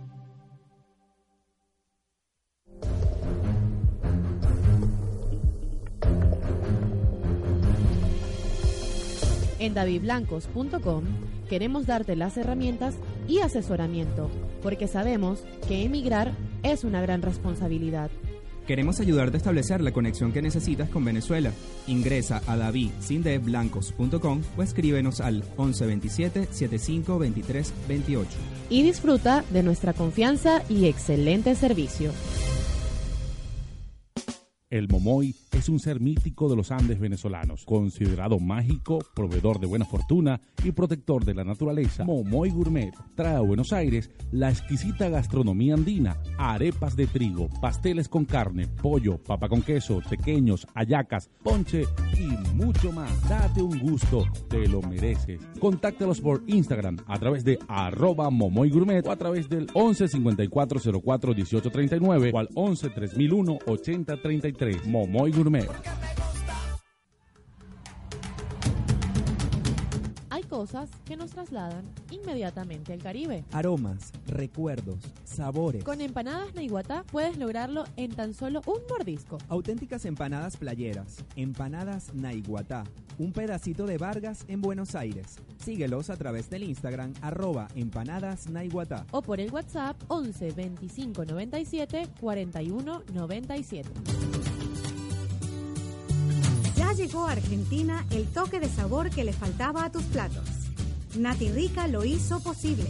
En 9.60 9.73
davidblancos.com 9.73 11.03
queremos 11.49 11.87
darte 11.87 12.15
las 12.15 12.37
herramientas 12.37 12.95
y 13.27 13.39
asesoramiento, 13.39 14.29
porque 14.62 14.87
sabemos 14.87 15.43
que 15.67 15.83
emigrar 15.83 16.31
es 16.63 16.83
una 16.83 17.01
gran 17.01 17.21
responsabilidad. 17.21 18.12
Queremos 18.67 18.99
ayudarte 18.99 19.37
a 19.37 19.39
establecer 19.39 19.79
la 19.79 19.93
conexión 19.93 20.33
que 20.33 20.41
necesitas 20.41 20.89
con 20.89 21.05
Venezuela. 21.05 21.53
Ingresa 21.87 22.41
a 22.47 22.58
davidsindeblancos.com 22.58 24.41
o 24.58 24.62
escríbenos 24.62 25.21
al 25.21 25.35
1127 25.58 26.47
75 26.51 27.17
23 27.17 27.73
28. 27.87 28.29
Y 28.69 28.83
disfruta 28.83 29.45
de 29.51 29.63
nuestra 29.63 29.93
confianza 29.93 30.63
y 30.67 30.87
excelente 30.87 31.55
servicio. 31.55 32.12
El 34.69 34.89
momoy 34.89 35.33
es 35.58 35.69
un 35.69 35.79
ser 35.79 35.99
mítico 35.99 36.47
de 36.49 36.55
los 36.55 36.71
Andes 36.71 36.99
venezolanos, 36.99 37.65
considerado 37.65 38.39
mágico, 38.39 38.99
proveedor 39.15 39.60
de 39.60 39.65
buena 39.65 39.85
fortuna 39.85 40.39
y 40.63 40.71
protector 40.71 41.25
de 41.25 41.33
la 41.33 41.43
naturaleza. 41.43 42.03
Momoy 42.03 42.51
Gourmet 42.51 42.93
trae 43.15 43.37
a 43.37 43.41
Buenos 43.41 43.73
Aires 43.73 44.12
la 44.31 44.51
exquisita 44.51 45.10
gastronomía 45.10 45.73
andina, 45.73 46.17
arepas 46.37 46.95
de 46.95 47.08
trigo, 47.08 47.49
pasteles 47.60 48.08
con 48.08 48.25
carne, 48.25 48.67
pollo, 48.67 49.17
papa 49.17 49.49
con 49.49 49.63
queso, 49.63 49.99
pequeños, 50.08 50.67
ayacas, 50.75 51.31
ponche 51.41 51.85
y 52.19 52.55
mucho 52.55 52.91
más. 52.91 53.27
Date 53.27 53.63
un 53.63 53.79
gusto, 53.79 54.25
te 54.49 54.67
lo 54.67 54.83
mereces. 54.83 55.41
Contáctalos 55.60 56.21
por 56.21 56.43
Instagram 56.45 56.97
a 57.08 57.17
través 57.17 57.43
de 57.43 57.58
arroba 57.67 58.29
Momoy 58.29 58.69
Gourmet 58.69 59.05
o 59.08 59.12
a 59.12 59.17
través 59.17 59.49
del 59.49 59.67
11 59.73 60.08
54 60.08 61.01
04 61.01 61.33
18 61.33 61.71
39 61.71 62.31
o 62.31 62.37
al 62.37 62.49
11 62.53 62.89
3001 62.91 63.58
80 63.65 64.21
33. 64.21 64.85
Momoy 64.85 65.31
Gourmet. 65.31 65.46
Hay 70.29 70.43
cosas 70.43 70.89
que 71.06 71.15
nos 71.15 71.31
trasladan 71.31 71.83
inmediatamente 72.12 72.93
al 72.93 73.00
Caribe. 73.00 73.43
Aromas, 73.54 74.12
recuerdos, 74.27 75.00
sabores. 75.23 75.83
Con 75.83 76.02
empanadas 76.02 76.54
Naiguatá 76.54 77.04
puedes 77.12 77.37
lograrlo 77.37 77.85
en 77.95 78.12
tan 78.12 78.33
solo 78.33 78.62
un 78.65 78.79
mordisco. 78.89 79.37
Auténticas 79.48 80.06
empanadas 80.06 80.58
playeras. 80.58 81.23
Empanadas 81.35 82.13
Naiguatá. 82.13 82.83
Un 83.17 83.31
pedacito 83.31 83.87
de 83.87 83.98
Vargas 83.98 84.43
en 84.48 84.62
Buenos 84.62 84.95
Aires. 84.95 85.37
Síguelos 85.63 86.10
a 86.10 86.17
través 86.17 86.50
del 86.50 86.63
Instagram 86.63 87.13
arroba 87.21 87.67
empanadas 87.73 88.48
Naiguatá. 88.48 89.08
O 89.12 89.21
por 89.21 89.39
el 89.39 89.52
WhatsApp 89.52 89.95
11 90.10 90.52
25 90.52 91.25
97 91.25 92.10
41 92.19 93.02
97. 93.13 93.89
Llegó 96.98 97.27
a 97.27 97.33
Argentina 97.33 98.04
el 98.10 98.25
toque 98.25 98.60
de 98.60 98.69
sabor 98.69 99.12
que 99.12 99.23
le 99.23 99.31
faltaba 99.31 99.85
a 99.85 99.91
tus 99.91 100.02
platos. 100.06 100.50
Nati 101.15 101.52
Rica 101.52 101.87
lo 101.87 102.04
hizo 102.04 102.41
posible. 102.41 102.87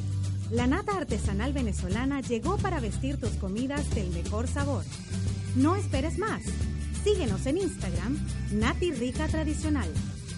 La 0.50 0.66
nata 0.66 0.96
artesanal 0.96 1.52
venezolana 1.52 2.22
llegó 2.22 2.56
para 2.58 2.80
vestir 2.80 3.20
tus 3.20 3.32
comidas 3.32 3.94
del 3.94 4.10
mejor 4.12 4.48
sabor. 4.48 4.86
No 5.58 5.76
esperes 5.76 6.20
más. 6.20 6.42
Síguenos 7.04 7.46
en 7.48 7.58
Instagram, 7.58 8.18
Nati 8.54 8.94
Rica 8.94 9.28
Tradicional, 9.28 9.90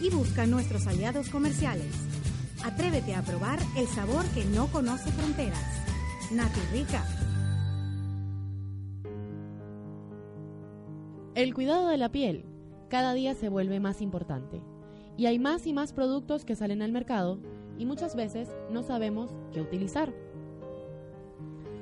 y 0.01 0.09
busca 0.09 0.47
nuestros 0.47 0.87
aliados 0.87 1.29
comerciales. 1.29 1.93
Atrévete 2.63 3.13
a 3.13 3.21
probar 3.21 3.59
el 3.77 3.87
sabor 3.87 4.25
que 4.29 4.45
no 4.45 4.65
conoce 4.71 5.11
fronteras. 5.11 5.63
Nati 6.31 6.59
Rica. 6.73 7.05
El 11.35 11.53
cuidado 11.53 11.87
de 11.89 11.97
la 11.97 12.09
piel 12.09 12.49
cada 12.89 13.13
día 13.13 13.35
se 13.35 13.49
vuelve 13.49 13.79
más 13.79 14.01
importante. 14.01 14.61
Y 15.15 15.27
hay 15.27 15.37
más 15.37 15.67
y 15.67 15.73
más 15.73 15.93
productos 15.93 16.43
que 16.43 16.55
salen 16.55 16.81
al 16.81 16.91
mercado 16.91 17.39
y 17.77 17.85
muchas 17.85 18.15
veces 18.15 18.49
no 18.71 18.83
sabemos 18.83 19.31
qué 19.53 19.61
utilizar. 19.61 20.13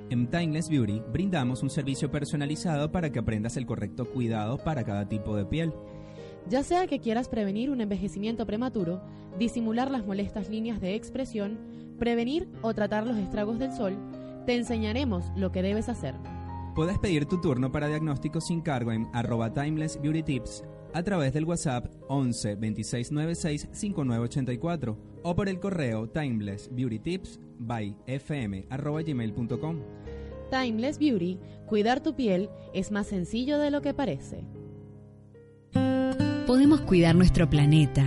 En 0.10 0.30
Timeless 0.30 0.70
Beauty 0.70 1.01
brindamos 1.12 1.64
un 1.64 1.70
servicio 1.70 2.12
personalizado 2.12 2.91
para 2.91 3.12
que 3.12 3.20
aprendas 3.20 3.58
el 3.58 3.66
correcto 3.66 4.05
cuidado 4.05 4.58
para 4.58 4.84
cada 4.84 5.08
tipo 5.08 5.36
de 5.36 5.45
piel. 5.45 5.74
Ya 6.49 6.64
sea 6.64 6.88
que 6.88 6.99
quieras 6.99 7.28
prevenir 7.28 7.70
un 7.70 7.82
envejecimiento 7.82 8.45
prematuro, 8.45 9.01
disimular 9.38 9.91
las 9.91 10.05
molestas 10.05 10.49
líneas 10.49 10.80
de 10.80 10.95
expresión, 10.95 11.60
prevenir 11.99 12.47
o 12.62 12.74
tratar 12.74 13.05
los 13.05 13.18
estragos 13.18 13.60
del 13.60 13.74
sol, 13.74 13.97
te 14.45 14.55
enseñaremos 14.55 15.26
lo 15.36 15.51
que 15.51 15.62
debes 15.62 15.89
hacer. 15.89 16.16
Puedes 16.74 16.99
pedir 16.99 17.26
tu 17.26 17.41
turno 17.41 17.72
para 17.72 17.88
diagnóstico 17.88 18.39
sin 18.39 18.62
cargo 18.62 18.91
en 18.93 19.10
arroba 19.14 19.51
Timeless 19.51 19.99
Beauty 20.01 20.24
Tips 20.24 20.64
a 20.97 21.03
través 21.03 21.31
del 21.31 21.45
WhatsApp 21.45 21.85
11 22.07 22.55
26 22.55 23.11
96 23.11 23.67
5984 23.71 24.97
o 25.21 25.35
por 25.35 25.47
el 25.47 25.59
correo 25.59 26.09
Timeless 26.09 26.69
Beauty 26.71 26.97
Tips 26.97 27.39
by 27.59 27.95
fm 28.07 28.65
arroba 28.71 29.03
gmail.com. 29.03 29.77
Timeless 30.49 30.97
Beauty, 30.97 31.37
cuidar 31.67 32.01
tu 32.01 32.15
piel 32.15 32.49
es 32.73 32.91
más 32.91 33.05
sencillo 33.05 33.59
de 33.59 33.69
lo 33.69 33.81
que 33.81 33.93
parece. 33.93 34.43
Podemos 36.47 36.81
cuidar 36.81 37.13
nuestro 37.13 37.47
planeta, 37.47 38.03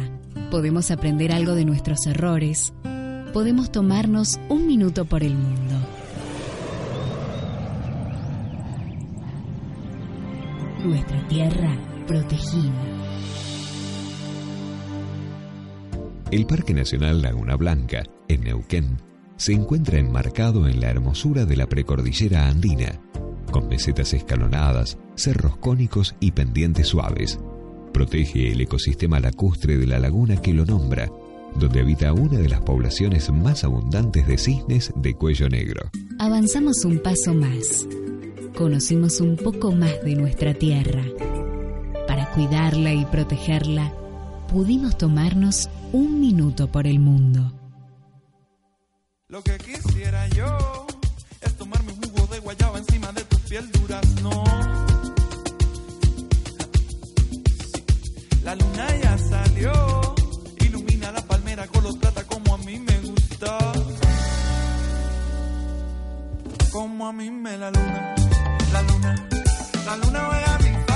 podemos 0.51 0.91
aprender 0.91 1.31
algo 1.31 1.55
de 1.55 1.65
nuestros 1.65 2.07
errores, 2.09 2.73
podemos 3.33 3.71
tomarnos 3.71 4.41
un 4.49 4.67
minuto 4.67 5.05
por 5.05 5.23
el 5.23 5.35
mundo. 5.37 5.75
Nuestra 10.83 11.29
tierra 11.29 11.90
protegida. 12.11 12.73
El 16.33 16.45
Parque 16.45 16.75
Nacional 16.75 17.23
Laguna 17.23 17.55
Blanca, 17.55 18.03
en 18.27 18.43
Neuquén, 18.43 18.97
se 19.37 19.53
encuentra 19.53 20.01
enmarcado 20.01 20.67
en 20.67 20.81
la 20.81 20.91
hermosura 20.91 21.45
de 21.45 21.57
la 21.57 21.69
precordillera 21.69 22.49
andina, 22.49 23.01
con 23.53 23.69
mesetas 23.69 24.13
escalonadas, 24.13 24.99
cerros 25.15 25.57
cónicos 25.59 26.17
y 26.19 26.33
pendientes 26.33 26.89
suaves. 26.89 27.39
Protege 27.93 28.51
el 28.51 28.61
ecosistema 28.61 29.21
lacustre 29.21 29.77
de 29.77 29.87
la 29.87 30.01
laguna 30.01 30.43
que 30.43 30.53
lo 30.53 30.65
nombra, 30.65 31.09
donde 31.55 31.79
habita 31.79 32.13
una 32.13 32.39
de 32.39 32.49
las 32.49 32.61
poblaciones 32.63 33.31
más 33.31 33.63
abundantes 33.63 34.27
de 34.27 34.37
cisnes 34.37 34.93
de 34.97 35.15
cuello 35.15 35.49
negro. 35.49 35.89
Avanzamos 36.19 36.85
un 36.85 36.99
paso 36.99 37.35
más. 37.35 37.87
Conocimos 38.57 39.21
un 39.21 39.37
poco 39.37 39.71
más 39.71 40.03
de 40.05 40.17
nuestra 40.17 40.55
tierra. 40.55 41.05
Cuidarla 42.41 42.95
y 42.95 43.05
protegerla, 43.05 43.93
pudimos 44.49 44.97
tomarnos 44.97 45.69
un 45.93 46.21
minuto 46.21 46.73
por 46.73 46.87
el 46.87 46.99
mundo. 46.99 47.53
Lo 49.29 49.43
que 49.43 49.59
quisiera 49.59 50.27
yo 50.29 50.87
es 51.43 51.55
tomarme 51.59 51.93
un 51.93 52.01
jugo 52.01 52.27
de 52.29 52.39
guayaba 52.39 52.79
encima 52.79 53.13
de 53.13 53.25
tu 53.25 53.37
piel 53.41 53.71
durazno. 53.73 54.43
La 58.43 58.55
luna 58.55 58.87
ya 59.03 59.19
salió, 59.19 60.15
ilumina 60.61 61.13
la 61.13 61.21
palmera 61.21 61.67
color 61.67 61.99
plata 61.99 62.25
como 62.25 62.55
a 62.55 62.59
mí 62.59 62.79
me 62.79 63.01
gusta. 63.01 63.59
Como 66.73 67.07
a 67.07 67.13
mí 67.13 67.31
me 67.31 67.59
la 67.59 67.71
luna, 67.71 68.15
la 68.73 68.83
luna, 68.83 69.29
la 69.85 69.97
luna 69.99 70.27
juega 70.27 70.55
a 70.55 70.59
mi 70.61 70.90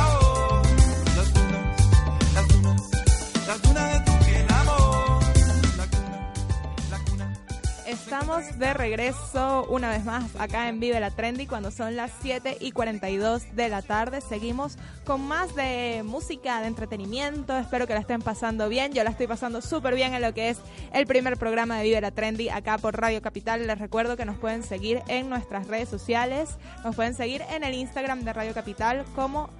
Estamos 7.94 8.58
de 8.58 8.74
regreso 8.74 9.66
una 9.70 9.88
vez 9.88 10.04
más 10.04 10.24
acá 10.40 10.68
en 10.68 10.80
Vive 10.80 10.98
la 10.98 11.12
Trendy 11.12 11.46
cuando 11.46 11.70
son 11.70 11.94
las 11.94 12.10
7 12.22 12.58
y 12.60 12.72
42 12.72 13.54
de 13.54 13.68
la 13.68 13.82
tarde. 13.82 14.20
Seguimos 14.20 14.76
con 15.04 15.20
más 15.20 15.54
de 15.54 16.02
música, 16.04 16.60
de 16.60 16.66
entretenimiento. 16.66 17.56
Espero 17.56 17.86
que 17.86 17.94
la 17.94 18.00
estén 18.00 18.20
pasando 18.20 18.68
bien. 18.68 18.92
Yo 18.92 19.04
la 19.04 19.10
estoy 19.10 19.28
pasando 19.28 19.62
súper 19.62 19.94
bien 19.94 20.12
en 20.12 20.22
lo 20.22 20.34
que 20.34 20.48
es 20.48 20.58
el 20.92 21.06
primer 21.06 21.36
programa 21.36 21.78
de 21.78 21.84
Vive 21.84 22.00
la 22.00 22.10
Trendy 22.10 22.48
acá 22.48 22.78
por 22.78 23.00
Radio 23.00 23.22
Capital. 23.22 23.64
Les 23.64 23.78
recuerdo 23.78 24.16
que 24.16 24.24
nos 24.24 24.38
pueden 24.38 24.64
seguir 24.64 25.00
en 25.06 25.30
nuestras 25.30 25.68
redes 25.68 25.88
sociales. 25.88 26.56
Nos 26.82 26.96
pueden 26.96 27.14
seguir 27.14 27.42
en 27.48 27.62
el 27.62 27.74
Instagram 27.74 28.24
de 28.24 28.32
Radio 28.32 28.54
Capital 28.54 29.04
como 29.14 29.50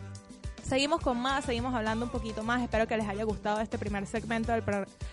Seguimos 0.64 1.02
con 1.02 1.20
más, 1.20 1.44
seguimos 1.44 1.74
hablando 1.74 2.06
un 2.06 2.10
poquito 2.10 2.42
más. 2.42 2.62
Espero 2.62 2.88
que 2.88 2.96
les 2.96 3.06
haya 3.06 3.24
gustado 3.24 3.60
este 3.60 3.76
primer 3.76 4.06
segmento 4.06 4.50
del, 4.50 4.62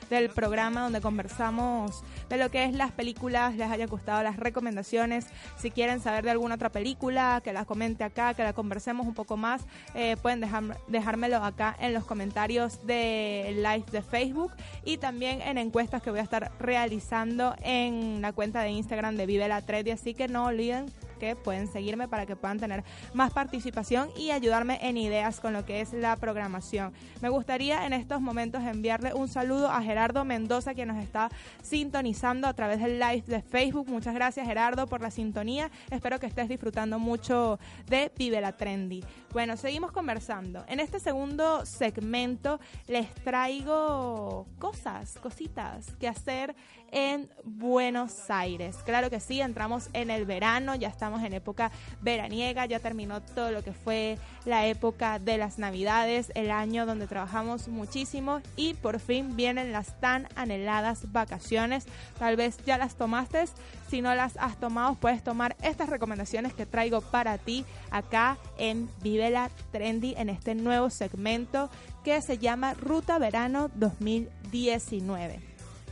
del, 0.09 0.29
programa 0.29 0.83
donde 0.83 1.01
conversamos 1.01 2.03
de 2.29 2.37
lo 2.37 2.49
que 2.49 2.63
es 2.63 2.73
las 2.73 2.91
películas, 2.91 3.55
les 3.55 3.69
haya 3.69 3.85
gustado 3.85 4.23
las 4.23 4.37
recomendaciones. 4.37 5.27
Si 5.57 5.69
quieren 5.69 5.99
saber 5.99 6.23
de 6.23 6.31
alguna 6.31 6.55
otra 6.55 6.69
película, 6.69 7.41
que 7.43 7.51
la 7.51 7.65
comente 7.65 8.05
acá, 8.05 8.33
que 8.33 8.43
la 8.43 8.53
conversemos 8.53 9.05
un 9.05 9.13
poco 9.13 9.35
más, 9.35 9.63
eh, 9.93 10.15
pueden 10.21 10.39
dejar, 10.39 10.77
dejármelo 10.87 11.43
acá 11.43 11.75
en 11.81 11.93
los 11.93 12.05
comentarios 12.05 12.85
del 12.87 13.61
live 13.61 13.83
de 13.91 14.01
Facebook 14.01 14.53
y 14.85 14.97
también 14.97 15.41
en 15.41 15.57
encuestas 15.57 16.01
que 16.01 16.11
voy 16.11 16.21
a 16.21 16.23
estar 16.23 16.49
realizando 16.59 17.55
en 17.61 18.21
la 18.21 18.31
cuenta 18.31 18.61
de 18.61 18.69
Instagram 18.69 19.17
de 19.17 19.25
Vive 19.25 19.49
la 19.49 19.61
Tredi. 19.61 19.91
Así 19.91 20.13
que 20.13 20.29
no 20.29 20.45
olviden 20.45 20.85
que 21.21 21.35
pueden 21.35 21.67
seguirme 21.67 22.07
para 22.07 22.25
que 22.25 22.35
puedan 22.35 22.59
tener 22.59 22.83
más 23.13 23.31
participación 23.31 24.09
y 24.17 24.31
ayudarme 24.31 24.79
en 24.81 24.97
ideas 24.97 25.39
con 25.39 25.53
lo 25.53 25.63
que 25.65 25.79
es 25.79 25.93
la 25.93 26.15
programación. 26.15 26.93
Me 27.21 27.29
gustaría 27.29 27.85
en 27.85 27.93
estos 27.93 28.21
momentos 28.21 28.63
enviarle 28.63 29.13
un 29.13 29.27
saludo 29.27 29.69
a 29.69 29.83
Gerardo 29.83 30.25
Mendoza 30.25 30.73
que 30.73 30.87
nos 30.87 30.97
está 30.97 31.29
sintonizando 31.61 32.47
a 32.47 32.55
través 32.55 32.81
del 32.81 32.99
live 32.99 33.23
de 33.27 33.43
Facebook. 33.43 33.87
Muchas 33.87 34.15
gracias 34.15 34.47
Gerardo 34.47 34.87
por 34.87 35.01
la 35.01 35.11
sintonía. 35.11 35.69
Espero 35.91 36.19
que 36.19 36.25
estés 36.25 36.49
disfrutando 36.49 36.97
mucho 36.97 37.59
de 37.87 38.11
Vive 38.17 38.41
la 38.41 38.53
Trendy. 38.53 39.03
Bueno, 39.33 39.55
seguimos 39.55 39.93
conversando. 39.93 40.65
En 40.67 40.81
este 40.81 40.99
segundo 40.99 41.65
segmento 41.65 42.59
les 42.87 43.13
traigo 43.15 44.45
cosas, 44.59 45.17
cositas 45.21 45.95
que 46.01 46.09
hacer 46.09 46.53
en 46.91 47.29
Buenos 47.45 48.29
Aires. 48.29 48.77
Claro 48.83 49.09
que 49.09 49.21
sí, 49.21 49.39
entramos 49.39 49.89
en 49.93 50.09
el 50.09 50.25
verano, 50.25 50.75
ya 50.75 50.89
estamos 50.89 51.23
en 51.23 51.31
época 51.31 51.71
veraniega, 52.01 52.65
ya 52.65 52.79
terminó 52.79 53.21
todo 53.21 53.51
lo 53.51 53.63
que 53.63 53.71
fue 53.71 54.17
la 54.43 54.67
época 54.67 55.17
de 55.17 55.37
las 55.37 55.57
Navidades, 55.57 56.33
el 56.35 56.51
año 56.51 56.85
donde 56.85 57.07
trabajamos 57.07 57.69
muchísimo 57.69 58.41
y 58.57 58.73
por 58.73 58.99
fin 58.99 59.37
vienen 59.37 59.71
las 59.71 59.99
tan 60.01 60.27
anheladas 60.35 61.11
vacaciones. 61.13 61.85
Tal 62.19 62.35
vez 62.35 62.57
ya 62.65 62.77
las 62.77 62.95
tomaste, 62.95 63.45
si 63.87 64.01
no 64.01 64.13
las 64.13 64.35
has 64.37 64.57
tomado, 64.57 64.95
puedes 64.95 65.23
tomar 65.23 65.55
estas 65.61 65.89
recomendaciones 65.89 66.53
que 66.53 66.65
traigo 66.65 66.99
para 66.99 67.37
ti 67.37 67.65
acá 67.89 68.37
en 68.57 68.89
Trendy 69.71 70.15
en 70.17 70.29
este 70.29 70.55
nuevo 70.55 70.89
segmento 70.89 71.69
que 72.03 72.19
se 72.21 72.39
llama 72.39 72.73
Ruta 72.73 73.19
Verano 73.19 73.69
2019. 73.75 75.39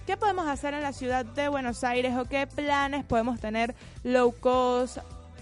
¿Qué 0.08 0.18
podemos 0.18 0.48
hacer 0.48 0.74
en 0.74 0.82
la 0.82 0.94
ciudad 0.94 1.26
de 1.26 1.48
Buenos 1.48 1.84
Aires 1.84 2.18
o 2.18 2.26
qué 2.26 2.48
planes 2.48 3.06
podemos 3.06 3.40
tener 3.40 3.76
low 4.04 4.34
cost, 4.40 4.98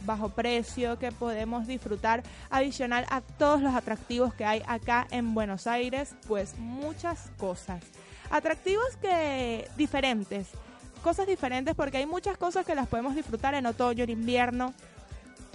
bajo 0.06 0.28
precio, 0.30 1.00
que 1.00 1.14
podemos 1.14 1.66
disfrutar 1.66 2.24
adicional 2.50 3.06
a 3.10 3.22
todos 3.22 3.62
los 3.62 3.74
atractivos 3.74 4.34
que 4.34 4.44
hay 4.44 4.62
acá 4.68 5.08
en 5.12 5.34
Buenos 5.34 5.66
Aires? 5.66 6.14
Pues 6.28 6.58
muchas 6.58 7.32
cosas. 7.38 7.82
Atractivos 8.30 8.98
que 9.02 9.70
diferentes, 9.78 10.50
cosas 11.02 11.26
diferentes 11.26 11.74
porque 11.74 11.98
hay 11.98 12.06
muchas 12.06 12.38
cosas 12.38 12.66
que 12.66 12.76
las 12.76 12.88
podemos 12.88 13.16
disfrutar 13.16 13.54
en 13.54 13.66
otoño, 13.66 14.04
en 14.04 14.10
invierno, 14.10 14.74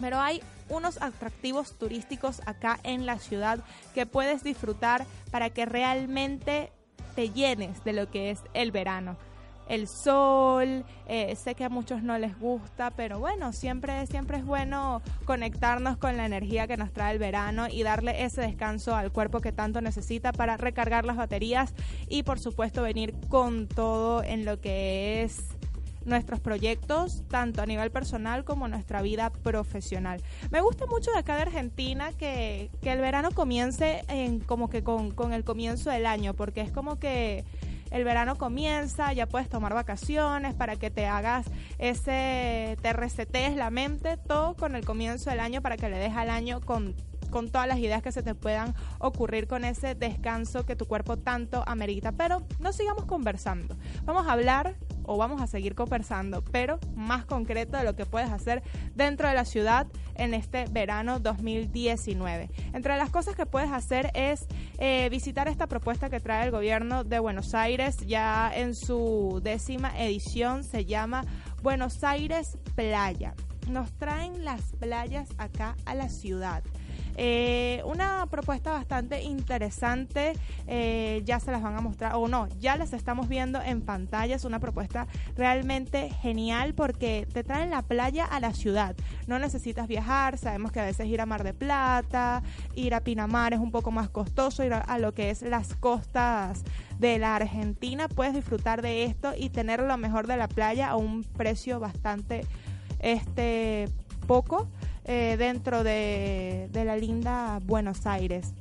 pero 0.01 0.21
hay 0.21 0.43
unos 0.69 1.01
atractivos 1.01 1.79
turísticos 1.79 2.41
acá 2.47 2.79
en 2.83 3.07
la 3.07 3.19
ciudad 3.19 3.61
que 3.95 4.07
puedes 4.07 4.43
disfrutar 4.43 5.07
para 5.31 5.51
que 5.51 5.67
realmente 5.67 6.73
te 7.15 7.31
llenes 7.31 7.85
de 7.85 7.93
lo 7.93 8.11
que 8.11 8.31
es 8.31 8.41
el 8.55 8.73
verano. 8.73 9.17
El 9.69 9.87
sol, 9.87 10.85
eh, 11.07 11.37
sé 11.37 11.55
que 11.55 11.65
a 11.65 11.69
muchos 11.69 12.03
no 12.03 12.19
les 12.19 12.39
gusta, 12.39 12.91
pero 12.91 13.21
bueno, 13.21 13.53
siempre, 13.53 14.07
siempre 14.07 14.39
es 14.39 14.45
bueno 14.45 15.01
conectarnos 15.25 15.97
con 15.97 16.17
la 16.17 16.27
energía 16.27 16.67
que 16.67 16.77
nos 16.77 16.93
trae 16.93 17.13
el 17.13 17.19
verano 17.19 17.69
y 17.69 17.83
darle 17.83 18.25
ese 18.25 18.41
descanso 18.41 18.95
al 18.95 19.13
cuerpo 19.13 19.41
que 19.41 19.53
tanto 19.53 19.81
necesita 19.81 20.33
para 20.33 20.57
recargar 20.57 21.05
las 21.05 21.17
baterías 21.17 21.75
y 22.09 22.25
por 22.25 22.41
supuesto 22.41 22.83
venir 22.83 23.15
con 23.29 23.69
todo 23.69 24.23
en 24.25 24.45
lo 24.45 24.61
que 24.61 25.23
es 25.23 25.39
nuestros 26.05 26.41
proyectos, 26.41 27.23
tanto 27.29 27.63
a 27.63 27.67
nivel 27.67 27.91
personal 27.91 28.45
como 28.45 28.69
nuestra 28.69 29.03
vida 29.03 29.31
profesional. 29.31 30.23
Me 30.51 30.61
gusta 30.61 30.87
mucho 30.87 31.11
de 31.13 31.19
acá 31.19 31.37
de 31.37 31.43
Argentina 31.43 32.13
que, 32.13 32.71
que 32.81 32.93
el 32.93 33.01
verano 33.01 33.31
comience 33.33 34.05
en, 34.09 34.41
como 34.41 34.69
que 34.69 34.83
con, 34.83 35.11
con 35.11 35.33
el 35.33 35.45
comienzo 35.45 35.91
del 35.91 36.07
año, 36.07 36.35
porque 36.35 36.61
es 36.61 36.71
como 36.71 36.99
que 36.99 37.45
el 37.91 38.05
verano 38.05 38.37
comienza, 38.37 39.13
ya 39.13 39.27
puedes 39.27 39.49
tomar 39.49 39.75
vacaciones 39.75 40.55
para 40.55 40.77
que 40.77 40.91
te 40.91 41.07
hagas 41.07 41.47
ese, 41.79 42.79
te 42.81 42.93
resetees 42.95 43.55
la 43.55 43.71
mente, 43.71 44.17
todo 44.17 44.55
con 44.55 44.75
el 44.75 44.85
comienzo 44.85 45.31
del 45.31 45.41
año 45.41 45.61
para 45.61 45.77
que 45.77 45.91
le 45.91 45.99
des 45.99 46.15
al 46.15 46.31
año 46.31 46.61
con 46.61 46.95
con 47.33 47.51
todas 47.51 47.67
las 47.67 47.79
ideas 47.79 48.03
que 48.03 48.13
se 48.13 48.23
te 48.23 48.37
puedan 48.37 48.75
ocurrir 48.99 49.49
con 49.49 49.65
ese 49.65 49.97
descanso 49.97 50.65
que 50.65 50.77
tu 50.77 50.87
cuerpo 50.87 51.17
tanto 51.17 51.65
amerita. 51.67 52.13
Pero 52.13 52.47
no 52.61 52.73
sigamos 52.73 53.07
conversando. 53.07 53.75
Vamos 54.05 54.29
a 54.29 54.33
hablar 54.33 54.77
o 55.05 55.17
vamos 55.17 55.41
a 55.41 55.47
seguir 55.47 55.75
conversando, 55.75 56.43
pero 56.43 56.79
más 56.95 57.25
concreto 57.25 57.77
de 57.77 57.85
lo 57.85 57.95
que 57.95 58.07
puedes 58.07 58.31
hacer 58.31 58.63
dentro 58.95 59.29
de 59.29 59.35
la 59.35 59.45
ciudad 59.45 59.87
en 60.15 60.35
este 60.35 60.67
verano 60.67 61.19
2019. 61.21 62.51
Entre 62.73 62.97
las 62.97 63.11
cosas 63.11 63.35
que 63.35 63.47
puedes 63.47 63.71
hacer 63.71 64.11
es 64.15 64.47
eh, 64.79 65.09
visitar 65.11 65.49
esta 65.49 65.67
propuesta 65.67 66.11
que 66.11 66.21
trae 66.21 66.45
el 66.45 66.51
gobierno 66.51 67.05
de 67.05 67.19
Buenos 67.19 67.55
Aires, 67.55 67.99
ya 68.07 68.53
en 68.55 68.75
su 68.75 69.41
décima 69.43 69.93
edición 69.99 70.65
se 70.65 70.85
llama 70.85 71.25
Buenos 71.63 72.03
Aires 72.05 72.59
Playa. 72.75 73.35
Nos 73.69 73.93
traen 73.93 74.45
las 74.45 74.73
playas 74.81 75.29
acá 75.39 75.77
a 75.85 75.95
la 75.95 76.09
ciudad. 76.09 76.63
Eh, 77.17 77.83
una 77.85 78.27
propuesta 78.27 78.73
bastante 78.73 79.23
interesante, 79.23 80.33
eh, 80.67 81.23
ya 81.25 81.41
se 81.41 81.53
las 81.53 81.63
van 81.63 81.77
a 81.77 81.81
mostrar, 81.81 82.15
o 82.15 82.29
no, 82.29 82.49
ya 82.59 82.77
las 82.77 82.93
estamos 82.93 83.29
viendo 83.29 83.61
en 83.61 83.83
pantalla, 83.83 84.35
es 84.35 84.45
una 84.45 84.61
propuesta 84.61 85.07
realmente 85.37 86.09
genial 86.23 86.75
porque 86.75 87.27
te 87.33 87.45
traen 87.45 87.71
la 87.71 87.83
playa 87.83 88.25
a 88.25 88.41
la 88.41 88.55
ciudad, 88.55 88.97
no 89.27 89.39
necesitas 89.39 89.89
viajar, 89.89 90.39
sabemos 90.39 90.73
que 90.73 90.81
a 90.81 90.85
veces 90.85 91.07
ir 91.07 91.21
a 91.21 91.27
Mar 91.27 91.45
de 91.45 91.53
Plata, 91.53 92.43
ir 92.75 92.95
a 92.95 93.01
Pinamar 93.01 93.53
es 93.53 93.61
un 93.61 93.71
poco 93.71 93.91
más 93.91 94.09
costoso, 94.09 94.65
ir 94.65 94.73
a, 94.73 94.79
a 94.79 94.99
lo 94.99 95.13
que 95.13 95.31
es 95.31 95.43
las 95.43 95.75
costas 95.75 96.63
de 96.99 97.19
la 97.19 97.37
Argentina, 97.37 98.09
puedes 98.09 98.33
disfrutar 98.33 98.81
de 98.81 99.05
esto 99.05 99.33
y 99.37 99.51
tener 99.51 99.81
lo 99.81 99.97
mejor 99.99 100.27
de 100.27 100.37
la 100.37 100.49
playa 100.49 100.89
a 100.89 100.97
un 100.97 101.25
precio 101.25 101.79
bastante 101.79 102.47
este 103.01 103.89
poco 104.27 104.69
eh, 105.05 105.37
dentro 105.39 105.85
de, 105.85 106.69
de 106.73 106.85
la 106.85 106.97
linda 106.97 107.61
Buenos 107.65 108.07
Aires. 108.07 108.55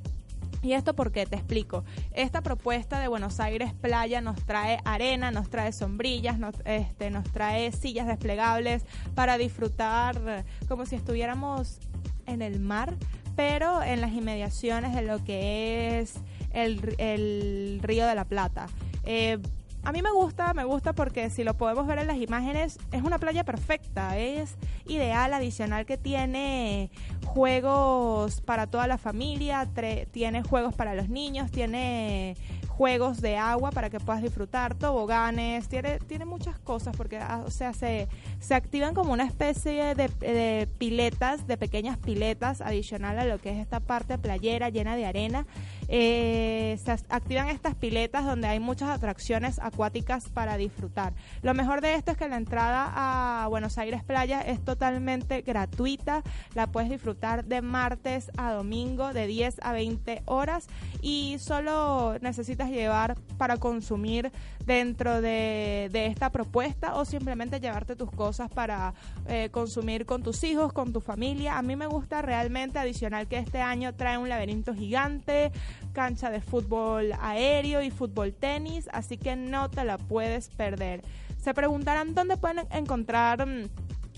¿Y 0.64 0.74
esto 0.74 0.96
porque 0.96 1.26
Te 1.26 1.36
explico. 1.36 1.84
Esta 2.14 2.42
propuesta 2.42 3.00
de 3.00 3.08
Buenos 3.08 3.39
Aires 3.39 3.74
Playa 3.74 4.22
nos 4.22 4.44
trae 4.46 4.80
arena, 4.86 5.32
nos 5.32 5.50
trae 5.50 5.72
sombrillas, 5.72 6.38
nos, 6.38 6.56
este, 6.66 7.10
nos 7.10 7.32
trae 7.32 7.72
sillas 7.72 8.06
desplegables 8.06 8.84
para 9.16 9.38
disfrutar 9.38 10.46
como 10.68 10.86
si 10.86 10.96
estuviéramos 10.96 11.80
en 12.28 12.42
el 12.42 12.60
mar, 12.60 12.96
pero 13.36 13.82
en 13.82 14.02
las 14.02 14.12
inmediaciones 14.12 14.94
de 14.94 15.02
lo 15.02 15.24
que 15.24 16.00
es 16.00 16.16
el, 16.52 16.96
el 17.00 17.80
Río 17.82 18.06
de 18.06 18.16
la 18.16 18.26
Plata. 18.26 18.68
Eh, 19.04 19.39
a 19.84 19.92
mí 19.92 20.02
me 20.02 20.12
gusta, 20.12 20.54
me 20.54 20.64
gusta 20.64 20.94
porque 20.94 21.30
si 21.30 21.44
lo 21.44 21.56
podemos 21.56 21.88
ver 21.88 22.00
en 22.00 22.08
las 22.08 22.18
imágenes, 22.18 22.78
es 22.92 23.02
una 23.02 23.18
playa 23.18 23.44
perfecta, 23.44 24.18
es 24.18 24.56
ideal, 24.86 25.34
adicional 25.34 25.86
que 25.86 25.98
tiene 25.98 26.92
juegos 27.26 28.42
para 28.42 28.68
toda 28.68 28.88
la 28.88 28.98
familia, 28.98 29.68
tiene 30.12 30.44
juegos 30.44 30.76
para 30.76 30.94
los 30.94 31.10
niños, 31.10 31.50
tiene 31.50 32.36
juegos 32.82 33.22
de 33.22 33.38
agua 33.38 33.70
para 33.70 33.92
que 33.92 34.00
puedas 34.00 34.24
disfrutar, 34.24 34.74
toboganes, 34.74 35.68
tiene, 35.68 36.00
tiene 36.00 36.26
muchas 36.26 36.58
cosas 36.58 36.96
porque, 36.98 37.18
ah, 37.18 37.46
se, 37.50 38.08
activan 38.56 38.96
como 38.96 39.14
una 39.14 39.26
especie 39.26 39.94
de, 39.94 40.68
piletas, 40.80 41.46
de 41.46 41.58
pequeñas 41.58 42.00
piletas 42.00 42.60
adicional 42.60 43.20
a 43.20 43.26
lo 43.26 43.38
que 43.38 43.52
es 43.52 43.60
esta 43.60 43.82
parte 43.82 44.18
playera 44.18 44.70
llena 44.70 44.96
de 44.96 45.06
arena. 45.06 45.46
Eh, 45.94 46.80
se 46.82 46.92
activan 47.10 47.50
estas 47.50 47.76
piletas 47.76 48.26
donde 48.26 48.48
hay 48.48 48.62
muchas 48.62 48.89
atracciones 48.89 49.60
acuáticas 49.60 50.30
para 50.30 50.56
disfrutar. 50.56 51.14
Lo 51.42 51.54
mejor 51.54 51.82
de 51.82 51.96
esto 51.96 52.12
es 52.12 52.18
que 52.18 52.30
la 52.30 52.38
entrada 52.38 52.89
a 52.96 53.48
Buenos 53.50 53.78
Aires 53.78 54.02
Playa 54.02 54.39
es 54.39 54.64
totalmente 54.64 55.42
gratuita, 55.42 56.24
la 56.56 56.68
puedes 56.68 56.89
disfrutar 56.89 57.44
de 57.44 57.62
martes 57.62 58.32
a 58.38 58.54
domingo 58.54 59.12
de 59.12 59.28
10 59.28 59.60
a 59.64 59.74
20 59.74 60.22
horas 60.28 60.68
y 61.02 61.36
solo 61.39 62.16
necesitas 62.22 62.70
llevar 62.70 63.18
para 63.38 63.58
consumir 63.58 64.32
dentro 64.66 65.22
de, 65.22 65.89
esta 65.94 66.32
propuesta 66.32 66.96
o 66.96 67.06
simplemente 67.06 67.60
llevarte 67.60 67.96
tus 67.96 68.12
cosas 68.12 68.50
para 68.50 68.94
eh, 69.28 69.50
consumir 69.52 70.06
con 70.06 70.24
tus 70.24 70.44
hijos, 70.44 70.72
con 70.74 70.94
tu 70.94 71.02
familia. 71.02 71.58
A 71.58 71.62
mí 71.62 71.76
me 71.76 71.88
gusta 71.88 72.22
realmente 72.22 72.80
adicional 72.80 73.28
que 73.28 73.38
este 73.38 73.62
año 73.62 73.94
trae 73.94 74.18
un 74.18 74.30
laberinto 74.30 74.74
gigante, 74.74 75.52
cancha 75.94 76.30
de 76.30 76.42
fútbol 76.42 77.12
aéreo 77.20 77.82
y 77.82 77.92
fútbol 77.92 78.34
tenis, 78.34 78.90
así 78.92 79.18
que 79.18 79.36
no 79.36 79.70
te 79.70 79.84
la 79.84 79.98
puedes 79.98 80.50
perder. 80.50 81.02
Se 81.38 81.54
preguntarán 81.54 82.14
dónde 82.14 82.38
pueden 82.38 82.68
encontrar 82.72 83.48
mm, 83.48 83.70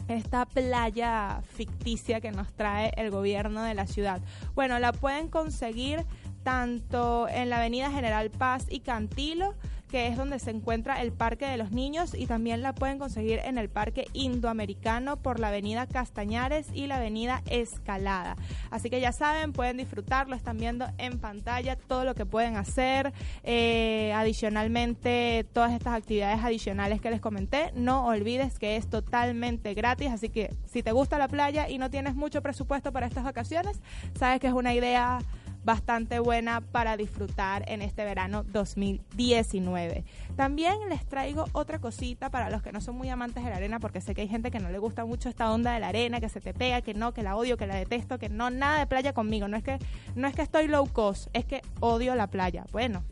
esta 0.08 0.46
playa 0.46 1.42
ficticia 1.48 2.22
que 2.22 2.32
nos 2.32 2.52
trae 2.54 2.92
el 2.98 3.12
gobierno 3.12 3.64
de 3.64 3.74
la 3.74 3.88
ciudad. 3.88 4.22
Bueno, 4.56 4.80
la 4.80 4.92
pueden 4.92 5.30
conseguir 5.30 6.06
tanto 6.44 7.28
en 7.30 7.50
la 7.50 7.58
Avenida 7.58 7.90
General 7.90 8.30
Paz 8.30 8.66
y 8.70 8.82
Cantilo, 8.82 9.56
que 9.94 10.08
es 10.08 10.18
donde 10.18 10.40
se 10.40 10.50
encuentra 10.50 11.04
el 11.04 11.12
Parque 11.12 11.46
de 11.46 11.56
los 11.56 11.72
Niños, 11.72 12.16
y 12.18 12.26
también 12.26 12.64
la 12.64 12.74
pueden 12.74 12.98
conseguir 12.98 13.42
en 13.46 13.60
el 13.60 13.70
Parque 13.70 14.08
Indoamericano 14.14 15.18
por 15.18 15.40
la 15.40 15.50
Avenida 15.50 15.86
Castañares 15.86 16.66
y 16.74 16.88
la 16.88 16.96
Avenida 16.96 17.44
Escalada. 17.46 18.36
Así 18.72 18.90
que 18.90 19.00
ya 19.00 19.12
saben, 19.12 19.54
pueden 19.54 19.78
disfrutarlo, 19.78 20.36
están 20.36 20.58
viendo 20.58 20.88
en 20.98 21.20
pantalla 21.20 21.76
todo 21.76 22.06
lo 22.06 22.16
que 22.16 22.26
pueden 22.26 22.58
hacer. 22.58 23.14
Eh, 23.44 24.12
adicionalmente, 24.16 25.46
todas 25.54 25.72
estas 25.74 25.94
actividades 25.94 26.44
adicionales 26.44 27.00
que 27.00 27.12
les 27.12 27.22
comenté, 27.22 27.72
no 27.76 28.08
olvides 28.08 28.58
que 28.58 28.78
es 28.78 28.90
totalmente 28.90 29.76
gratis, 29.76 30.10
así 30.10 30.30
que 30.30 30.56
si 30.66 30.82
te 30.82 30.92
gusta 30.92 31.20
la 31.20 31.28
playa 31.28 31.70
y 31.70 31.78
no 31.78 31.92
tienes 31.92 32.16
mucho 32.16 32.42
presupuesto 32.42 32.92
para 32.92 33.06
estas 33.06 33.26
vacaciones, 33.26 33.80
sabes 34.18 34.40
que 34.40 34.48
es 34.48 34.54
una 34.54 34.74
idea 34.74 35.20
bastante 35.64 36.20
buena 36.20 36.62
para 36.62 36.98
disfrutar 36.98 37.64
en 37.68 37.82
este 37.82 38.06
verano 38.06 38.44
2019. 38.44 40.04
También 40.36 40.74
les 40.90 41.06
traigo 41.06 41.46
otra 41.54 41.80
cosita 41.80 42.30
para 42.30 42.50
los 42.50 42.62
que 42.62 42.72
no 42.72 42.82
son 42.82 42.96
muy 42.96 43.10
amantes 43.10 43.44
de 43.44 43.50
la 43.50 43.58
arena, 43.58 43.80
porque 43.80 44.02
sé 44.02 44.16
que 44.16 44.22
hay 44.22 44.28
gente 44.28 44.52
que 44.52 44.60
no 44.60 44.70
le 44.70 44.80
gusta 44.80 45.06
mucho 45.06 45.30
esta 45.30 45.52
onda 45.52 45.74
de 45.74 45.80
la 45.80 45.90
arena, 45.90 46.20
que 46.20 46.30
se 46.30 46.42
te 46.42 46.54
pega, 46.54 46.82
que 46.82 46.94
no, 46.94 47.14
que 47.14 47.24
la 47.24 47.36
odio, 47.36 47.58
que 47.58 47.68
la 47.68 47.76
detesto, 47.76 48.20
que 48.20 48.30
no, 48.30 48.50
nada 48.50 48.80
de 48.80 48.88
playa 48.88 49.14
conmigo. 49.14 49.48
No 49.48 49.58
es 49.58 49.64
que, 49.64 49.80
no 50.16 50.28
es 50.28 50.36
que 50.36 50.42
estoy 50.42 50.68
low 50.68 50.88
cost, 50.88 51.28
es 51.34 51.46
que 51.46 51.62
odio 51.80 52.16
la 52.16 52.28
playa. 52.28 52.66
Bueno, 52.72 53.04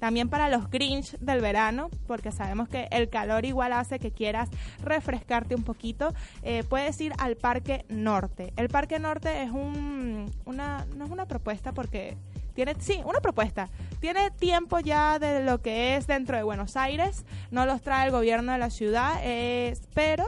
también 0.00 0.28
para 0.28 0.48
los 0.48 0.68
Grinch 0.70 1.16
del 1.18 1.40
verano, 1.40 1.90
porque 2.06 2.32
sabemos 2.32 2.68
que 2.68 2.88
el 2.90 3.08
calor 3.08 3.44
igual 3.44 3.72
hace 3.72 3.98
que 3.98 4.10
quieras 4.10 4.48
refrescarte 4.82 5.54
un 5.54 5.62
poquito, 5.62 6.12
eh, 6.42 6.64
puedes 6.68 7.00
ir 7.00 7.12
al 7.18 7.36
Parque 7.36 7.84
Norte. 7.88 8.52
El 8.56 8.68
Parque 8.68 8.98
Norte 8.98 9.42
es 9.42 9.50
un, 9.50 10.30
una, 10.46 10.86
no 10.96 11.04
es 11.04 11.10
una 11.10 11.26
propuesta 11.26 11.72
porque 11.72 12.16
tiene, 12.54 12.74
sí, 12.80 13.00
una 13.04 13.20
propuesta. 13.20 13.68
Tiene 14.00 14.30
tiempo 14.30 14.80
ya 14.80 15.18
de 15.18 15.44
lo 15.44 15.60
que 15.60 15.96
es 15.96 16.06
dentro 16.06 16.36
de 16.36 16.42
Buenos 16.42 16.76
Aires, 16.76 17.24
no 17.50 17.66
los 17.66 17.82
trae 17.82 18.06
el 18.06 18.10
gobierno 18.10 18.52
de 18.52 18.58
la 18.58 18.70
ciudad, 18.70 19.20
pero 19.94 20.24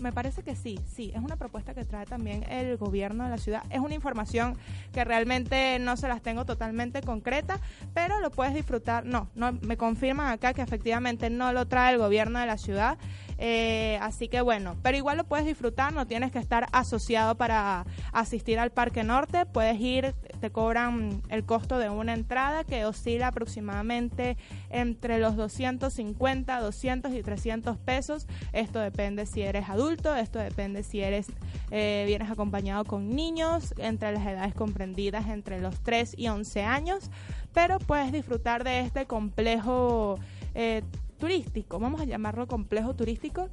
me 0.00 0.12
parece 0.12 0.42
que 0.42 0.54
sí, 0.54 0.78
sí, 0.86 1.12
es 1.14 1.22
una 1.22 1.36
propuesta 1.36 1.74
que 1.74 1.84
trae 1.84 2.06
también 2.06 2.44
el 2.50 2.76
gobierno 2.76 3.24
de 3.24 3.30
la 3.30 3.38
ciudad. 3.38 3.62
Es 3.70 3.80
una 3.80 3.94
información 3.94 4.56
que 4.92 5.04
realmente 5.04 5.78
no 5.78 5.96
se 5.96 6.08
las 6.08 6.22
tengo 6.22 6.44
totalmente 6.44 7.02
concreta, 7.02 7.58
pero 7.94 8.20
lo 8.20 8.30
puedes 8.30 8.54
disfrutar. 8.54 9.04
No, 9.04 9.28
no 9.34 9.52
me 9.62 9.76
confirman 9.76 10.28
acá 10.28 10.52
que 10.54 10.62
efectivamente 10.62 11.30
no 11.30 11.52
lo 11.52 11.66
trae 11.66 11.92
el 11.92 11.98
gobierno 11.98 12.38
de 12.38 12.46
la 12.46 12.58
ciudad. 12.58 12.98
Eh, 13.44 13.98
así 14.00 14.28
que 14.28 14.40
bueno, 14.40 14.76
pero 14.84 14.96
igual 14.96 15.16
lo 15.16 15.24
puedes 15.24 15.44
disfrutar, 15.44 15.92
no 15.92 16.06
tienes 16.06 16.30
que 16.30 16.38
estar 16.38 16.68
asociado 16.70 17.34
para 17.34 17.84
asistir 18.12 18.60
al 18.60 18.70
Parque 18.70 19.02
Norte, 19.02 19.46
puedes 19.46 19.80
ir, 19.80 20.14
te 20.40 20.50
cobran 20.50 21.20
el 21.28 21.44
costo 21.44 21.78
de 21.78 21.90
una 21.90 22.14
entrada 22.14 22.62
que 22.62 22.84
oscila 22.84 23.26
aproximadamente 23.26 24.36
entre 24.70 25.18
los 25.18 25.34
250, 25.34 26.60
200 26.60 27.12
y 27.14 27.22
300 27.24 27.78
pesos. 27.78 28.28
Esto 28.52 28.78
depende 28.78 29.26
si 29.26 29.42
eres 29.42 29.68
adulto, 29.68 30.14
esto 30.14 30.38
depende 30.38 30.84
si 30.84 31.00
eres 31.00 31.26
eh, 31.72 32.04
vienes 32.06 32.30
acompañado 32.30 32.84
con 32.84 33.10
niños 33.10 33.74
entre 33.78 34.12
las 34.12 34.24
edades 34.24 34.54
comprendidas 34.54 35.26
entre 35.26 35.60
los 35.60 35.80
3 35.80 36.14
y 36.16 36.28
11 36.28 36.62
años, 36.62 37.10
pero 37.52 37.80
puedes 37.80 38.12
disfrutar 38.12 38.62
de 38.62 38.82
este 38.82 39.06
complejo 39.06 40.16
eh, 40.54 40.82
turístico, 41.22 41.78
vamos 41.78 42.00
a 42.00 42.04
llamarlo 42.04 42.48
complejo 42.48 42.96
turístico, 42.96 43.48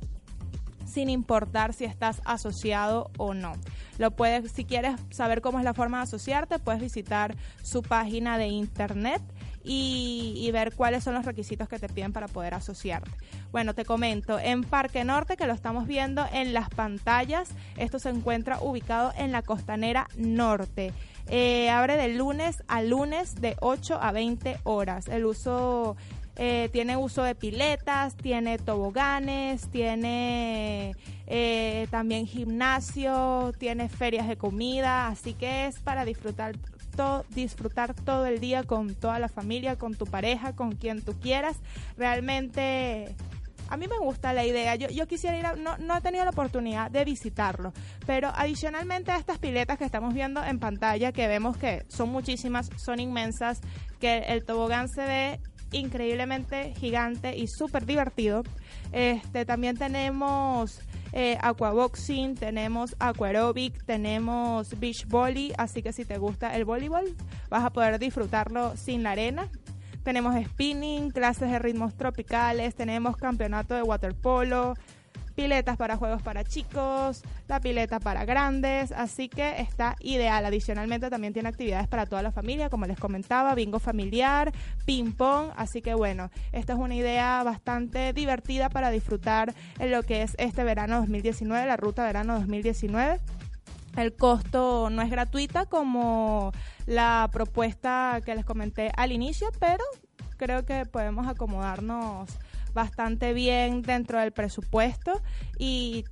sin 0.88 1.08
importar 1.08 1.72
si 1.72 1.86
estás 1.86 2.20
asociado 2.26 3.12
o 3.20 3.36
no. 3.36 3.54
Lo 4.00 4.10
puedes, 4.10 4.52
si 4.52 4.66
quieres 4.66 5.00
saber 5.12 5.42
cómo 5.42 5.60
es 5.60 5.66
la 5.66 5.76
forma 5.76 5.98
de 5.98 6.06
asociarte, 6.06 6.58
puedes 6.58 6.82
visitar 6.82 7.36
su 7.62 7.84
página 7.84 8.40
de 8.40 8.48
internet 8.48 9.22
y, 9.64 10.50
ver 10.52 10.74
cuáles 10.74 11.04
son 11.04 11.14
los 11.14 11.26
requisitos 11.26 11.70
que 11.70 11.78
te 11.78 11.90
piden 11.90 12.12
para 12.12 12.28
poder 12.28 12.56
asociarte. 12.56 13.12
Bueno, 13.52 13.76
te 13.76 13.86
comento, 13.86 14.40
en 14.40 14.64
Parque 14.64 15.04
Norte, 15.04 15.38
que 15.38 15.46
lo 15.46 15.54
estamos 15.54 15.86
viendo 15.86 16.26
en 16.34 16.56
las 16.56 16.70
pantallas, 16.70 17.52
esto 17.78 18.00
se 18.00 18.10
encuentra 18.10 18.60
ubicado 18.62 19.14
en 19.16 19.32
la 19.32 19.44
costanera 19.44 20.08
norte. 20.18 20.92
Eh, 21.28 21.70
abre 21.70 21.98
de 21.98 22.08
lunes 22.08 22.64
a 22.68 22.82
lunes 22.82 23.36
de 23.36 23.56
8 23.60 24.00
a 24.02 24.12
20 24.12 24.58
horas. 24.64 25.08
El 25.08 25.26
uso 25.26 25.96
eh, 26.42 26.70
tiene 26.72 26.96
uso 26.96 27.22
de 27.22 27.36
piletas, 27.36 28.16
tiene 28.16 28.58
toboganes, 28.58 29.70
tiene 29.72 30.96
eh, 31.28 31.86
también 31.92 32.28
gimnasio, 32.28 33.52
tiene 33.58 33.90
ferias 33.90 34.26
de 34.26 34.38
comida, 34.38 35.10
así 35.10 35.34
que 35.34 35.66
es 35.66 35.82
para 35.82 36.06
disfrutar 36.06 36.56
disfrutar 37.30 37.94
todo 37.94 38.26
el 38.26 38.40
día 38.40 38.64
con 38.64 38.96
toda 38.96 39.20
la 39.20 39.28
familia, 39.28 39.78
con 39.78 39.96
tu 39.96 40.06
pareja, 40.06 40.56
con 40.56 40.74
quien 40.76 41.02
tú 41.02 41.14
quieras. 41.20 41.58
Realmente 41.98 43.16
a 43.70 43.76
mí 43.76 43.88
me 43.88 43.98
gusta 43.98 44.32
la 44.32 44.46
idea. 44.46 44.76
Yo, 44.76 44.88
yo 44.90 45.08
quisiera 45.08 45.38
ir 45.38 45.46
a, 45.46 45.56
no, 45.56 45.78
no 45.78 45.98
he 45.98 46.02
tenido 46.02 46.24
la 46.24 46.32
oportunidad 46.32 46.90
de 46.90 47.04
visitarlo, 47.04 47.74
pero 48.06 48.32
adicionalmente 48.34 49.12
a 49.12 49.18
estas 49.18 49.40
piletas 49.40 49.78
que 49.78 49.86
estamos 49.86 50.14
viendo 50.14 50.44
en 50.44 50.60
pantalla, 50.60 51.12
que 51.12 51.28
vemos 51.28 51.58
que 51.58 51.86
son 51.90 52.10
muchísimas, 52.10 52.70
son 52.78 53.00
inmensas, 53.00 53.62
que 54.00 54.20
el 54.30 54.46
tobogán 54.46 54.88
se 54.88 55.06
ve 55.06 55.40
increíblemente 55.72 56.74
gigante 56.78 57.38
y 57.38 57.48
súper 57.48 57.86
divertido. 57.86 58.44
Este, 58.92 59.46
también 59.46 59.78
tenemos 59.78 60.82
eh, 61.12 61.38
aquaboxing, 61.42 62.36
tenemos 62.36 62.96
aquarobic, 63.00 63.84
tenemos 63.86 64.80
beach 64.80 65.08
volley, 65.08 65.54
así 65.58 65.82
que 65.82 65.94
si 65.94 66.06
te 66.06 66.18
gusta 66.18 66.56
el 66.56 66.66
voleibol 66.66 67.16
vas 67.50 67.64
a 67.64 67.72
poder 67.72 68.00
disfrutarlo 68.00 68.78
sin 68.78 69.04
la 69.04 69.12
arena. 69.12 69.50
Tenemos 70.04 70.34
spinning, 70.44 71.12
clases 71.12 71.52
de 71.52 71.60
ritmos 71.60 71.96
tropicales, 71.96 72.74
tenemos 72.74 73.18
campeonato 73.18 73.76
de 73.76 73.84
waterpolo, 73.84 74.76
piletas 75.40 75.78
para 75.78 75.96
juegos 75.96 76.22
para 76.22 76.44
chicos, 76.44 77.24
la 77.48 77.62
pileta 77.62 78.02
para 78.02 78.26
grandes, 78.26 78.92
así 78.92 79.30
que 79.30 79.62
está 79.62 79.96
ideal. 80.02 80.44
Adicionalmente 80.44 81.10
también 81.10 81.32
tiene 81.32 81.48
actividades 81.48 81.88
para 81.88 82.06
toda 82.06 82.22
la 82.22 82.34
familia, 82.34 82.70
como 82.70 82.86
les 82.86 83.00
comentaba, 83.00 83.56
bingo 83.56 83.80
familiar, 83.80 84.52
ping 84.86 85.14
pong, 85.14 85.52
así 85.56 85.82
que 85.82 85.94
bueno, 85.94 86.30
esta 86.52 86.74
es 86.74 86.80
una 86.80 86.94
idea 86.94 87.42
bastante 87.44 88.12
divertida 88.12 88.68
para 88.68 88.92
disfrutar 88.92 89.54
en 89.80 89.92
lo 89.92 90.04
que 90.04 90.24
es 90.24 90.36
este 90.40 90.66
verano 90.66 90.98
2019, 90.98 91.66
la 91.66 91.78
ruta 91.78 92.04
verano 92.04 92.34
2019. 92.40 93.22
El 93.96 94.14
costo 94.18 94.90
no 94.90 95.02
es 95.02 95.10
gratuita 95.10 95.68
como 95.68 96.52
la 96.86 97.30
propuesta 97.32 98.20
que 98.26 98.36
les 98.36 98.44
comenté 98.44 98.92
al 98.98 99.14
inicio, 99.14 99.48
pero 99.58 99.86
creo 100.36 100.66
que 100.66 100.86
podemos 100.86 101.30
acomodarnos 101.30 102.30
bastante 102.74 103.34
bien 103.34 103.82
dentro 103.82 104.20
del 104.20 104.32
presupuesto 104.32 105.22
y 105.58 106.06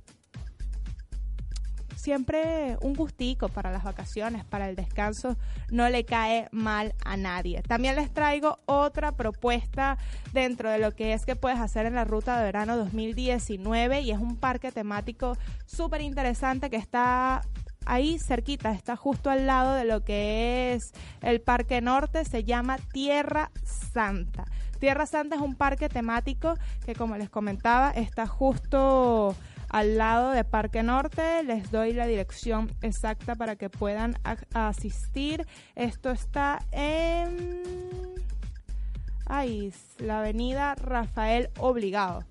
siempre 1.98 2.78
un 2.80 2.94
gustico 2.94 3.48
para 3.48 3.70
las 3.70 3.84
vacaciones, 3.84 4.44
para 4.44 4.68
el 4.70 4.76
descanso, 4.76 5.36
no 5.70 5.88
le 5.88 6.04
cae 6.04 6.48
mal 6.52 6.94
a 7.04 7.16
nadie. 7.16 7.62
También 7.62 7.96
les 7.96 8.12
traigo 8.12 8.60
otra 8.66 9.12
propuesta 9.12 9.98
dentro 10.32 10.70
de 10.70 10.78
lo 10.78 10.92
que 10.92 11.12
es 11.12 11.26
que 11.26 11.36
puedes 11.36 11.58
hacer 11.58 11.86
en 11.86 11.94
la 11.94 12.04
ruta 12.04 12.38
de 12.38 12.44
verano 12.44 12.76
2019 12.76 14.00
y 14.00 14.10
es 14.12 14.18
un 14.18 14.36
parque 14.36 14.72
temático 14.72 15.36
súper 15.66 16.00
interesante 16.00 16.70
que 16.70 16.76
está 16.76 17.42
ahí 17.84 18.18
cerquita, 18.18 18.72
está 18.72 18.96
justo 18.96 19.30
al 19.30 19.46
lado 19.46 19.74
de 19.74 19.84
lo 19.84 20.04
que 20.04 20.74
es 20.74 20.92
el 21.22 21.40
Parque 21.40 21.80
Norte, 21.80 22.24
se 22.24 22.44
llama 22.44 22.78
Tierra 22.92 23.50
Santa. 23.64 24.44
Tierra 24.78 25.06
Santa 25.06 25.36
es 25.36 25.42
un 25.42 25.54
parque 25.54 25.88
temático 25.88 26.54
que 26.84 26.94
como 26.94 27.16
les 27.16 27.30
comentaba 27.30 27.90
está 27.90 28.26
justo 28.26 29.34
al 29.68 29.98
lado 29.98 30.30
de 30.30 30.44
Parque 30.44 30.82
Norte. 30.82 31.42
Les 31.42 31.70
doy 31.70 31.92
la 31.92 32.06
dirección 32.06 32.72
exacta 32.82 33.34
para 33.34 33.56
que 33.56 33.68
puedan 33.70 34.16
asistir. 34.54 35.46
Esto 35.74 36.10
está 36.10 36.60
en... 36.72 37.62
Ay, 39.26 39.72
la 39.98 40.20
avenida 40.20 40.74
Rafael 40.74 41.50
Obligado 41.58 42.24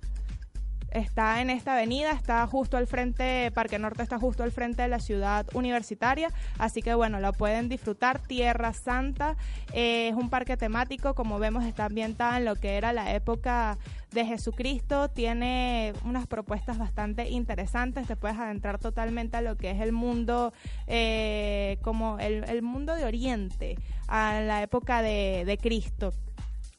está 0.91 1.41
en 1.41 1.49
esta 1.49 1.73
avenida, 1.73 2.11
está 2.11 2.45
justo 2.47 2.77
al 2.77 2.87
frente, 2.87 3.51
Parque 3.51 3.79
Norte 3.79 4.03
está 4.03 4.19
justo 4.19 4.43
al 4.43 4.51
frente 4.51 4.81
de 4.81 4.87
la 4.87 4.99
ciudad 4.99 5.45
universitaria, 5.53 6.29
así 6.57 6.81
que 6.81 6.93
bueno, 6.93 7.19
lo 7.19 7.33
pueden 7.33 7.69
disfrutar. 7.69 8.19
Tierra 8.19 8.73
Santa 8.73 9.35
eh, 9.73 10.09
es 10.09 10.15
un 10.15 10.29
parque 10.29 10.57
temático, 10.57 11.13
como 11.13 11.39
vemos 11.39 11.65
está 11.65 11.85
ambientada 11.85 12.37
en 12.37 12.45
lo 12.45 12.55
que 12.55 12.75
era 12.77 12.93
la 12.93 13.13
época 13.13 13.77
de 14.11 14.25
Jesucristo, 14.25 15.09
tiene 15.09 15.93
unas 16.05 16.27
propuestas 16.27 16.77
bastante 16.77 17.29
interesantes, 17.29 18.07
te 18.07 18.15
puedes 18.15 18.37
adentrar 18.37 18.79
totalmente 18.79 19.37
a 19.37 19.41
lo 19.41 19.57
que 19.57 19.71
es 19.71 19.81
el 19.81 19.91
mundo, 19.91 20.53
eh, 20.87 21.77
como 21.81 22.17
el, 22.19 22.61
mundo 22.61 22.95
de 22.95 23.05
Oriente, 23.05 23.77
a 24.07 24.39
la 24.41 24.61
época 24.61 25.01
de 25.01 25.59
Cristo. 25.61 26.13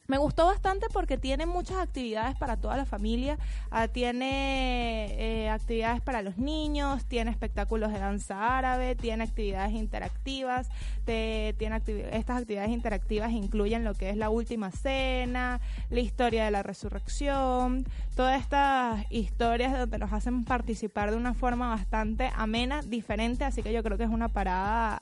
Me 0.09 0.17
gustó 0.17 0.47
bastante 0.47 0.87
porque 0.91 1.19
tiene 1.19 1.45
muchas 1.45 1.77
actividades 1.77 2.35
para 2.35 2.57
toda 2.57 2.75
la 2.75 2.85
familia. 2.85 3.37
Ah, 3.69 3.87
tiene 3.87 5.43
eh, 5.43 5.49
actividades 5.51 6.01
para 6.01 6.23
los 6.23 6.39
niños, 6.39 7.05
tiene 7.05 7.29
espectáculos 7.29 7.93
de 7.93 7.99
danza 7.99 8.57
árabe, 8.57 8.95
tiene 8.95 9.23
actividades 9.23 9.73
interactivas. 9.73 10.67
tiene 11.05 11.79
estas 12.11 12.39
actividades 12.39 12.71
interactivas 12.71 13.31
incluyen 13.31 13.83
lo 13.83 13.93
que 13.93 14.09
es 14.09 14.17
la 14.17 14.31
última 14.31 14.71
cena, 14.71 15.61
la 15.91 15.99
historia 15.99 16.45
de 16.45 16.49
la 16.49 16.63
resurrección, 16.63 17.85
todas 18.15 18.41
estas 18.41 19.05
historias 19.11 19.77
donde 19.77 19.99
nos 19.99 20.11
hacen 20.11 20.43
participar 20.43 21.11
de 21.11 21.17
una 21.17 21.35
forma 21.35 21.69
bastante 21.69 22.31
amena, 22.35 22.81
diferente. 22.81 23.43
Así 23.43 23.61
que 23.61 23.71
yo 23.71 23.83
creo 23.83 23.99
que 23.99 24.05
es 24.05 24.09
una 24.09 24.29
parada 24.29 24.99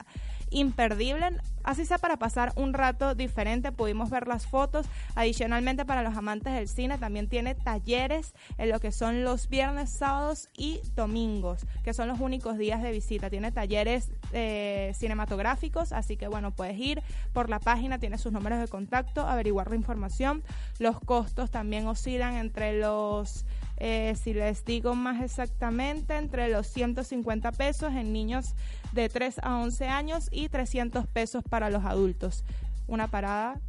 imperdible, 0.49 1.29
así 1.63 1.85
sea 1.85 1.97
para 1.97 2.17
pasar 2.17 2.53
un 2.55 2.73
rato 2.73 3.15
diferente, 3.15 3.71
pudimos 3.71 4.09
ver 4.09 4.27
las 4.27 4.47
fotos, 4.47 4.85
adicionalmente 5.15 5.85
para 5.85 6.03
los 6.03 6.15
amantes 6.15 6.53
del 6.53 6.67
cine 6.67 6.97
también 6.97 7.27
tiene 7.27 7.55
talleres 7.55 8.33
en 8.57 8.69
lo 8.69 8.79
que 8.79 8.91
son 8.91 9.23
los 9.23 9.49
viernes, 9.49 9.89
sábados 9.89 10.49
y 10.55 10.79
domingos, 10.95 11.65
que 11.83 11.93
son 11.93 12.07
los 12.07 12.19
únicos 12.19 12.57
días 12.57 12.81
de 12.81 12.91
visita, 12.91 13.29
tiene 13.29 13.51
talleres 13.51 14.11
eh, 14.31 14.93
cinematográficos, 14.95 15.91
así 15.91 16.17
que 16.17 16.27
bueno, 16.27 16.51
puedes 16.51 16.77
ir 16.77 17.01
por 17.33 17.49
la 17.49 17.59
página, 17.59 17.99
tiene 17.99 18.17
sus 18.17 18.31
números 18.31 18.59
de 18.59 18.67
contacto, 18.67 19.27
averiguar 19.27 19.69
la 19.69 19.75
información, 19.75 20.43
los 20.79 20.99
costos 20.99 21.51
también 21.51 21.87
oscilan 21.87 22.35
entre 22.35 22.79
los 22.79 23.45
eh, 23.77 24.15
si 24.15 24.33
les 24.33 24.65
digo 24.65 24.95
más 24.95 25.21
exactamente, 25.21 26.15
entre 26.17 26.49
los 26.49 26.67
150 26.67 27.51
pesos 27.51 27.93
en 27.93 28.11
niños 28.11 28.55
de 28.93 29.09
3 29.09 29.39
a 29.43 29.57
11 29.57 29.87
años 29.87 30.29
y 30.31 30.49
300 30.49 31.07
pesos 31.07 31.43
para 31.47 31.69
los 31.69 31.85
adultos. 31.85 32.43
Una 32.87 33.07
parada 33.07 33.59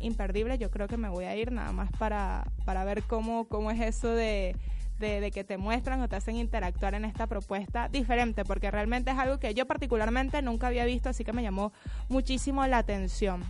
imperdible, 0.00 0.58
yo 0.58 0.70
creo 0.70 0.88
que 0.88 0.96
me 0.96 1.08
voy 1.08 1.24
a 1.24 1.36
ir 1.36 1.52
nada 1.52 1.72
más 1.72 1.90
para, 1.98 2.46
para 2.64 2.84
ver 2.84 3.02
cómo, 3.02 3.46
cómo 3.48 3.70
es 3.70 3.80
eso 3.80 4.10
de, 4.10 4.54
de, 4.98 5.30
que 5.30 5.44
te 5.44 5.58
muestran 5.58 6.00
o 6.02 6.08
te 6.08 6.16
hacen 6.16 6.36
interactuar 6.36 6.94
en 6.94 7.04
esta 7.04 7.26
propuesta 7.26 7.88
diferente, 7.88 8.44
porque 8.44 8.70
realmente 8.70 9.10
es 9.10 9.18
algo 9.18 9.38
que 9.38 9.54
yo 9.54 9.66
particularmente 9.66 10.40
nunca 10.42 10.66
había 10.68 10.84
visto, 10.84 11.08
así 11.08 11.24
que 11.24 11.32
me 11.32 11.42
llamó 11.42 11.72
muchísimo 12.08 12.66
la 12.66 12.78
atención. 12.78 13.42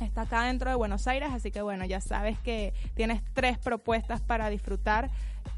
Está 0.00 0.22
acá 0.22 0.42
dentro 0.44 0.70
de 0.70 0.76
Buenos 0.76 1.06
Aires, 1.06 1.30
así 1.32 1.50
que 1.50 1.62
bueno, 1.62 1.84
ya 1.84 2.00
sabes 2.00 2.38
que 2.40 2.74
tienes 2.94 3.22
tres 3.32 3.58
propuestas 3.58 4.20
para 4.20 4.50
disfrutar 4.50 5.10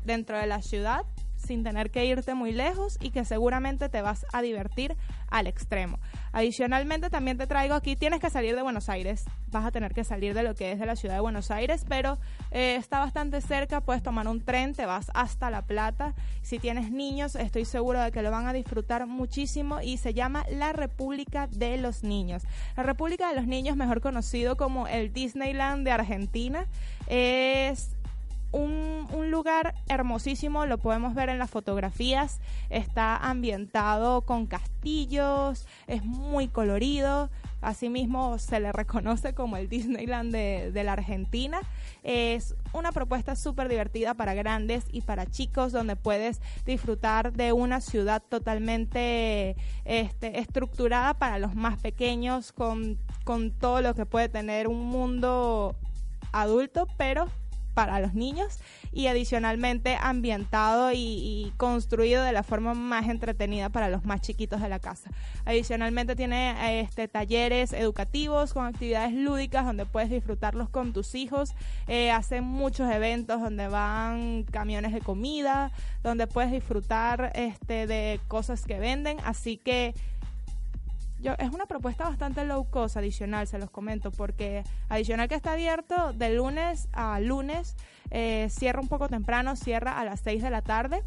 dentro 0.04 0.38
de 0.38 0.46
la 0.46 0.62
ciudad 0.62 1.04
sin 1.46 1.64
tener 1.64 1.90
que 1.90 2.04
irte 2.04 2.34
muy 2.34 2.52
lejos 2.52 2.98
y 3.00 3.10
que 3.10 3.24
seguramente 3.24 3.88
te 3.88 4.02
vas 4.02 4.26
a 4.32 4.42
divertir 4.42 4.96
al 5.28 5.46
extremo. 5.46 5.98
Adicionalmente 6.32 7.10
también 7.10 7.38
te 7.38 7.46
traigo 7.46 7.74
aquí, 7.74 7.96
tienes 7.96 8.20
que 8.20 8.30
salir 8.30 8.54
de 8.54 8.62
Buenos 8.62 8.88
Aires, 8.88 9.24
vas 9.48 9.64
a 9.64 9.70
tener 9.70 9.94
que 9.94 10.04
salir 10.04 10.34
de 10.34 10.42
lo 10.42 10.54
que 10.54 10.72
es 10.72 10.78
de 10.78 10.86
la 10.86 10.96
ciudad 10.96 11.14
de 11.14 11.20
Buenos 11.20 11.50
Aires, 11.50 11.84
pero 11.88 12.18
eh, 12.50 12.76
está 12.76 12.98
bastante 12.98 13.40
cerca, 13.40 13.80
puedes 13.80 14.02
tomar 14.02 14.28
un 14.28 14.44
tren, 14.44 14.74
te 14.74 14.86
vas 14.86 15.10
hasta 15.14 15.50
La 15.50 15.62
Plata. 15.62 16.14
Si 16.42 16.58
tienes 16.58 16.90
niños, 16.90 17.36
estoy 17.36 17.64
seguro 17.64 18.00
de 18.00 18.12
que 18.12 18.22
lo 18.22 18.30
van 18.30 18.46
a 18.46 18.52
disfrutar 18.52 19.06
muchísimo 19.06 19.80
y 19.80 19.96
se 19.96 20.14
llama 20.14 20.44
la 20.50 20.72
República 20.72 21.46
de 21.46 21.78
los 21.78 22.02
Niños. 22.02 22.42
La 22.76 22.82
República 22.82 23.28
de 23.28 23.36
los 23.36 23.46
Niños, 23.46 23.76
mejor 23.76 24.00
conocido 24.00 24.56
como 24.56 24.86
el 24.86 25.12
Disneyland 25.12 25.84
de 25.84 25.92
Argentina, 25.92 26.66
es 27.08 27.95
un, 28.56 29.30
lugar 29.30 29.74
hermosísimo, 29.88 30.66
lo 30.66 30.78
podemos 30.78 31.14
ver 31.14 31.28
en 31.28 31.38
las 31.38 31.50
fotografías, 31.50 32.40
está 32.70 33.16
ambientado 33.16 34.22
con 34.22 34.46
castillos, 34.46 35.66
es 35.86 36.04
muy 36.04 36.48
colorido, 36.48 37.28
asimismo 37.60 38.38
se 38.38 38.60
le 38.60 38.72
reconoce 38.72 39.34
como 39.34 39.56
el 39.56 39.68
Disneyland 39.68 40.32
de, 40.32 40.70
de 40.72 40.84
la 40.84 40.94
Argentina. 40.94 41.60
Es 42.02 42.54
una 42.72 42.92
propuesta 42.92 43.36
súper 43.36 43.68
divertida 43.68 44.14
para 44.14 44.32
grandes 44.32 44.84
y 44.90 45.02
para 45.02 45.26
chicos, 45.26 45.72
donde 45.72 45.96
puedes 45.96 46.40
disfrutar 46.64 47.32
de 47.32 47.52
una 47.52 47.80
ciudad 47.80 48.22
totalmente 48.22 49.56
este, 49.84 50.38
estructurada 50.38 51.14
para 51.14 51.38
los 51.38 51.54
más 51.54 51.78
pequeños, 51.80 52.52
con, 52.52 52.98
con 53.24 53.50
todo 53.50 53.82
lo 53.82 53.94
que 53.94 54.06
puede 54.06 54.28
tener 54.28 54.68
un 54.68 54.86
mundo 54.86 55.76
adulto, 56.32 56.86
pero 56.96 57.26
para 57.76 58.00
los 58.00 58.14
niños 58.14 58.58
y 58.90 59.08
adicionalmente 59.08 59.98
ambientado 60.00 60.92
y, 60.94 61.52
construido 61.58 62.22
de 62.22 62.32
la 62.32 62.42
forma 62.42 62.72
más 62.72 63.06
entretenida 63.10 63.68
para 63.68 63.90
los 63.90 64.06
más 64.06 64.22
chiquitos 64.22 64.62
de 64.62 64.70
la 64.70 64.78
casa. 64.78 65.10
Adicionalmente 65.44 66.16
tiene 66.16 66.80
este, 66.80 67.06
talleres 67.06 67.74
educativos 67.74 68.54
con 68.54 68.64
actividades 68.64 69.12
lúdicas 69.12 69.66
donde 69.66 69.84
puedes 69.84 70.08
disfrutarlos 70.08 70.70
con 70.70 70.94
tus 70.94 71.14
hijos. 71.14 71.54
Eh, 71.86 72.10
hacen 72.10 72.44
muchos 72.44 72.90
eventos 72.90 73.42
donde 73.42 73.68
van 73.68 74.44
camiones 74.44 74.94
de 74.94 75.02
comida, 75.02 75.70
donde 76.02 76.26
puedes 76.26 76.52
disfrutar 76.52 77.30
este, 77.34 77.86
de 77.86 78.20
cosas 78.26 78.64
que 78.64 78.78
venden. 78.78 79.18
Así 79.22 79.58
que 79.58 79.92
es 81.22 81.50
una 81.52 81.66
propuesta 81.66 82.04
bastante 82.04 82.44
low 82.44 82.68
cost 82.68 82.96
adicional, 82.96 83.46
se 83.46 83.58
los 83.58 83.70
comento, 83.70 84.10
porque 84.10 84.64
adicional 84.88 85.28
que 85.28 85.34
está 85.34 85.52
abierto 85.52 86.12
de 86.12 86.34
lunes 86.34 86.88
a 86.92 87.20
lunes, 87.20 87.76
eh, 88.10 88.48
cierra 88.50 88.80
un 88.80 88.88
poco 88.88 89.08
temprano, 89.08 89.56
cierra 89.56 89.98
a 89.98 90.04
las 90.04 90.20
6 90.20 90.42
de 90.42 90.50
la 90.50 90.62
tarde. 90.62 91.02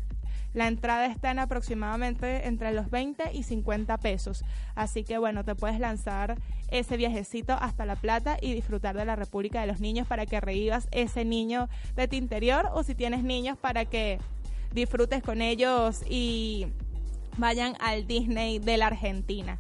La 0.54 0.68
entrada 0.68 1.06
está 1.06 1.30
en 1.30 1.38
aproximadamente 1.38 2.48
entre 2.48 2.74
los 2.74 2.90
20 2.90 3.34
y 3.34 3.44
50 3.44 3.98
pesos. 4.00 4.44
Así 4.74 5.04
que 5.04 5.20
bueno, 5.20 5.46
te 5.46 5.54
puedes 5.54 5.80
lanzar 5.80 6.38
ese 6.70 6.98
viajecito 6.98 7.54
hasta 7.54 7.86
La 7.86 7.96
Plata 7.96 8.38
y 8.42 8.54
disfrutar 8.54 8.98
de 8.98 9.06
la 9.06 9.16
República 9.16 9.62
de 9.62 9.68
los 9.68 9.80
Niños 9.80 10.08
para 10.08 10.26
que 10.26 10.42
revivas 10.42 10.88
ese 10.92 11.24
niño 11.24 11.70
de 11.96 12.08
tu 12.08 12.16
interior 12.16 12.70
o 12.74 12.82
si 12.82 12.96
tienes 12.96 13.24
niños 13.24 13.60
para 13.60 13.86
que 13.86 14.18
disfrutes 14.74 15.22
con 15.22 15.44
ellos 15.44 16.04
y 16.10 16.66
vayan 17.38 17.76
al 17.80 18.08
Disney 18.08 18.58
de 18.58 18.78
la 18.78 18.88
Argentina 18.88 19.60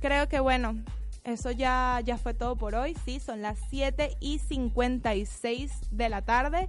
creo 0.00 0.28
que 0.28 0.40
bueno, 0.40 0.76
eso 1.24 1.50
ya, 1.50 2.00
ya 2.04 2.18
fue 2.18 2.34
todo 2.34 2.56
por 2.56 2.74
hoy. 2.74 2.96
Sí, 3.04 3.20
son 3.20 3.42
las 3.42 3.58
7 3.70 4.16
y 4.20 4.38
56 4.38 5.72
de 5.90 6.08
la 6.08 6.22
tarde. 6.22 6.68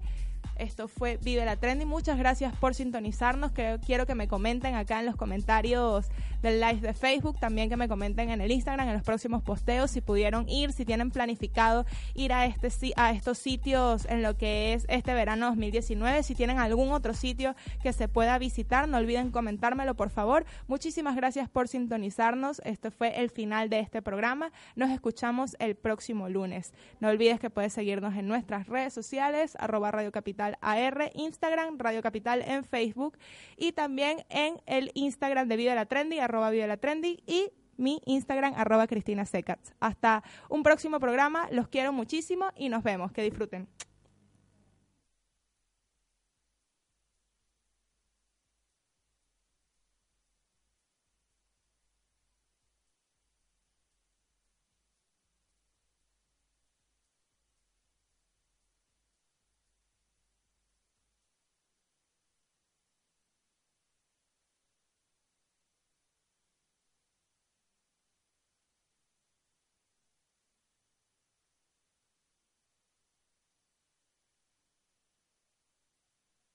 Esto 0.59 0.87
fue 0.87 1.17
Vive 1.17 1.45
la 1.45 1.55
Trendy. 1.55 1.85
Muchas 1.85 2.17
gracias 2.17 2.55
por 2.55 2.73
sintonizarnos. 2.75 3.51
quiero 3.85 4.05
que 4.05 4.15
me 4.15 4.27
comenten 4.27 4.75
acá 4.75 4.99
en 4.99 5.05
los 5.05 5.15
comentarios 5.15 6.07
del 6.41 6.59
live 6.59 6.81
de 6.81 6.93
Facebook. 6.93 7.39
También 7.39 7.69
que 7.69 7.77
me 7.77 7.87
comenten 7.87 8.29
en 8.29 8.41
el 8.41 8.51
Instagram, 8.51 8.87
en 8.87 8.93
los 8.93 9.03
próximos 9.03 9.43
posteos, 9.43 9.91
si 9.91 10.01
pudieron 10.01 10.47
ir, 10.49 10.73
si 10.73 10.85
tienen 10.85 11.11
planificado 11.11 11.85
ir 12.13 12.33
a, 12.33 12.45
este, 12.45 12.93
a 12.95 13.11
estos 13.11 13.37
sitios 13.37 14.05
en 14.05 14.23
lo 14.23 14.37
que 14.37 14.73
es 14.73 14.85
este 14.89 15.13
verano 15.13 15.47
2019. 15.47 16.23
Si 16.23 16.35
tienen 16.35 16.59
algún 16.59 16.91
otro 16.91 17.13
sitio 17.13 17.55
que 17.81 17.93
se 17.93 18.07
pueda 18.07 18.37
visitar, 18.37 18.87
no 18.87 18.97
olviden 18.97 19.31
comentármelo, 19.31 19.95
por 19.95 20.09
favor. 20.09 20.45
Muchísimas 20.67 21.15
gracias 21.15 21.49
por 21.49 21.67
sintonizarnos. 21.67 22.61
Este 22.65 22.91
fue 22.91 23.19
el 23.19 23.29
final 23.29 23.69
de 23.69 23.79
este 23.79 24.01
programa. 24.01 24.51
Nos 24.75 24.91
escuchamos 24.91 25.55
el 25.59 25.75
próximo 25.75 26.29
lunes. 26.29 26.73
No 26.99 27.09
olvides 27.09 27.39
que 27.39 27.49
puedes 27.49 27.73
seguirnos 27.73 28.15
en 28.15 28.27
nuestras 28.27 28.67
redes 28.67 28.93
sociales, 28.93 29.55
arroba 29.59 29.91
Radio 29.91 30.11
Capital 30.11 30.46
AR, 30.61 31.11
Instagram, 31.15 31.77
Radio 31.79 32.01
Capital 32.01 32.41
en 32.41 32.63
Facebook 32.63 33.17
y 33.57 33.71
también 33.71 34.23
en 34.29 34.61
el 34.65 34.91
Instagram 34.93 35.47
de 35.47 35.57
Vive 35.57 35.75
la 35.75 35.85
Trendy, 35.85 36.19
arroba 36.19 36.49
Vive 36.49 36.67
la 36.67 36.77
y 37.25 37.51
mi 37.77 38.01
Instagram, 38.05 38.53
arroba 38.55 38.87
Cristina 38.87 39.25
Secats. 39.25 39.73
Hasta 39.79 40.23
un 40.49 40.63
próximo 40.63 40.99
programa, 40.99 41.47
los 41.51 41.67
quiero 41.67 41.93
muchísimo 41.93 42.47
y 42.55 42.69
nos 42.69 42.83
vemos. 42.83 43.11
Que 43.11 43.23
disfruten. 43.23 43.67